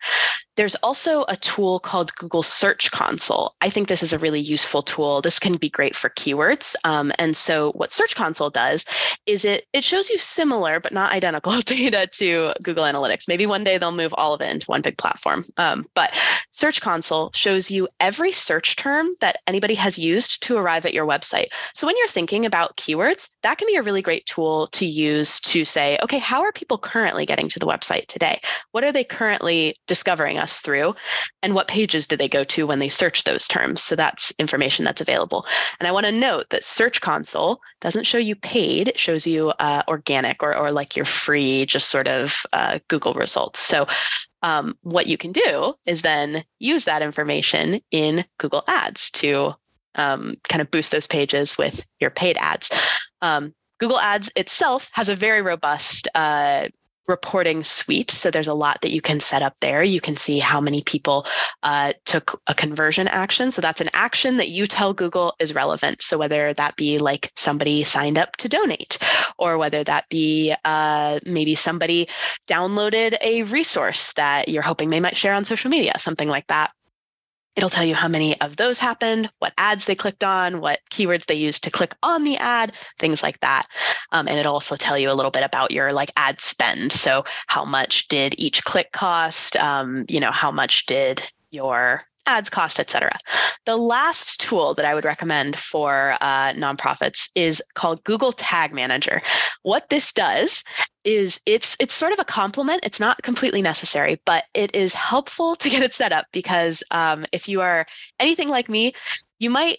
There's 0.58 0.74
also 0.76 1.24
a 1.28 1.36
tool 1.36 1.78
called 1.88 2.14
Google 2.16 2.42
Search 2.42 2.90
Console. 2.90 3.54
I 3.62 3.70
think 3.70 3.88
this 3.88 4.02
is 4.02 4.12
a 4.12 4.18
really 4.18 4.40
useful 4.40 4.82
tool. 4.82 5.22
This 5.22 5.38
can 5.38 5.56
be 5.56 5.70
great 5.70 5.96
for 5.96 6.10
keywords. 6.10 6.76
Um, 6.84 7.12
and 7.18 7.34
so, 7.34 7.72
what 7.72 7.94
Search 7.94 8.14
Console 8.14 8.50
does 8.50 8.84
is 9.24 9.42
it 9.46 9.66
it 9.72 9.84
shows 9.84 10.10
you 10.10 10.18
similar 10.18 10.80
but 10.80 10.92
not 10.92 11.14
identical 11.14 11.60
data 11.64 12.06
to 12.12 12.52
Google 12.62 12.84
Analytics. 12.84 13.26
Maybe 13.26 13.46
one 13.46 13.64
day 13.64 13.78
they'll 13.78 13.90
move 13.90 14.12
all 14.18 14.34
of 14.34 14.42
it 14.42 14.50
into 14.50 14.66
one 14.66 14.82
big 14.82 14.98
platform. 14.98 15.46
Um, 15.56 15.86
but 15.94 16.12
Search 16.50 16.82
Console 16.82 17.30
shows 17.32 17.70
you 17.70 17.88
every 18.00 18.32
search 18.32 18.76
term 18.76 19.08
that 19.20 19.38
anybody 19.46 19.74
has 19.74 19.98
used 19.98 20.42
to 20.42 20.58
arrive 20.58 20.84
at 20.84 20.92
your 20.92 21.06
website. 21.06 21.46
So 21.74 21.86
when 21.86 21.96
you're 21.96 22.06
thinking 22.06 22.44
about 22.44 22.76
keywords, 22.76 23.30
that 23.42 23.56
can 23.56 23.66
be 23.66 23.76
a 23.76 23.82
really 23.82 24.02
great 24.02 24.26
tool 24.26 24.66
to 24.72 24.84
use 24.84 25.40
to 25.40 25.64
say, 25.64 25.98
okay, 26.02 26.18
how 26.18 26.42
are 26.42 26.52
people 26.52 26.76
currently 26.76 27.24
getting 27.24 27.48
to 27.48 27.58
the 27.58 27.66
website 27.66 28.08
today? 28.08 28.40
What 28.72 28.84
are 28.84 28.92
they 28.92 29.04
currently 29.04 29.76
discovering 29.86 30.36
us 30.36 30.58
through? 30.58 30.94
And 31.42 31.54
what 31.54 31.67
pages 31.68 32.06
do 32.06 32.16
they 32.16 32.28
go 32.28 32.42
to 32.44 32.66
when 32.66 32.80
they 32.80 32.88
search 32.88 33.24
those 33.24 33.46
terms? 33.46 33.82
So 33.82 33.94
that's 33.94 34.32
information 34.38 34.84
that's 34.84 35.00
available. 35.00 35.46
And 35.78 35.86
I 35.86 35.92
want 35.92 36.06
to 36.06 36.12
note 36.12 36.50
that 36.50 36.64
Search 36.64 37.00
Console 37.00 37.60
doesn't 37.80 38.06
show 38.06 38.18
you 38.18 38.34
paid, 38.34 38.88
it 38.88 38.98
shows 38.98 39.26
you 39.26 39.50
uh, 39.60 39.82
organic 39.86 40.42
or, 40.42 40.56
or 40.56 40.72
like 40.72 40.96
your 40.96 41.04
free, 41.04 41.66
just 41.66 41.90
sort 41.90 42.08
of 42.08 42.44
uh, 42.52 42.80
Google 42.88 43.14
results. 43.14 43.60
So 43.60 43.86
um, 44.42 44.76
what 44.82 45.06
you 45.06 45.16
can 45.16 45.32
do 45.32 45.74
is 45.86 46.02
then 46.02 46.44
use 46.58 46.84
that 46.84 47.02
information 47.02 47.80
in 47.90 48.24
Google 48.38 48.64
Ads 48.66 49.10
to 49.12 49.50
um, 49.94 50.36
kind 50.48 50.62
of 50.62 50.70
boost 50.70 50.92
those 50.92 51.06
pages 51.06 51.58
with 51.58 51.84
your 52.00 52.10
paid 52.10 52.36
ads. 52.38 52.70
Um, 53.20 53.52
Google 53.78 54.00
Ads 54.00 54.30
itself 54.36 54.90
has 54.92 55.08
a 55.08 55.14
very 55.14 55.42
robust 55.42 56.08
uh, 56.14 56.68
reporting 57.08 57.64
suite. 57.64 58.10
So 58.10 58.30
there's 58.30 58.48
a 58.48 58.54
lot 58.54 58.82
that 58.82 58.92
you 58.92 59.00
can 59.00 59.20
set 59.20 59.42
up 59.42 59.56
there. 59.60 59.82
You 59.82 60.00
can 60.00 60.16
see 60.16 60.38
how 60.38 60.60
many 60.60 60.82
people 60.82 61.26
uh, 61.62 61.94
took 62.04 62.40
a 62.46 62.54
conversion 62.54 63.08
action. 63.08 63.50
So 63.50 63.60
that's 63.60 63.80
an 63.80 63.90
action 63.94 64.36
that 64.36 64.50
you 64.50 64.66
tell 64.66 64.92
Google 64.92 65.34
is 65.40 65.54
relevant. 65.54 66.02
So 66.02 66.18
whether 66.18 66.52
that 66.52 66.76
be 66.76 66.98
like 66.98 67.32
somebody 67.36 67.84
signed 67.84 68.18
up 68.18 68.36
to 68.36 68.48
donate, 68.48 68.98
or 69.38 69.58
whether 69.58 69.82
that 69.84 70.08
be 70.08 70.54
uh, 70.64 71.18
maybe 71.24 71.54
somebody 71.54 72.08
downloaded 72.46 73.16
a 73.22 73.42
resource 73.44 74.12
that 74.14 74.48
you're 74.48 74.62
hoping 74.62 74.90
they 74.90 75.00
might 75.00 75.16
share 75.16 75.34
on 75.34 75.44
social 75.44 75.70
media, 75.70 75.92
something 75.98 76.28
like 76.28 76.46
that. 76.48 76.72
It'll 77.58 77.68
tell 77.68 77.84
you 77.84 77.96
how 77.96 78.06
many 78.06 78.40
of 78.40 78.56
those 78.56 78.78
happened, 78.78 79.28
what 79.40 79.52
ads 79.58 79.86
they 79.86 79.96
clicked 79.96 80.22
on, 80.22 80.60
what 80.60 80.78
keywords 80.92 81.26
they 81.26 81.34
used 81.34 81.64
to 81.64 81.72
click 81.72 81.92
on 82.04 82.22
the 82.22 82.36
ad, 82.36 82.72
things 83.00 83.20
like 83.20 83.40
that. 83.40 83.66
Um, 84.12 84.28
and 84.28 84.38
it'll 84.38 84.54
also 84.54 84.76
tell 84.76 84.96
you 84.96 85.10
a 85.10 85.18
little 85.18 85.32
bit 85.32 85.42
about 85.42 85.72
your 85.72 85.92
like 85.92 86.12
ad 86.16 86.40
spend. 86.40 86.92
So 86.92 87.24
how 87.48 87.64
much 87.64 88.06
did 88.06 88.36
each 88.38 88.62
click 88.62 88.92
cost? 88.92 89.56
Um, 89.56 90.04
you 90.08 90.20
know, 90.20 90.30
how 90.30 90.52
much 90.52 90.86
did 90.86 91.32
your 91.50 92.04
ads 92.28 92.50
cost, 92.50 92.78
et 92.78 92.90
cetera. 92.90 93.18
The 93.64 93.76
last 93.76 94.40
tool 94.40 94.74
that 94.74 94.84
I 94.84 94.94
would 94.94 95.04
recommend 95.04 95.58
for 95.58 96.16
uh, 96.20 96.52
nonprofits 96.52 97.30
is 97.34 97.62
called 97.74 98.04
Google 98.04 98.32
Tag 98.32 98.72
Manager. 98.72 99.22
What 99.62 99.88
this 99.88 100.12
does 100.12 100.62
is 101.04 101.40
it's 101.46 101.76
it's 101.80 101.94
sort 101.94 102.12
of 102.12 102.18
a 102.18 102.24
complement. 102.24 102.80
It's 102.84 103.00
not 103.00 103.22
completely 103.22 103.62
necessary, 103.62 104.20
but 104.26 104.44
it 104.54 104.74
is 104.74 104.92
helpful 104.92 105.56
to 105.56 105.70
get 105.70 105.82
it 105.82 105.94
set 105.94 106.12
up 106.12 106.26
because 106.32 106.84
um, 106.90 107.24
if 107.32 107.48
you 107.48 107.62
are 107.62 107.86
anything 108.20 108.50
like 108.50 108.68
me, 108.68 108.92
you 109.38 109.50
might 109.50 109.78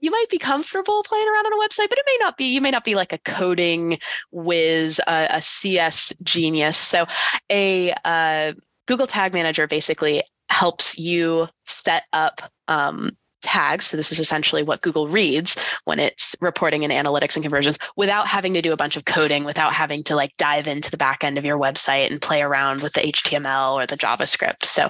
you 0.00 0.10
might 0.10 0.28
be 0.30 0.38
comfortable 0.38 1.02
playing 1.02 1.28
around 1.28 1.46
on 1.46 1.52
a 1.52 1.68
website, 1.68 1.88
but 1.88 1.98
it 1.98 2.04
may 2.06 2.16
not 2.20 2.36
be. 2.36 2.46
You 2.46 2.60
may 2.60 2.70
not 2.70 2.84
be 2.84 2.94
like 2.94 3.12
a 3.12 3.18
coding 3.18 3.98
whiz, 4.30 5.00
a, 5.06 5.28
a 5.30 5.42
CS 5.42 6.12
genius. 6.22 6.76
So 6.76 7.06
a 7.50 7.92
uh, 8.04 8.52
Google 8.86 9.06
Tag 9.06 9.32
Manager 9.32 9.66
basically 9.66 10.22
helps 10.50 10.98
you 10.98 11.48
set 11.64 12.04
up 12.12 12.52
um, 12.68 13.16
tags. 13.40 13.86
So 13.86 13.96
this 13.96 14.12
is 14.12 14.18
essentially 14.18 14.62
what 14.62 14.80
Google 14.82 15.08
reads 15.08 15.56
when 15.84 15.98
it's 15.98 16.36
reporting 16.40 16.82
in 16.82 16.90
analytics 16.90 17.36
and 17.36 17.42
conversions 17.42 17.78
without 17.96 18.26
having 18.26 18.54
to 18.54 18.62
do 18.62 18.72
a 18.72 18.76
bunch 18.76 18.96
of 18.96 19.04
coding, 19.04 19.44
without 19.44 19.72
having 19.72 20.02
to 20.04 20.16
like 20.16 20.36
dive 20.36 20.66
into 20.66 20.90
the 20.90 20.96
back 20.96 21.24
end 21.24 21.38
of 21.38 21.44
your 21.44 21.58
website 21.58 22.10
and 22.10 22.20
play 22.20 22.42
around 22.42 22.82
with 22.82 22.92
the 22.94 23.00
HTML 23.00 23.74
or 23.74 23.86
the 23.86 23.96
JavaScript. 23.96 24.64
So 24.64 24.88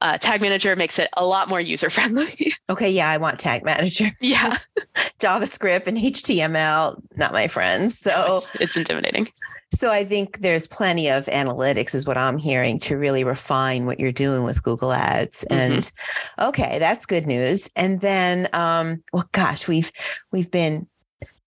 uh, 0.00 0.18
Tag 0.18 0.40
Manager 0.40 0.76
makes 0.76 0.98
it 0.98 1.08
a 1.16 1.24
lot 1.24 1.48
more 1.48 1.60
user 1.60 1.90
friendly. 1.90 2.52
Okay, 2.70 2.88
yeah, 2.90 3.10
I 3.10 3.16
want 3.16 3.40
Tag 3.40 3.64
Manager. 3.64 4.10
yeah, 4.20 4.56
JavaScript 5.18 5.88
and 5.88 5.98
HTML, 5.98 7.00
not 7.16 7.32
my 7.32 7.48
friends. 7.48 7.98
So, 7.98 8.38
it's, 8.38 8.60
it's 8.60 8.76
intimidating. 8.76 9.26
so 9.74 9.90
I 9.90 10.04
think 10.04 10.38
there's 10.40 10.68
plenty 10.68 11.10
of 11.10 11.26
analytics, 11.26 11.96
is 11.96 12.06
what 12.06 12.16
I'm 12.16 12.38
hearing, 12.38 12.78
to 12.80 12.96
really 12.96 13.24
refine 13.24 13.86
what 13.86 13.98
you're 13.98 14.12
doing 14.12 14.44
with 14.44 14.62
Google 14.62 14.92
Ads. 14.92 15.44
Mhm. 15.50 15.56
And 15.58 15.92
okay, 16.38 16.78
that's 16.78 17.06
good 17.06 17.26
news. 17.26 17.68
And 17.74 17.89
then, 17.98 18.48
um, 18.52 19.02
well, 19.12 19.28
gosh, 19.32 19.66
we've 19.66 19.90
we've 20.30 20.50
been 20.50 20.86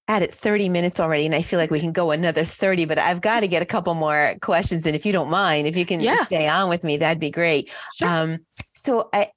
at 0.09 0.21
it 0.21 0.33
30 0.35 0.67
minutes 0.67 0.99
already, 0.99 1.25
and 1.25 1.33
I 1.33 1.41
feel 1.41 1.57
like 1.59 1.71
we 1.71 1.79
can 1.79 1.93
go 1.93 2.11
another 2.11 2.43
30. 2.43 2.83
But 2.83 2.99
I've 2.99 3.21
got 3.21 3.39
to 3.39 3.47
get 3.47 3.61
a 3.61 3.65
couple 3.65 3.93
more 3.93 4.35
questions, 4.41 4.85
and 4.85 4.95
if 4.97 5.05
you 5.05 5.13
don't 5.13 5.29
mind, 5.29 5.65
if 5.67 5.77
you 5.77 5.85
can 5.85 6.01
Yeah. 6.01 6.23
stay 6.23 6.49
on 6.49 6.67
with 6.67 6.83
me, 6.83 6.97
that'd 6.97 7.21
be 7.21 7.31
great. 7.31 7.71
Sure. 7.95 8.07
Um, 8.09 8.37
so 8.73 9.07
I, 9.13 9.29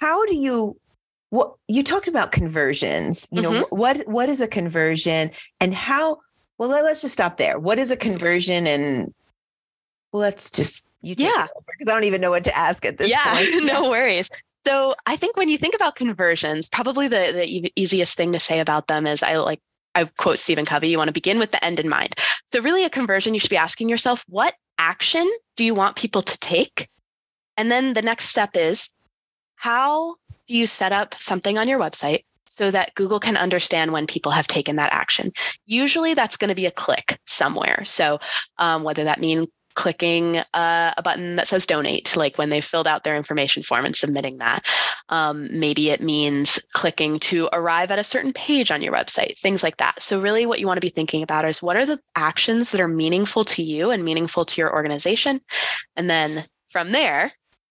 how 0.00 0.24
do 0.24 0.34
you 0.34 0.78
what 1.30 1.52
you 1.66 1.82
talked 1.82 2.08
about 2.08 2.32
conversions. 2.32 3.28
You 3.30 3.42
know, 3.42 3.50
Mm-hmm. 3.50 3.76
what 3.76 4.08
what 4.08 4.28
is 4.30 4.40
a 4.40 4.48
conversion 4.48 5.30
and 5.60 5.74
how 5.74 6.20
well 6.56 6.70
let- 6.70 6.84
let's 6.84 7.02
just 7.02 7.12
stop 7.12 7.36
there. 7.36 7.58
What 7.58 7.78
is 7.78 7.90
a 7.90 7.96
conversion 7.98 8.66
and 8.66 9.12
well, 10.10 10.22
let's 10.22 10.50
just 10.50 10.86
you 11.02 11.14
take 11.14 11.26
Yeah. 11.28 11.46
because 11.66 11.86
I 11.86 11.92
don't 11.92 12.04
even 12.04 12.22
know 12.22 12.30
what 12.30 12.44
to 12.44 12.56
ask 12.56 12.86
at 12.86 12.96
this 12.96 13.10
yeah, 13.10 13.34
point. 13.50 13.64
no 13.64 13.90
worries. 13.90 14.30
So 14.66 14.94
I 15.06 15.16
think 15.16 15.36
when 15.36 15.48
you 15.48 15.58
think 15.58 15.74
about 15.74 15.96
conversions, 15.96 16.68
probably 16.68 17.08
the, 17.08 17.32
the 17.32 17.72
easiest 17.76 18.16
thing 18.16 18.32
to 18.32 18.40
say 18.40 18.60
about 18.60 18.88
them 18.88 19.06
is 19.06 19.22
I 19.22 19.36
like 19.36 19.60
I 19.94 20.04
quote 20.04 20.38
Stephen 20.38 20.64
Covey, 20.64 20.88
you 20.88 20.98
want 20.98 21.08
to 21.08 21.14
begin 21.14 21.38
with 21.38 21.50
the 21.50 21.64
end 21.64 21.80
in 21.80 21.88
mind. 21.88 22.14
So 22.46 22.60
really 22.60 22.84
a 22.84 22.90
conversion, 22.90 23.34
you 23.34 23.40
should 23.40 23.50
be 23.50 23.56
asking 23.56 23.88
yourself, 23.88 24.24
what 24.28 24.54
action 24.78 25.28
do 25.56 25.64
you 25.64 25.74
want 25.74 25.96
people 25.96 26.22
to 26.22 26.38
take? 26.38 26.88
And 27.56 27.70
then 27.70 27.94
the 27.94 28.02
next 28.02 28.28
step 28.28 28.50
is 28.54 28.90
how 29.56 30.16
do 30.46 30.56
you 30.56 30.66
set 30.66 30.92
up 30.92 31.14
something 31.18 31.58
on 31.58 31.68
your 31.68 31.80
website 31.80 32.24
so 32.46 32.70
that 32.70 32.94
Google 32.94 33.18
can 33.18 33.36
understand 33.36 33.92
when 33.92 34.06
people 34.06 34.30
have 34.32 34.46
taken 34.46 34.76
that 34.76 34.92
action? 34.92 35.32
Usually 35.66 36.14
that's 36.14 36.36
going 36.36 36.48
to 36.48 36.54
be 36.54 36.66
a 36.66 36.70
click 36.70 37.18
somewhere. 37.26 37.84
So 37.84 38.20
um, 38.58 38.84
whether 38.84 39.04
that 39.04 39.20
mean 39.20 39.48
clicking 39.78 40.38
uh, 40.54 40.92
a 40.96 41.02
button 41.04 41.36
that 41.36 41.46
says 41.46 41.64
donate, 41.64 42.16
like 42.16 42.36
when 42.36 42.50
they 42.50 42.60
filled 42.60 42.88
out 42.88 43.04
their 43.04 43.16
information 43.16 43.62
form 43.62 43.84
and 43.84 43.94
submitting 43.94 44.38
that. 44.38 44.66
Um, 45.08 45.48
maybe 45.52 45.90
it 45.90 46.00
means 46.00 46.58
clicking 46.72 47.20
to 47.20 47.48
arrive 47.52 47.92
at 47.92 47.98
a 48.00 48.04
certain 48.04 48.32
page 48.32 48.72
on 48.72 48.82
your 48.82 48.92
website, 48.92 49.38
things 49.38 49.62
like 49.62 49.76
that. 49.76 50.02
So, 50.02 50.20
really, 50.20 50.46
what 50.46 50.58
you 50.58 50.66
want 50.66 50.78
to 50.78 50.84
be 50.84 50.90
thinking 50.90 51.22
about 51.22 51.44
is 51.44 51.62
what 51.62 51.76
are 51.76 51.86
the 51.86 52.00
actions 52.16 52.72
that 52.72 52.80
are 52.80 52.88
meaningful 52.88 53.44
to 53.44 53.62
you 53.62 53.92
and 53.92 54.04
meaningful 54.04 54.44
to 54.46 54.60
your 54.60 54.74
organization? 54.74 55.40
And 55.94 56.10
then 56.10 56.44
from 56.72 56.90
there, 56.90 57.30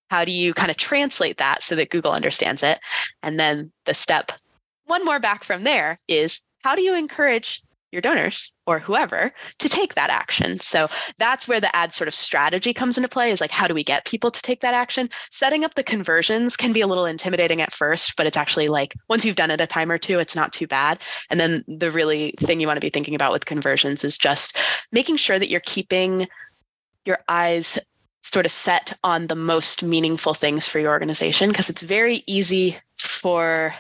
how 0.09 0.23
do 0.23 0.31
you 0.31 0.53
kind 0.53 0.71
of 0.71 0.77
translate 0.77 1.39
that 1.39 1.61
so 1.61 1.75
that 1.75 1.89
Google 1.89 2.13
understands 2.13 2.63
it? 2.63 2.79
And 3.21 3.37
then 3.37 3.69
the 3.83 3.93
step 3.93 4.31
one 4.85 5.03
more 5.03 5.19
back 5.19 5.43
from 5.43 5.65
there 5.65 5.97
is 6.07 6.39
how 6.63 6.73
do 6.73 6.81
you 6.81 6.95
encourage 6.95 7.61
your 7.91 8.01
donors 8.01 8.51
or 8.65 8.79
whoever 8.79 9.31
to 9.59 9.69
take 9.69 9.95
that 9.95 10.09
action. 10.09 10.59
So 10.59 10.87
that's 11.19 11.47
where 11.47 11.61
the 11.61 11.73
ad 11.75 11.93
sort 11.93 12.07
of 12.07 12.13
strategy 12.13 12.73
comes 12.73 12.97
into 12.97 13.07
play 13.07 13.31
is 13.31 13.39
like, 13.39 13.51
how 13.51 13.67
do 13.67 13.73
we 13.73 13.83
get 13.83 14.05
people 14.05 14.29
to 14.29 14.41
take 14.41 14.61
that 14.61 14.73
action? 14.73 15.09
Setting 15.31 15.63
up 15.63 15.75
the 15.75 15.83
conversions 15.83 16.57
can 16.57 16.73
be 16.73 16.81
a 16.81 16.87
little 16.87 17.05
intimidating 17.05 17.61
at 17.61 17.71
first, 17.71 18.15
but 18.17 18.27
it's 18.27 18.37
actually 18.37 18.67
like 18.67 18.93
once 19.09 19.23
you've 19.23 19.37
done 19.37 19.51
it 19.51 19.61
a 19.61 19.67
time 19.67 19.91
or 19.91 19.97
two, 19.97 20.19
it's 20.19 20.35
not 20.35 20.51
too 20.51 20.67
bad. 20.67 21.01
And 21.29 21.39
then 21.39 21.63
the 21.67 21.91
really 21.91 22.33
thing 22.39 22.59
you 22.59 22.67
want 22.67 22.77
to 22.77 22.81
be 22.81 22.89
thinking 22.89 23.15
about 23.15 23.31
with 23.31 23.45
conversions 23.45 24.03
is 24.03 24.17
just 24.17 24.57
making 24.91 25.17
sure 25.17 25.39
that 25.39 25.49
you're 25.49 25.61
keeping 25.61 26.27
your 27.05 27.19
eyes 27.29 27.79
sort 28.23 28.45
of 28.45 28.51
set 28.51 28.97
on 29.03 29.27
the 29.27 29.35
most 29.35 29.83
meaningful 29.83 30.33
things 30.33 30.67
for 30.67 30.79
your 30.79 30.91
organization 30.91 31.49
because 31.49 31.69
it's 31.69 31.81
very 31.81 32.23
easy 32.27 32.77
for 32.97 33.73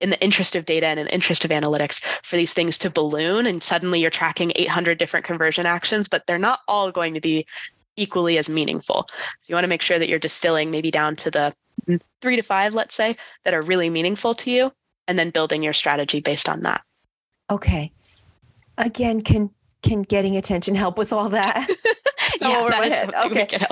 in 0.00 0.10
the 0.10 0.22
interest 0.22 0.56
of 0.56 0.64
data 0.64 0.86
and 0.86 0.98
in 0.98 1.06
the 1.06 1.14
interest 1.14 1.44
of 1.44 1.50
analytics 1.50 2.02
for 2.22 2.36
these 2.36 2.52
things 2.52 2.78
to 2.78 2.90
balloon 2.90 3.46
and 3.46 3.62
suddenly 3.62 4.00
you're 4.00 4.10
tracking 4.10 4.52
800 4.56 4.98
different 4.98 5.26
conversion 5.26 5.66
actions 5.66 6.08
but 6.08 6.26
they're 6.26 6.38
not 6.38 6.60
all 6.68 6.90
going 6.90 7.14
to 7.14 7.20
be 7.20 7.46
equally 7.96 8.38
as 8.38 8.48
meaningful 8.48 9.06
so 9.08 9.46
you 9.48 9.54
want 9.54 9.64
to 9.64 9.68
make 9.68 9.82
sure 9.82 9.98
that 9.98 10.08
you're 10.08 10.18
distilling 10.18 10.70
maybe 10.70 10.90
down 10.90 11.16
to 11.16 11.30
the 11.30 11.52
three 12.22 12.36
to 12.36 12.42
five 12.42 12.74
let's 12.74 12.94
say 12.94 13.16
that 13.44 13.54
are 13.54 13.62
really 13.62 13.90
meaningful 13.90 14.34
to 14.34 14.50
you 14.50 14.72
and 15.08 15.18
then 15.18 15.30
building 15.30 15.62
your 15.62 15.72
strategy 15.72 16.20
based 16.20 16.48
on 16.48 16.60
that 16.60 16.82
Okay. 17.50 17.92
Again, 18.78 19.20
can 19.20 19.50
can 19.82 20.02
getting 20.02 20.36
attention 20.36 20.74
help 20.74 20.98
with 20.98 21.12
all 21.12 21.28
that? 21.30 21.68
So 22.38 22.48
yeah, 22.48 22.58
over 22.60 22.70
that 22.70 22.78
my 22.80 22.86
is 22.86 22.92
head. 22.94 23.10
something 23.12 23.34
we 23.34 23.40
Okay. 23.42 23.66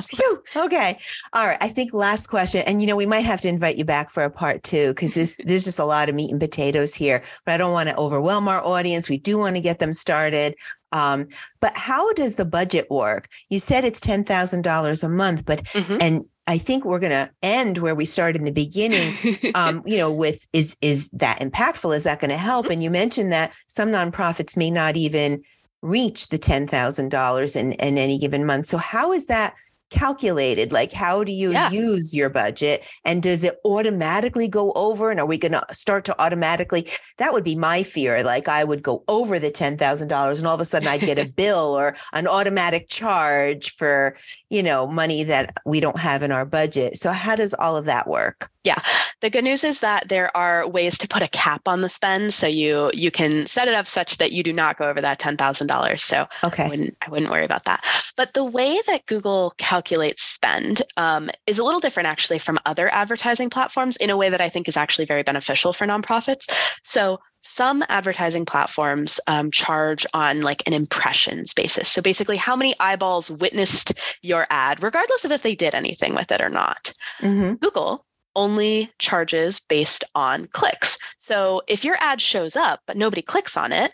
Okay. 0.56 0.98
All 1.32 1.46
right. 1.46 1.58
I 1.60 1.68
think 1.68 1.94
last 1.94 2.26
question, 2.26 2.62
and 2.66 2.80
you 2.82 2.86
know, 2.88 2.96
we 2.96 3.06
might 3.06 3.24
have 3.24 3.40
to 3.42 3.48
invite 3.48 3.76
you 3.76 3.84
back 3.84 4.10
for 4.10 4.22
a 4.24 4.30
part 4.30 4.62
two 4.62 4.88
because 4.88 5.14
this 5.14 5.38
there's 5.44 5.64
just 5.64 5.78
a 5.78 5.84
lot 5.84 6.08
of 6.08 6.14
meat 6.14 6.30
and 6.30 6.40
potatoes 6.40 6.94
here. 6.94 7.22
But 7.46 7.52
I 7.52 7.56
don't 7.56 7.72
want 7.72 7.88
to 7.88 7.96
overwhelm 7.96 8.48
our 8.48 8.62
audience. 8.62 9.08
We 9.08 9.18
do 9.18 9.38
want 9.38 9.56
to 9.56 9.62
get 9.62 9.78
them 9.78 9.92
started. 9.92 10.54
Um, 10.92 11.28
but 11.60 11.76
how 11.76 12.12
does 12.14 12.34
the 12.34 12.44
budget 12.44 12.90
work? 12.90 13.28
You 13.48 13.58
said 13.58 13.84
it's 13.84 14.00
ten 14.00 14.24
thousand 14.24 14.62
dollars 14.62 15.02
a 15.02 15.08
month, 15.08 15.44
but 15.46 15.62
Mhm. 15.64 15.98
and 16.00 16.24
I 16.46 16.58
think 16.58 16.84
we're 16.84 16.98
going 17.00 17.10
to 17.12 17.30
end 17.42 17.78
where 17.78 17.94
we 17.94 18.06
started 18.06 18.38
in 18.40 18.44
the 18.44 18.52
beginning. 18.52 19.18
Um, 19.54 19.82
you 19.86 19.98
know, 19.98 20.10
with 20.12 20.46
is 20.52 20.76
is 20.82 21.10
that 21.10 21.40
impactful? 21.40 21.94
Is 21.96 22.04
that 22.04 22.20
going 22.20 22.30
to 22.30 22.36
help? 22.38 22.66
And 22.70 22.82
you 22.82 22.90
mentioned 22.90 23.32
that 23.32 23.52
some 23.68 23.90
nonprofits 23.90 24.56
may 24.56 24.70
not 24.70 24.96
even 24.96 25.42
reach 25.82 26.28
the 26.28 26.38
ten 26.38 26.66
thousand 26.66 27.10
dollars 27.10 27.56
in 27.56 27.72
in 27.72 27.98
any 27.98 28.18
given 28.18 28.44
month. 28.46 28.66
So 28.66 28.78
how 28.78 29.12
is 29.12 29.26
that 29.26 29.54
calculated? 29.90 30.70
Like, 30.70 30.92
how 30.92 31.24
do 31.24 31.32
you 31.32 31.52
Yeah. 31.52 31.70
use 31.70 32.14
your 32.14 32.28
budget, 32.28 32.84
and 33.06 33.22
does 33.22 33.42
it 33.42 33.58
automatically 33.64 34.46
go 34.46 34.70
over? 34.72 35.10
And 35.10 35.18
are 35.18 35.24
we 35.26 35.38
going 35.38 35.52
to 35.52 35.64
start 35.72 36.04
to 36.06 36.20
automatically? 36.20 36.88
That 37.16 37.32
would 37.32 37.44
be 37.44 37.54
my 37.54 37.82
fear. 37.82 38.22
Like, 38.22 38.48
I 38.48 38.64
would 38.64 38.82
go 38.82 39.02
over 39.08 39.38
the 39.38 39.50
ten 39.50 39.78
thousand 39.78 40.08
dollars, 40.08 40.38
and 40.38 40.46
all 40.46 40.54
of 40.54 40.60
a 40.60 40.64
sudden 40.66 40.88
I'd 40.88 41.00
get 41.00 41.18
a 41.18 41.24
bill 41.36 41.78
or 41.78 41.96
an 42.12 42.26
automatic 42.26 42.88
charge 42.88 43.72
for 43.76 44.16
you 44.50 44.62
know 44.62 44.86
money 44.86 45.24
that 45.24 45.56
we 45.64 45.80
don't 45.80 45.98
have 45.98 46.22
in 46.22 46.32
our 46.32 46.44
budget. 46.44 46.98
So 46.98 47.10
how 47.10 47.34
does 47.36 47.54
all 47.54 47.76
of 47.76 47.86
that 47.86 48.06
work? 48.08 48.50
Yeah 48.68 48.80
the 49.20 49.30
good 49.30 49.44
news 49.44 49.64
is 49.64 49.80
that 49.80 50.08
there 50.08 50.34
are 50.36 50.68
ways 50.68 50.96
to 50.98 51.08
put 51.08 51.22
a 51.22 51.28
cap 51.28 51.62
on 51.66 51.80
the 51.80 51.88
spend, 51.88 52.32
so 52.32 52.46
you 52.46 52.90
you 52.94 53.10
can 53.10 53.46
set 53.46 53.68
it 53.68 53.74
up 53.74 53.86
such 53.86 54.18
that 54.18 54.32
you 54.32 54.42
do 54.42 54.52
not 54.52 54.78
go 54.78 54.88
over 54.88 55.00
that 55.00 55.18
ten 55.18 55.36
thousand 55.36 55.66
dollars. 55.66 56.04
So 56.04 56.26
okay 56.44 56.64
I 56.64 56.68
wouldn't 56.68 56.96
I 57.02 57.10
wouldn't 57.10 57.30
worry 57.30 57.44
about 57.44 57.64
that. 57.64 57.84
But 58.16 58.34
the 58.34 58.44
way 58.44 58.80
that 58.86 59.06
Google 59.06 59.54
calculates 59.58 60.22
spend 60.22 60.82
um, 60.96 61.30
is 61.46 61.58
a 61.58 61.64
little 61.64 61.80
different 61.80 62.08
actually 62.08 62.38
from 62.38 62.58
other 62.64 62.92
advertising 62.92 63.50
platforms 63.50 63.96
in 63.96 64.10
a 64.10 64.16
way 64.16 64.28
that 64.28 64.40
I 64.40 64.48
think 64.48 64.68
is 64.68 64.76
actually 64.76 65.06
very 65.06 65.22
beneficial 65.22 65.72
for 65.72 65.86
nonprofits. 65.86 66.50
So 66.84 67.18
some 67.42 67.84
advertising 67.88 68.44
platforms 68.44 69.20
um, 69.26 69.50
charge 69.50 70.04
on 70.12 70.42
like 70.42 70.62
an 70.66 70.72
impressions 70.72 71.54
basis. 71.54 71.88
So 71.88 72.02
basically, 72.02 72.36
how 72.36 72.56
many 72.56 72.74
eyeballs 72.78 73.30
witnessed 73.30 73.94
your 74.22 74.46
ad, 74.50 74.82
regardless 74.82 75.24
of 75.24 75.32
if 75.32 75.42
they 75.42 75.54
did 75.54 75.74
anything 75.74 76.14
with 76.14 76.30
it 76.30 76.40
or 76.40 76.50
not. 76.50 76.92
hmm 77.20 77.54
Google 77.54 78.04
only 78.38 78.90
charges 78.98 79.60
based 79.60 80.04
on 80.14 80.46
clicks. 80.46 80.96
So 81.18 81.60
if 81.66 81.84
your 81.84 81.96
ad 82.00 82.22
shows 82.22 82.54
up 82.56 82.80
but 82.86 82.96
nobody 82.96 83.20
clicks 83.20 83.56
on 83.56 83.72
it, 83.72 83.92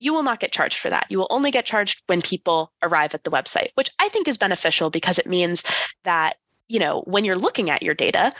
you 0.00 0.12
will 0.12 0.22
not 0.24 0.40
get 0.40 0.52
charged 0.52 0.78
for 0.78 0.90
that. 0.90 1.06
You 1.08 1.18
will 1.18 1.28
only 1.30 1.50
get 1.50 1.64
charged 1.64 2.02
when 2.06 2.20
people 2.20 2.72
arrive 2.82 3.14
at 3.14 3.24
the 3.24 3.30
website, 3.30 3.68
which 3.74 3.90
I 3.98 4.08
think 4.08 4.28
is 4.28 4.36
beneficial 4.38 4.90
because 4.90 5.18
it 5.18 5.26
means 5.26 5.62
that, 6.04 6.36
you 6.68 6.78
know, 6.78 7.02
when 7.06 7.24
you're 7.24 7.38
looking 7.38 7.70
at 7.70 7.82
your 7.82 7.94
data, 7.94 8.32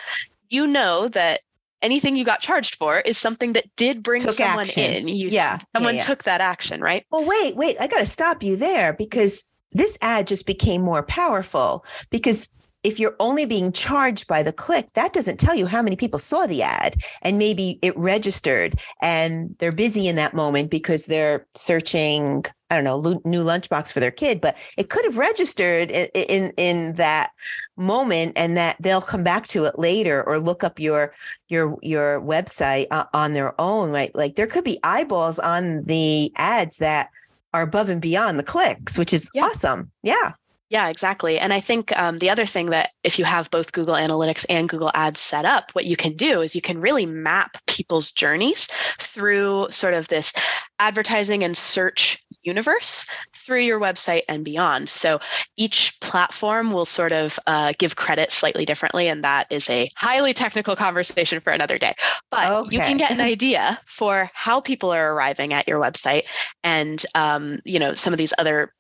you 0.51 0.67
know 0.67 1.09
that 1.09 1.41
anything 1.83 2.17
you 2.17 2.25
got 2.25 2.41
charged 2.41 2.75
for 2.75 3.01
is 3.01 3.17
something 3.17 3.53
that 3.55 3.65
did 3.77 4.03
bring 4.03 4.21
Took 4.21 4.37
someone 4.37 4.67
action. 4.67 4.93
in. 4.93 5.09
You, 5.09 5.29
Yeah, 5.29 5.31
yeah, 5.31 5.59
Someone 5.77 5.97
yeah. 5.97 6.05
took 6.05 6.25
that 6.25 6.41
action, 6.41 6.81
right? 6.81 7.07
Well, 7.11 7.25
wait, 7.25 7.55
wait. 7.57 7.77
I 7.81 7.87
got 7.87 7.99
to 8.01 8.07
stop 8.07 8.43
you 8.43 8.57
there 8.57 8.93
because 8.93 9.45
this 9.73 9.97
ad 10.01 10.27
just 10.27 10.47
became 10.47 10.83
more 10.83 11.03
powerful. 11.03 11.85
Because 12.11 12.49
if 12.85 13.01
you're 13.01 13.17
only 13.19 13.45
being 13.45 13.73
charged 13.73 14.27
by 14.29 14.43
the 14.43 14.53
click, 14.53 14.89
that 14.95 15.13
doesn't 15.13 15.39
tell 15.41 15.55
you 15.55 15.67
how 15.67 15.83
many 15.83 15.97
people 15.97 16.19
saw 16.21 16.47
the 16.47 16.63
ad. 16.63 16.97
And 17.23 17.39
maybe 17.39 17.79
it 17.83 17.97
registered 17.97 18.75
and 19.03 19.55
they're 19.59 19.73
busy 19.73 20.07
in 20.07 20.17
that 20.17 20.35
moment 20.35 20.71
because 20.71 21.07
they're 21.07 21.47
searching, 21.55 22.45
I 22.71 22.81
don't 22.81 22.85
know, 22.85 23.21
new 23.25 23.43
lunchbox 23.43 23.93
for 23.93 24.01
their 24.01 24.13
kid, 24.13 24.41
but 24.41 24.57
it 24.77 24.91
could 24.91 25.05
have 25.05 25.19
registered 25.19 25.91
in, 25.91 26.09
in, 26.15 26.53
in 26.57 26.95
that 26.95 27.31
moment 27.77 28.33
and 28.37 28.57
that 28.57 28.77
they'll 28.81 29.01
come 29.01 29.25
back 29.25 29.47
to 29.49 29.65
it 29.65 29.79
later 29.79 30.23
or 30.25 30.39
look 30.39 30.65
up 30.65 30.81
your 30.81 31.15
your 31.49 31.79
your 31.81 32.21
website 32.21 32.87
uh, 32.91 33.05
on 33.15 33.35
their 33.35 33.59
own 33.61 33.91
right? 33.91 34.13
Like 34.17 34.35
there 34.35 34.49
could 34.49 34.65
be 34.65 34.81
eyeballs 34.83 35.39
on 35.39 35.85
the 35.85 36.33
ads 36.37 36.79
that 36.79 37.09
are 37.55 37.63
above 37.63 37.89
and 37.89 38.03
beyond 38.03 38.37
the 38.37 38.43
clicks 38.43 38.99
which 38.99 39.13
is 39.13 39.31
Yeah. 39.33 39.45
awesome. 39.45 39.91
Yeah 40.03 40.33
Yeah, 40.71 40.89
exactly. 40.89 41.39
And 41.39 41.55
I 41.55 41.61
think 41.61 41.97
um, 41.99 42.19
the 42.19 42.29
other 42.29 42.45
thing 42.45 42.67
that 42.71 42.91
if 43.03 43.19
you 43.19 43.25
have 43.25 43.51
both 43.51 43.73
Google 43.73 43.95
Analytics 43.95 44.45
and 44.51 44.69
Google 44.69 44.91
Ads 44.93 45.21
set 45.21 45.47
up, 45.47 45.71
what 45.73 45.87
you 45.87 45.97
can 45.97 46.15
do 46.15 46.43
is 46.43 46.55
you 46.55 46.61
can 46.61 46.81
really 46.81 47.07
map 47.07 47.57
people's 47.67 48.13
journeys 48.13 48.69
through 48.99 49.69
sort 49.71 49.95
of 49.95 50.09
this 50.09 50.35
advertising 50.79 51.43
and 51.43 51.57
search 51.57 52.23
universe 52.43 53.07
through 53.37 53.61
your 53.61 53.81
website 53.81 54.23
and 54.29 54.45
beyond. 54.45 54.91
So 54.91 55.21
each 55.57 55.99
platform 56.01 56.73
will 56.73 56.85
sort 56.85 57.13
of 57.13 57.39
uh, 57.47 57.73
give 57.79 57.97
credit 57.97 58.31
slightly 58.31 58.65
differently. 58.67 59.09
And 59.09 59.25
that 59.25 59.47
is 59.51 59.69
a 59.71 59.89
highly 59.97 60.35
technical 60.35 60.77
conversation 60.77 61.41
for 61.41 61.53
another 61.53 61.79
day. 61.79 61.95
But 62.31 62.71
you 62.71 62.79
can 62.79 62.99
get 62.99 63.11
an 63.11 63.21
idea 63.23 63.79
for 63.87 64.31
how 64.35 64.61
people 64.61 64.93
are 64.93 65.15
arriving 65.15 65.55
at 65.55 65.67
your 65.67 65.81
website 65.81 66.25
and, 66.63 67.05
um, 67.15 67.61
you 67.65 67.79
know, 67.79 67.95
some 67.95 68.13
of 68.13 68.19
these 68.19 68.35
other 68.39 68.73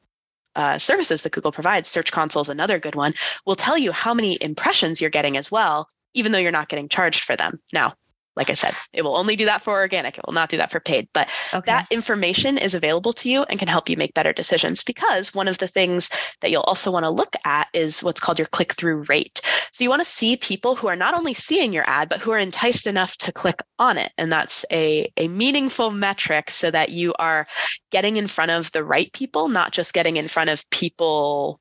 uh, 0.59 0.76
services 0.76 1.22
that 1.22 1.32
Google 1.32 1.52
provides, 1.52 1.88
Search 1.88 2.11
Console 2.12 2.42
is 2.42 2.48
another 2.48 2.78
good 2.78 2.96
one, 2.96 3.14
will 3.46 3.56
tell 3.56 3.78
you 3.78 3.92
how 3.92 4.12
many 4.12 4.36
impressions 4.42 5.00
you're 5.00 5.09
getting 5.09 5.36
as 5.36 5.50
well, 5.50 5.88
even 6.14 6.32
though 6.32 6.38
you're 6.38 6.52
not 6.52 6.68
getting 6.68 6.88
charged 6.88 7.24
for 7.24 7.36
them. 7.36 7.61
Now, 7.72 7.94
like 8.39 8.51
I 8.51 8.55
said, 8.55 8.72
it 8.93 9.03
will 9.03 9.16
only 9.16 9.34
do 9.34 9.45
that 9.47 9.62
for 9.62 9.72
organic. 9.72 10.16
It 10.16 10.24
will 10.24 10.32
not 10.32 10.49
do 10.49 10.57
that 10.59 10.70
for 10.70 10.78
paid. 10.78 11.09
But 11.12 11.28
okay. 11.53 11.66
that 11.66 11.89
information 11.91 12.57
is 12.57 12.72
available 12.72 13.12
to 13.14 13.28
you 13.28 13.43
and 13.43 13.59
can 13.59 13.66
help 13.66 13.89
you 13.89 13.97
make 13.97 14.14
better 14.14 14.32
decisions 14.32 14.84
because 14.84 15.34
one 15.34 15.49
of 15.49 15.59
the 15.59 15.66
things 15.66 16.09
that 16.41 16.53
you'll 16.53 16.62
also 16.62 16.93
want 16.93 17.05
to 17.05 17.11
look 17.11 17.34
at 17.45 17.66
is 17.74 18.01
what's 18.01 18.20
called 18.20 18.39
your 18.39 18.47
click 18.47 18.74
through 18.74 19.05
rate. 19.09 19.41
So 19.72 19.82
you 19.82 19.91
want 19.91 20.01
to 20.01 20.09
see 20.09 20.36
people 20.36 20.76
who 20.76 20.86
are 20.86 20.97
not 20.97 21.14
only 21.14 21.34
seeing 21.34 21.72
your 21.72 21.89
ad, 21.89 22.09
but 22.09 22.20
who 22.20 22.30
are 22.30 22.39
enticed 22.39 22.86
enough 22.86 23.16
to 23.18 23.32
click 23.32 23.61
on 23.80 23.99
it. 23.99 24.12
And 24.16 24.30
that's 24.32 24.64
a, 24.70 25.12
a 25.16 25.26
meaningful 25.26 25.91
metric 25.91 26.51
so 26.51 26.70
that 26.70 26.91
you 26.91 27.14
are 27.18 27.49
getting 27.91 28.18
in 28.18 28.28
front 28.28 28.53
of 28.53 28.70
the 28.70 28.84
right 28.84 29.12
people, 29.12 29.49
not 29.49 29.72
just 29.72 29.93
getting 29.93 30.16
in 30.16 30.28
front 30.28 30.49
of 30.49 30.68
people, 30.70 31.59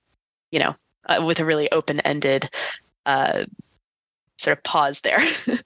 you 0.51 0.59
know, 0.59 0.75
uh, 1.07 1.23
with 1.25 1.39
a 1.39 1.45
really 1.45 1.71
open 1.71 1.99
ended 2.01 2.51
uh, 3.07 3.45
sort 4.37 4.57
of 4.57 4.63
pause 4.63 5.01
there. 5.01 5.21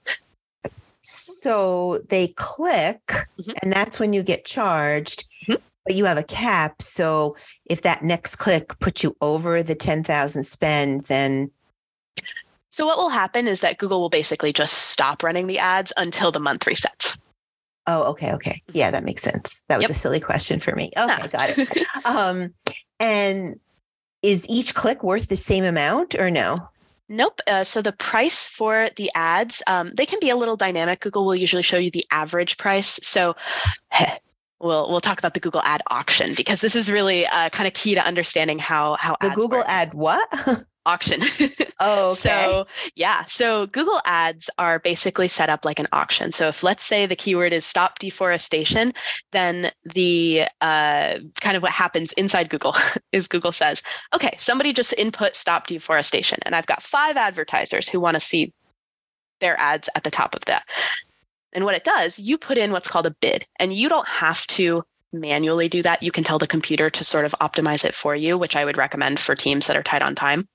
So 1.02 2.02
they 2.08 2.28
click, 2.28 3.00
mm-hmm. 3.06 3.50
and 3.62 3.72
that's 3.72 3.98
when 4.00 4.12
you 4.12 4.22
get 4.22 4.44
charged. 4.44 5.28
Mm-hmm. 5.46 5.60
But 5.84 5.96
you 5.96 6.04
have 6.04 6.18
a 6.18 6.22
cap. 6.22 6.80
So 6.80 7.36
if 7.66 7.82
that 7.82 8.04
next 8.04 8.36
click 8.36 8.78
puts 8.78 9.02
you 9.02 9.16
over 9.20 9.64
the 9.64 9.74
10,000 9.74 10.44
spend, 10.44 11.06
then. 11.06 11.50
So 12.70 12.86
what 12.86 12.98
will 12.98 13.08
happen 13.08 13.48
is 13.48 13.60
that 13.60 13.78
Google 13.78 14.00
will 14.00 14.08
basically 14.08 14.52
just 14.52 14.74
stop 14.90 15.24
running 15.24 15.48
the 15.48 15.58
ads 15.58 15.92
until 15.96 16.30
the 16.30 16.38
month 16.38 16.64
resets. 16.66 17.18
Oh, 17.88 18.04
okay. 18.04 18.32
Okay. 18.32 18.62
Yeah, 18.72 18.92
that 18.92 19.02
makes 19.02 19.22
sense. 19.22 19.60
That 19.68 19.78
was 19.78 19.84
yep. 19.84 19.90
a 19.90 19.94
silly 19.94 20.20
question 20.20 20.60
for 20.60 20.74
me. 20.76 20.92
Okay, 20.96 21.06
nah. 21.06 21.26
got 21.26 21.58
it. 21.58 21.86
um, 22.04 22.54
and 23.00 23.58
is 24.22 24.46
each 24.48 24.74
click 24.74 25.02
worth 25.02 25.28
the 25.28 25.36
same 25.36 25.64
amount 25.64 26.14
or 26.14 26.30
no? 26.30 26.56
Nope. 27.12 27.42
Uh, 27.46 27.62
so 27.62 27.82
the 27.82 27.92
price 27.92 28.48
for 28.48 28.88
the 28.96 29.10
ads, 29.14 29.62
um, 29.66 29.92
they 29.94 30.06
can 30.06 30.18
be 30.18 30.30
a 30.30 30.36
little 30.36 30.56
dynamic. 30.56 31.00
Google 31.00 31.26
will 31.26 31.36
usually 31.36 31.62
show 31.62 31.76
you 31.76 31.90
the 31.90 32.06
average 32.10 32.56
price. 32.56 32.98
So 33.02 33.36
we'll 34.60 34.88
we'll 34.88 35.02
talk 35.02 35.18
about 35.18 35.34
the 35.34 35.40
Google 35.40 35.60
ad 35.60 35.82
auction 35.90 36.34
because 36.34 36.62
this 36.62 36.74
is 36.74 36.90
really 36.90 37.26
uh, 37.26 37.50
kind 37.50 37.66
of 37.66 37.74
key 37.74 37.94
to 37.96 38.00
understanding 38.00 38.58
how 38.58 38.94
how 38.94 39.16
the 39.20 39.28
Google 39.28 39.58
work. 39.58 39.68
ad 39.68 39.92
what 39.92 40.26
auction. 40.86 41.20
Oh, 41.84 42.10
okay. 42.10 42.14
so 42.14 42.66
yeah. 42.94 43.24
So 43.24 43.66
Google 43.66 44.00
ads 44.04 44.48
are 44.56 44.78
basically 44.78 45.26
set 45.26 45.50
up 45.50 45.64
like 45.64 45.80
an 45.80 45.88
auction. 45.90 46.30
So 46.30 46.46
if 46.46 46.62
let's 46.62 46.84
say 46.84 47.06
the 47.06 47.16
keyword 47.16 47.52
is 47.52 47.64
stop 47.64 47.98
deforestation, 47.98 48.92
then 49.32 49.72
the 49.82 50.44
uh, 50.60 51.18
kind 51.40 51.56
of 51.56 51.62
what 51.64 51.72
happens 51.72 52.12
inside 52.12 52.50
Google 52.50 52.76
is 53.12 53.26
Google 53.26 53.50
says, 53.50 53.82
okay, 54.14 54.36
somebody 54.38 54.72
just 54.72 54.92
input 54.92 55.34
stop 55.34 55.66
deforestation. 55.66 56.38
And 56.42 56.54
I've 56.54 56.68
got 56.68 56.84
five 56.84 57.16
advertisers 57.16 57.88
who 57.88 57.98
want 57.98 58.14
to 58.14 58.20
see 58.20 58.52
their 59.40 59.58
ads 59.58 59.88
at 59.96 60.04
the 60.04 60.10
top 60.10 60.36
of 60.36 60.44
that. 60.44 60.62
And 61.52 61.64
what 61.64 61.74
it 61.74 61.82
does, 61.82 62.16
you 62.16 62.38
put 62.38 62.58
in 62.58 62.70
what's 62.70 62.88
called 62.88 63.06
a 63.06 63.10
bid, 63.20 63.44
and 63.58 63.74
you 63.74 63.88
don't 63.88 64.06
have 64.06 64.46
to 64.48 64.84
manually 65.12 65.68
do 65.68 65.82
that, 65.82 66.02
you 66.02 66.10
can 66.10 66.24
tell 66.24 66.38
the 66.38 66.46
computer 66.46 66.90
to 66.90 67.04
sort 67.04 67.24
of 67.24 67.34
optimize 67.40 67.84
it 67.84 67.94
for 67.94 68.14
you, 68.14 68.38
which 68.38 68.56
I 68.56 68.64
would 68.64 68.76
recommend 68.76 69.20
for 69.20 69.34
teams 69.34 69.66
that 69.66 69.76
are 69.76 69.82
tight 69.82 70.02
on 70.02 70.14
time. 70.14 70.48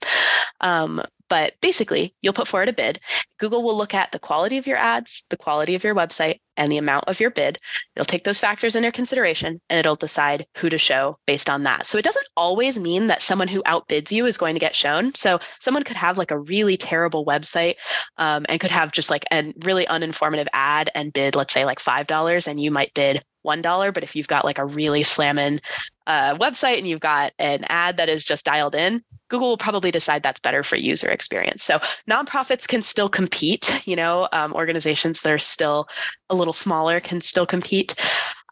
Um, 0.61 1.01
but 1.29 1.55
basically, 1.61 2.15
you'll 2.21 2.33
put 2.33 2.47
forward 2.47 2.69
a 2.69 2.73
bid. 2.73 2.99
Google 3.37 3.63
will 3.63 3.75
look 3.75 3.93
at 3.93 4.11
the 4.11 4.19
quality 4.19 4.57
of 4.57 4.65
your 4.65 4.77
ads, 4.77 5.23
the 5.29 5.37
quality 5.37 5.75
of 5.75 5.83
your 5.83 5.93
website, 5.93 6.39
and 6.55 6.71
the 6.71 6.77
amount 6.77 7.05
of 7.07 7.19
your 7.19 7.29
bid. 7.29 7.57
It'll 7.95 8.05
take 8.05 8.23
those 8.23 8.39
factors 8.39 8.75
into 8.75 8.91
consideration 8.91 9.61
and 9.69 9.79
it'll 9.79 9.95
decide 9.95 10.47
who 10.57 10.69
to 10.69 10.77
show 10.77 11.19
based 11.27 11.49
on 11.49 11.63
that. 11.63 11.85
So 11.85 11.97
it 11.97 12.05
doesn't 12.05 12.27
always 12.35 12.79
mean 12.79 13.07
that 13.07 13.21
someone 13.21 13.47
who 13.47 13.61
outbids 13.63 14.11
you 14.11 14.25
is 14.25 14.37
going 14.37 14.55
to 14.55 14.59
get 14.59 14.75
shown. 14.75 15.13
So 15.15 15.39
someone 15.59 15.83
could 15.83 15.97
have 15.97 16.17
like 16.17 16.31
a 16.31 16.39
really 16.39 16.77
terrible 16.77 17.25
website 17.25 17.75
um, 18.17 18.45
and 18.49 18.59
could 18.59 18.71
have 18.71 18.91
just 18.91 19.09
like 19.09 19.25
a 19.31 19.53
really 19.63 19.85
uninformative 19.85 20.47
ad 20.53 20.89
and 20.95 21.13
bid, 21.13 21.35
let's 21.35 21.53
say 21.53 21.65
like 21.65 21.79
$5, 21.79 22.47
and 22.47 22.61
you 22.61 22.71
might 22.71 22.93
bid 22.93 23.23
$1. 23.47 23.93
But 23.93 24.03
if 24.03 24.15
you've 24.15 24.27
got 24.27 24.45
like 24.45 24.59
a 24.59 24.65
really 24.65 25.03
slamming 25.03 25.59
uh, 26.05 26.35
website 26.35 26.77
and 26.77 26.87
you've 26.87 26.99
got 26.99 27.33
an 27.39 27.65
ad 27.69 27.97
that 27.97 28.09
is 28.09 28.23
just 28.23 28.45
dialed 28.45 28.75
in, 28.75 29.03
Google 29.29 29.49
will 29.49 29.57
probably 29.57 29.91
decide 29.91 30.23
that's 30.23 30.39
better 30.39 30.63
for 30.63 30.75
user 30.75 31.09
experience. 31.09 31.63
So 31.63 31.79
nonprofits 32.09 32.67
can 32.67 32.81
still 32.81 33.09
compete. 33.09 33.81
You 33.87 33.95
know, 33.95 34.27
um, 34.31 34.53
organizations 34.53 35.21
that 35.21 35.31
are 35.31 35.37
still 35.37 35.87
a 36.29 36.35
little 36.35 36.53
smaller 36.53 36.99
can 36.99 37.21
still 37.21 37.45
compete, 37.45 37.95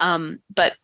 um, 0.01 0.39
but 0.53 0.75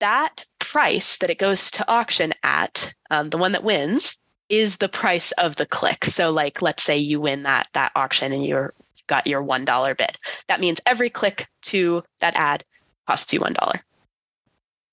that 0.00 0.44
price 0.60 1.18
that 1.18 1.30
it 1.30 1.38
goes 1.38 1.70
to 1.72 1.88
auction 1.88 2.32
at, 2.44 2.92
um, 3.10 3.30
the 3.30 3.38
one 3.38 3.52
that 3.52 3.64
wins, 3.64 4.16
is 4.48 4.76
the 4.76 4.88
price 4.88 5.32
of 5.32 5.56
the 5.56 5.66
click. 5.66 6.04
So, 6.06 6.30
like, 6.30 6.62
let's 6.62 6.82
say 6.82 6.96
you 6.96 7.20
win 7.20 7.42
that 7.42 7.68
that 7.74 7.92
auction 7.94 8.32
and 8.32 8.44
you're 8.44 8.74
got 9.08 9.26
your 9.26 9.42
one 9.42 9.64
dollar 9.64 9.94
bid. 9.94 10.16
That 10.48 10.60
means 10.60 10.80
every 10.86 11.10
click 11.10 11.48
to 11.62 12.04
that 12.20 12.36
ad 12.36 12.64
costs 13.08 13.32
you 13.32 13.40
one 13.40 13.54
dollar. 13.54 13.82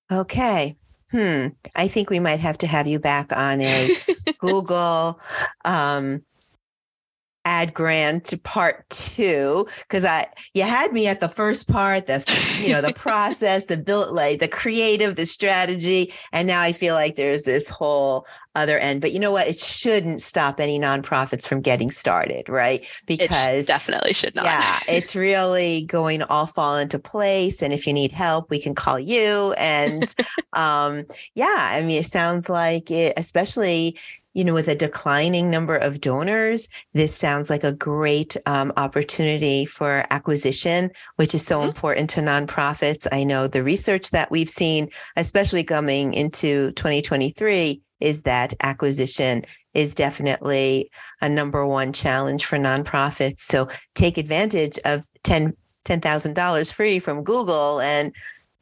Okay. 0.09 0.78
Hmm. 1.11 1.47
I 1.76 1.88
think 1.88 2.09
we 2.09 2.20
might 2.20 2.39
have 2.39 2.57
to 2.59 2.68
have 2.68 2.88
you 2.88 2.97
back 2.97 3.36
on 3.36 3.59
a 3.61 3.89
Google 4.38 5.20
um, 5.66 6.24
ad 7.46 7.74
grant 7.74 8.26
to 8.26 8.38
part 8.38 8.89
two 8.89 9.66
because 9.80 10.04
i 10.04 10.26
you 10.54 10.64
had 10.64 10.91
me 10.91 11.08
at 11.08 11.20
the 11.20 11.30
first 11.30 11.70
part 11.70 12.08
the 12.08 12.24
you 12.60 12.70
know 12.72 12.82
the 12.82 12.93
process 12.96 13.66
the 13.66 13.78
build 13.78 14.12
like 14.12 14.39
the 14.39 14.48
creative 14.48 15.16
the 15.16 15.26
strategy 15.26 16.14
and 16.34 16.48
now 16.48 16.62
i 16.62 16.72
feel 16.72 16.96
like 16.96 17.16
there's 17.16 17.43
this 17.43 17.70
whole 17.70 18.26
other 18.56 18.80
end. 18.80 19.02
But 19.02 19.12
you 19.12 19.20
know 19.20 19.32
what? 19.32 19.48
It 19.48 19.60
shouldn't 19.60 20.22
stop 20.22 20.60
any 20.60 20.80
nonprofits 20.80 21.48
from 21.48 21.62
getting 21.62 21.91
started 21.91 22.50
right? 22.50 22.86
Because 23.06 23.66
it 23.66 23.68
definitely 23.68 24.14
should 24.14 24.36
not. 24.36 24.46
yeah 24.46 24.80
it's 24.88 25.16
really 25.16 25.84
going 25.84 26.20
to 26.20 26.30
all 26.30 26.48
fall 26.48 26.78
into 26.78 26.98
place 26.98 27.62
and 27.62 27.74
if 27.74 27.86
you 27.86 27.93
need 27.93 28.12
help 28.12 28.50
we 28.50 28.60
can 28.60 28.74
call 28.74 29.00
you. 29.00 29.54
And 29.58 30.14
um 30.54 31.06
yeah 31.36 31.70
i 31.72 31.82
mean 31.82 32.00
it 32.00 32.06
sounds 32.06 32.50
like 32.50 32.89
it 32.89 33.14
especially 33.18 33.98
you 34.36 34.44
know, 34.44 34.54
with 34.54 34.68
a 34.68 34.76
declining 34.76 35.50
number 35.50 35.78
of 35.78 36.02
donors, 36.02 36.68
this 36.94 37.16
sounds 37.16 37.50
like 37.50 37.64
a 37.64 37.72
great 37.72 38.36
um, 38.46 38.72
opportunity 38.76 39.66
for 39.66 40.06
acquisition, 40.12 40.92
which 41.16 41.34
is 41.34 41.44
so 41.44 41.60
mm-hmm. 41.60 41.70
important 41.70 42.10
to 42.12 42.20
nonprofits. 42.20 43.08
I 43.12 43.24
know 43.24 43.48
the 43.48 43.64
research 43.64 44.12
that 44.12 44.30
we've 44.30 44.50
seen, 44.50 44.90
especially 45.16 45.64
coming 45.64 46.14
into 46.14 46.74
2023, 46.74 47.82
is 48.02 48.24
that 48.24 48.54
acquisition 48.62 49.46
is 49.74 49.96
definitely 49.96 50.92
a 51.22 51.30
number 51.30 51.66
one 51.66 51.94
challenge 51.94 52.46
for 52.46 52.58
nonprofits. 52.58 53.40
So 53.40 53.70
take 53.96 54.18
advantage 54.18 54.78
of 54.86 55.08
10 55.24 55.56
$10,000 55.86 56.74
free 56.74 56.98
from 56.98 57.24
Google 57.24 57.80
and 57.80 58.12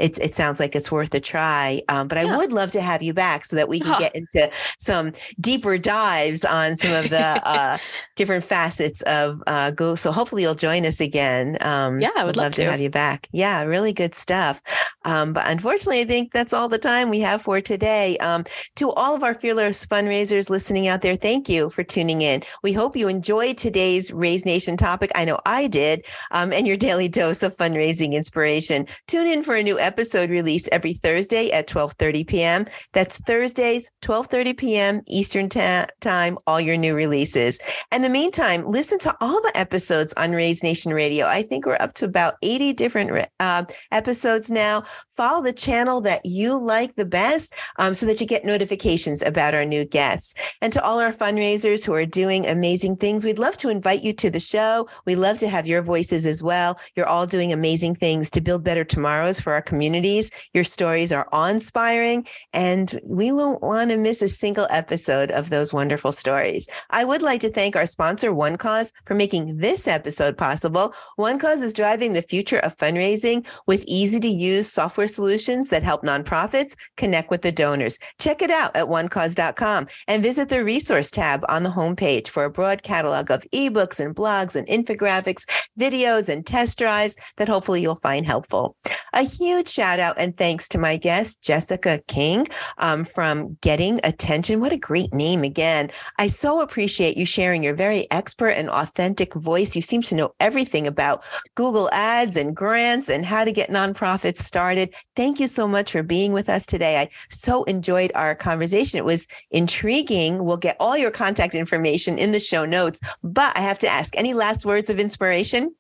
it, 0.03 0.17
it 0.17 0.35
sounds 0.35 0.59
like 0.59 0.75
it's 0.75 0.91
worth 0.91 1.15
a 1.15 1.19
try. 1.21 1.81
Um, 1.87 2.09
but 2.09 2.17
yeah. 2.17 2.33
I 2.33 2.37
would 2.37 2.51
love 2.51 2.71
to 2.71 2.81
have 2.81 3.01
you 3.01 3.13
back 3.13 3.45
so 3.45 3.55
that 3.55 3.69
we 3.69 3.79
can 3.79 3.97
get 3.99 4.13
into 4.13 4.51
some 4.77 5.13
deeper 5.39 5.77
dives 5.77 6.43
on 6.43 6.75
some 6.75 6.91
of 6.91 7.09
the 7.09 7.41
uh, 7.47 7.77
different 8.17 8.43
facets 8.43 9.01
of 9.03 9.41
uh, 9.47 9.71
Go. 9.71 9.95
So 9.95 10.11
hopefully 10.11 10.41
you'll 10.41 10.55
join 10.55 10.85
us 10.85 10.99
again. 10.99 11.57
Um, 11.61 12.01
yeah, 12.01 12.11
I 12.17 12.25
would 12.25 12.35
love, 12.35 12.47
love 12.47 12.51
to. 12.55 12.65
to. 12.65 12.71
have 12.71 12.81
you 12.81 12.89
back. 12.89 13.29
Yeah, 13.31 13.63
really 13.63 13.93
good 13.93 14.13
stuff. 14.13 14.61
Um, 15.05 15.31
but 15.31 15.45
unfortunately, 15.47 16.01
I 16.01 16.05
think 16.05 16.33
that's 16.33 16.51
all 16.51 16.67
the 16.67 16.77
time 16.77 17.09
we 17.09 17.21
have 17.21 17.41
for 17.41 17.61
today. 17.61 18.17
Um, 18.17 18.43
to 18.75 18.91
all 18.91 19.15
of 19.15 19.23
our 19.23 19.33
fearless 19.33 19.85
fundraisers 19.85 20.49
listening 20.49 20.87
out 20.87 21.01
there, 21.01 21.15
thank 21.15 21.47
you 21.47 21.69
for 21.69 21.83
tuning 21.83 22.21
in. 22.21 22.43
We 22.61 22.73
hope 22.73 22.97
you 22.97 23.07
enjoyed 23.07 23.57
today's 23.57 24.11
Raise 24.11 24.45
Nation 24.45 24.75
topic. 24.75 25.11
I 25.15 25.23
know 25.23 25.39
I 25.45 25.67
did, 25.67 26.05
um, 26.31 26.51
and 26.51 26.67
your 26.67 26.77
daily 26.77 27.07
dose 27.07 27.41
of 27.41 27.55
fundraising 27.55 28.11
inspiration. 28.11 28.85
Tune 29.07 29.27
in 29.27 29.43
for 29.43 29.55
a 29.55 29.63
new 29.63 29.79
episode 29.79 29.92
episode 29.93 30.31
release 30.31 30.67
every 30.71 30.93
Thursday 30.93 31.51
at 31.51 31.67
12:30 31.67 32.25
p.m. 32.25 32.65
That's 32.93 33.19
Thursdays 33.19 33.91
12:30 34.01 34.57
p.m. 34.57 35.01
Eastern 35.07 35.49
ta- 35.49 35.85
Time 36.01 36.39
all 36.47 36.59
your 36.59 36.77
new 36.77 36.95
releases. 36.95 37.59
In 37.93 38.01
the 38.01 38.09
meantime, 38.09 38.65
listen 38.65 38.97
to 38.99 39.15
all 39.21 39.39
the 39.39 39.51
episodes 39.55 40.11
on 40.17 40.31
Raise 40.31 40.63
Nation 40.63 40.95
Radio. 40.95 41.27
I 41.27 41.43
think 41.43 41.67
we're 41.67 41.77
up 41.79 41.93
to 41.95 42.05
about 42.05 42.35
80 42.41 42.73
different 42.73 43.29
uh, 43.39 43.65
episodes 43.91 44.49
now. 44.49 44.83
Follow 45.15 45.43
the 45.43 45.53
channel 45.53 46.01
that 46.01 46.25
you 46.25 46.57
like 46.57 46.95
the 46.95 47.05
best 47.05 47.53
um, 47.77 47.93
so 47.93 48.05
that 48.07 48.19
you 48.19 48.25
get 48.25 48.45
notifications 48.45 49.21
about 49.21 49.53
our 49.53 49.63
new 49.63 49.85
guests. 49.85 50.33
And 50.61 50.73
to 50.73 50.83
all 50.83 50.99
our 50.99 51.13
fundraisers 51.13 51.85
who 51.85 51.93
are 51.93 52.05
doing 52.05 52.47
amazing 52.47 52.97
things, 52.97 53.23
we'd 53.23 53.37
love 53.37 53.55
to 53.57 53.69
invite 53.69 54.01
you 54.01 54.13
to 54.13 54.31
the 54.31 54.39
show. 54.39 54.87
We 55.05 55.15
love 55.15 55.37
to 55.39 55.49
have 55.49 55.67
your 55.67 55.83
voices 55.83 56.25
as 56.25 56.41
well. 56.41 56.79
You're 56.95 57.05
all 57.05 57.27
doing 57.27 57.53
amazing 57.53 57.95
things 57.95 58.31
to 58.31 58.41
build 58.41 58.63
better 58.63 58.83
tomorrows 58.83 59.39
for 59.39 59.53
our 59.53 59.61
communities. 59.61 60.31
Your 60.53 60.63
stories 60.63 61.11
are 61.11 61.29
awe 61.31 61.47
inspiring, 61.47 62.25
and 62.53 62.99
we 63.03 63.31
won't 63.31 63.61
want 63.61 63.91
to 63.91 63.97
miss 63.97 64.21
a 64.21 64.29
single 64.29 64.67
episode 64.71 65.29
of 65.31 65.51
those 65.51 65.73
wonderful 65.73 66.11
stories. 66.11 66.67
I 66.89 67.03
would 67.03 67.21
like 67.21 67.41
to 67.41 67.49
thank 67.49 67.75
our 67.75 67.85
sponsor, 67.85 68.31
OneCause, 68.31 68.91
for 69.05 69.13
making 69.13 69.57
this 69.57 69.87
episode 69.87 70.37
possible. 70.37 70.95
OneCause 71.19 71.61
is 71.61 71.73
driving 71.73 72.13
the 72.13 72.21
future 72.23 72.59
of 72.59 72.75
fundraising 72.75 73.45
with 73.67 73.83
easy 73.85 74.19
to 74.19 74.27
use 74.27 74.71
software 74.71 75.02
software 75.03 75.23
solutions 75.23 75.69
that 75.69 75.83
help 75.83 76.03
nonprofits 76.03 76.75
connect 76.97 77.29
with 77.29 77.41
the 77.41 77.51
donors. 77.51 77.99
Check 78.19 78.41
it 78.41 78.51
out 78.51 78.75
at 78.75 78.85
onecause.com 78.85 79.87
and 80.07 80.23
visit 80.23 80.49
the 80.49 80.63
resource 80.63 81.11
tab 81.11 81.43
on 81.49 81.63
the 81.63 81.69
homepage 81.69 82.27
for 82.27 82.45
a 82.45 82.51
broad 82.51 82.83
catalog 82.83 83.31
of 83.31 83.43
ebooks 83.53 83.99
and 83.99 84.15
blogs 84.15 84.55
and 84.55 84.67
infographics, 84.67 85.45
videos 85.79 86.29
and 86.29 86.45
test 86.45 86.77
drives 86.77 87.17
that 87.37 87.49
hopefully 87.49 87.81
you'll 87.81 87.99
find 88.03 88.25
helpful. 88.25 88.75
A 89.13 89.23
huge 89.23 89.67
shout 89.67 89.99
out 89.99 90.15
and 90.17 90.35
thanks 90.37 90.67
to 90.69 90.77
my 90.77 90.97
guest, 90.97 91.43
Jessica 91.43 92.01
King 92.07 92.47
um, 92.77 93.05
from 93.05 93.57
Getting 93.61 93.99
Attention. 94.03 94.59
What 94.59 94.73
a 94.73 94.77
great 94.77 95.13
name 95.13 95.43
again. 95.43 95.89
I 96.17 96.27
so 96.27 96.61
appreciate 96.61 97.17
you 97.17 97.25
sharing 97.25 97.63
your 97.63 97.75
very 97.75 98.09
expert 98.11 98.51
and 98.51 98.69
authentic 98.69 99.33
voice. 99.33 99.75
You 99.75 99.81
seem 99.81 100.01
to 100.03 100.15
know 100.15 100.33
everything 100.39 100.87
about 100.87 101.23
Google 101.55 101.89
Ads 101.91 102.35
and 102.37 102.55
grants 102.55 103.09
and 103.09 103.25
how 103.25 103.43
to 103.43 103.51
get 103.51 103.69
nonprofits 103.69 104.39
started. 104.39 104.92
Thank 105.15 105.39
you 105.39 105.47
so 105.47 105.67
much 105.67 105.91
for 105.91 106.03
being 106.03 106.33
with 106.33 106.49
us 106.49 106.65
today. 106.65 106.99
I 106.99 107.09
so 107.29 107.63
enjoyed 107.65 108.11
our 108.15 108.35
conversation. 108.35 108.97
It 108.97 109.05
was 109.05 109.27
intriguing. 109.51 110.43
We'll 110.43 110.57
get 110.57 110.77
all 110.79 110.97
your 110.97 111.11
contact 111.11 111.55
information 111.55 112.17
in 112.17 112.31
the 112.31 112.39
show 112.39 112.65
notes, 112.65 112.99
but 113.23 113.57
I 113.57 113.61
have 113.61 113.79
to 113.79 113.87
ask 113.87 114.17
any 114.17 114.33
last 114.33 114.65
words 114.65 114.89
of 114.89 114.99
inspiration? 114.99 115.75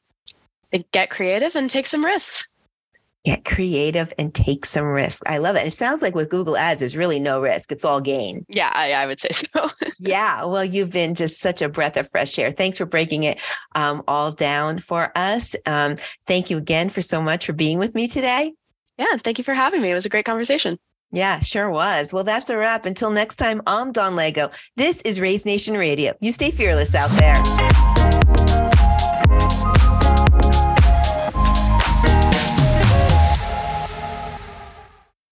Get 0.91 1.09
creative 1.09 1.55
and 1.55 1.69
take 1.69 1.85
some 1.85 2.03
risks 2.03 2.47
get 3.25 3.45
creative 3.45 4.13
and 4.19 4.33
take 4.33 4.65
some 4.65 4.85
risk. 4.85 5.23
I 5.27 5.37
love 5.37 5.55
it. 5.55 5.65
It 5.65 5.73
sounds 5.73 6.01
like 6.01 6.15
with 6.15 6.29
Google 6.29 6.57
Ads, 6.57 6.81
there's 6.81 6.97
really 6.97 7.19
no 7.19 7.41
risk. 7.41 7.71
It's 7.71 7.85
all 7.85 8.01
gain. 8.01 8.45
Yeah, 8.49 8.71
I, 8.73 8.93
I 8.93 9.05
would 9.05 9.19
say 9.19 9.29
so. 9.31 9.69
yeah. 9.99 10.43
Well, 10.43 10.65
you've 10.65 10.91
been 10.91 11.15
just 11.15 11.39
such 11.39 11.61
a 11.61 11.69
breath 11.69 11.95
of 11.95 12.09
fresh 12.09 12.37
air. 12.37 12.51
Thanks 12.51 12.77
for 12.77 12.85
breaking 12.85 13.23
it 13.23 13.39
um, 13.75 14.03
all 14.07 14.31
down 14.31 14.79
for 14.79 15.11
us. 15.15 15.55
Um, 15.65 15.95
thank 16.27 16.49
you 16.49 16.57
again 16.57 16.89
for 16.89 17.01
so 17.01 17.21
much 17.21 17.45
for 17.45 17.53
being 17.53 17.79
with 17.79 17.95
me 17.95 18.07
today. 18.07 18.53
Yeah. 18.97 19.17
Thank 19.17 19.37
you 19.37 19.43
for 19.43 19.53
having 19.53 19.81
me. 19.81 19.91
It 19.91 19.95
was 19.95 20.05
a 20.05 20.09
great 20.09 20.25
conversation. 20.25 20.79
Yeah, 21.11 21.41
sure 21.41 21.69
was. 21.69 22.11
Well, 22.11 22.23
that's 22.23 22.49
a 22.49 22.57
wrap. 22.57 22.87
Until 22.87 23.11
next 23.11 23.35
time, 23.35 23.61
I'm 23.67 23.91
Don 23.91 24.15
Lego. 24.15 24.49
This 24.77 24.99
is 25.03 25.19
Raise 25.21 25.45
Nation 25.45 25.75
Radio. 25.75 26.13
You 26.21 26.31
stay 26.31 26.49
fearless 26.49 26.95
out 26.95 27.11
there. 27.11 28.22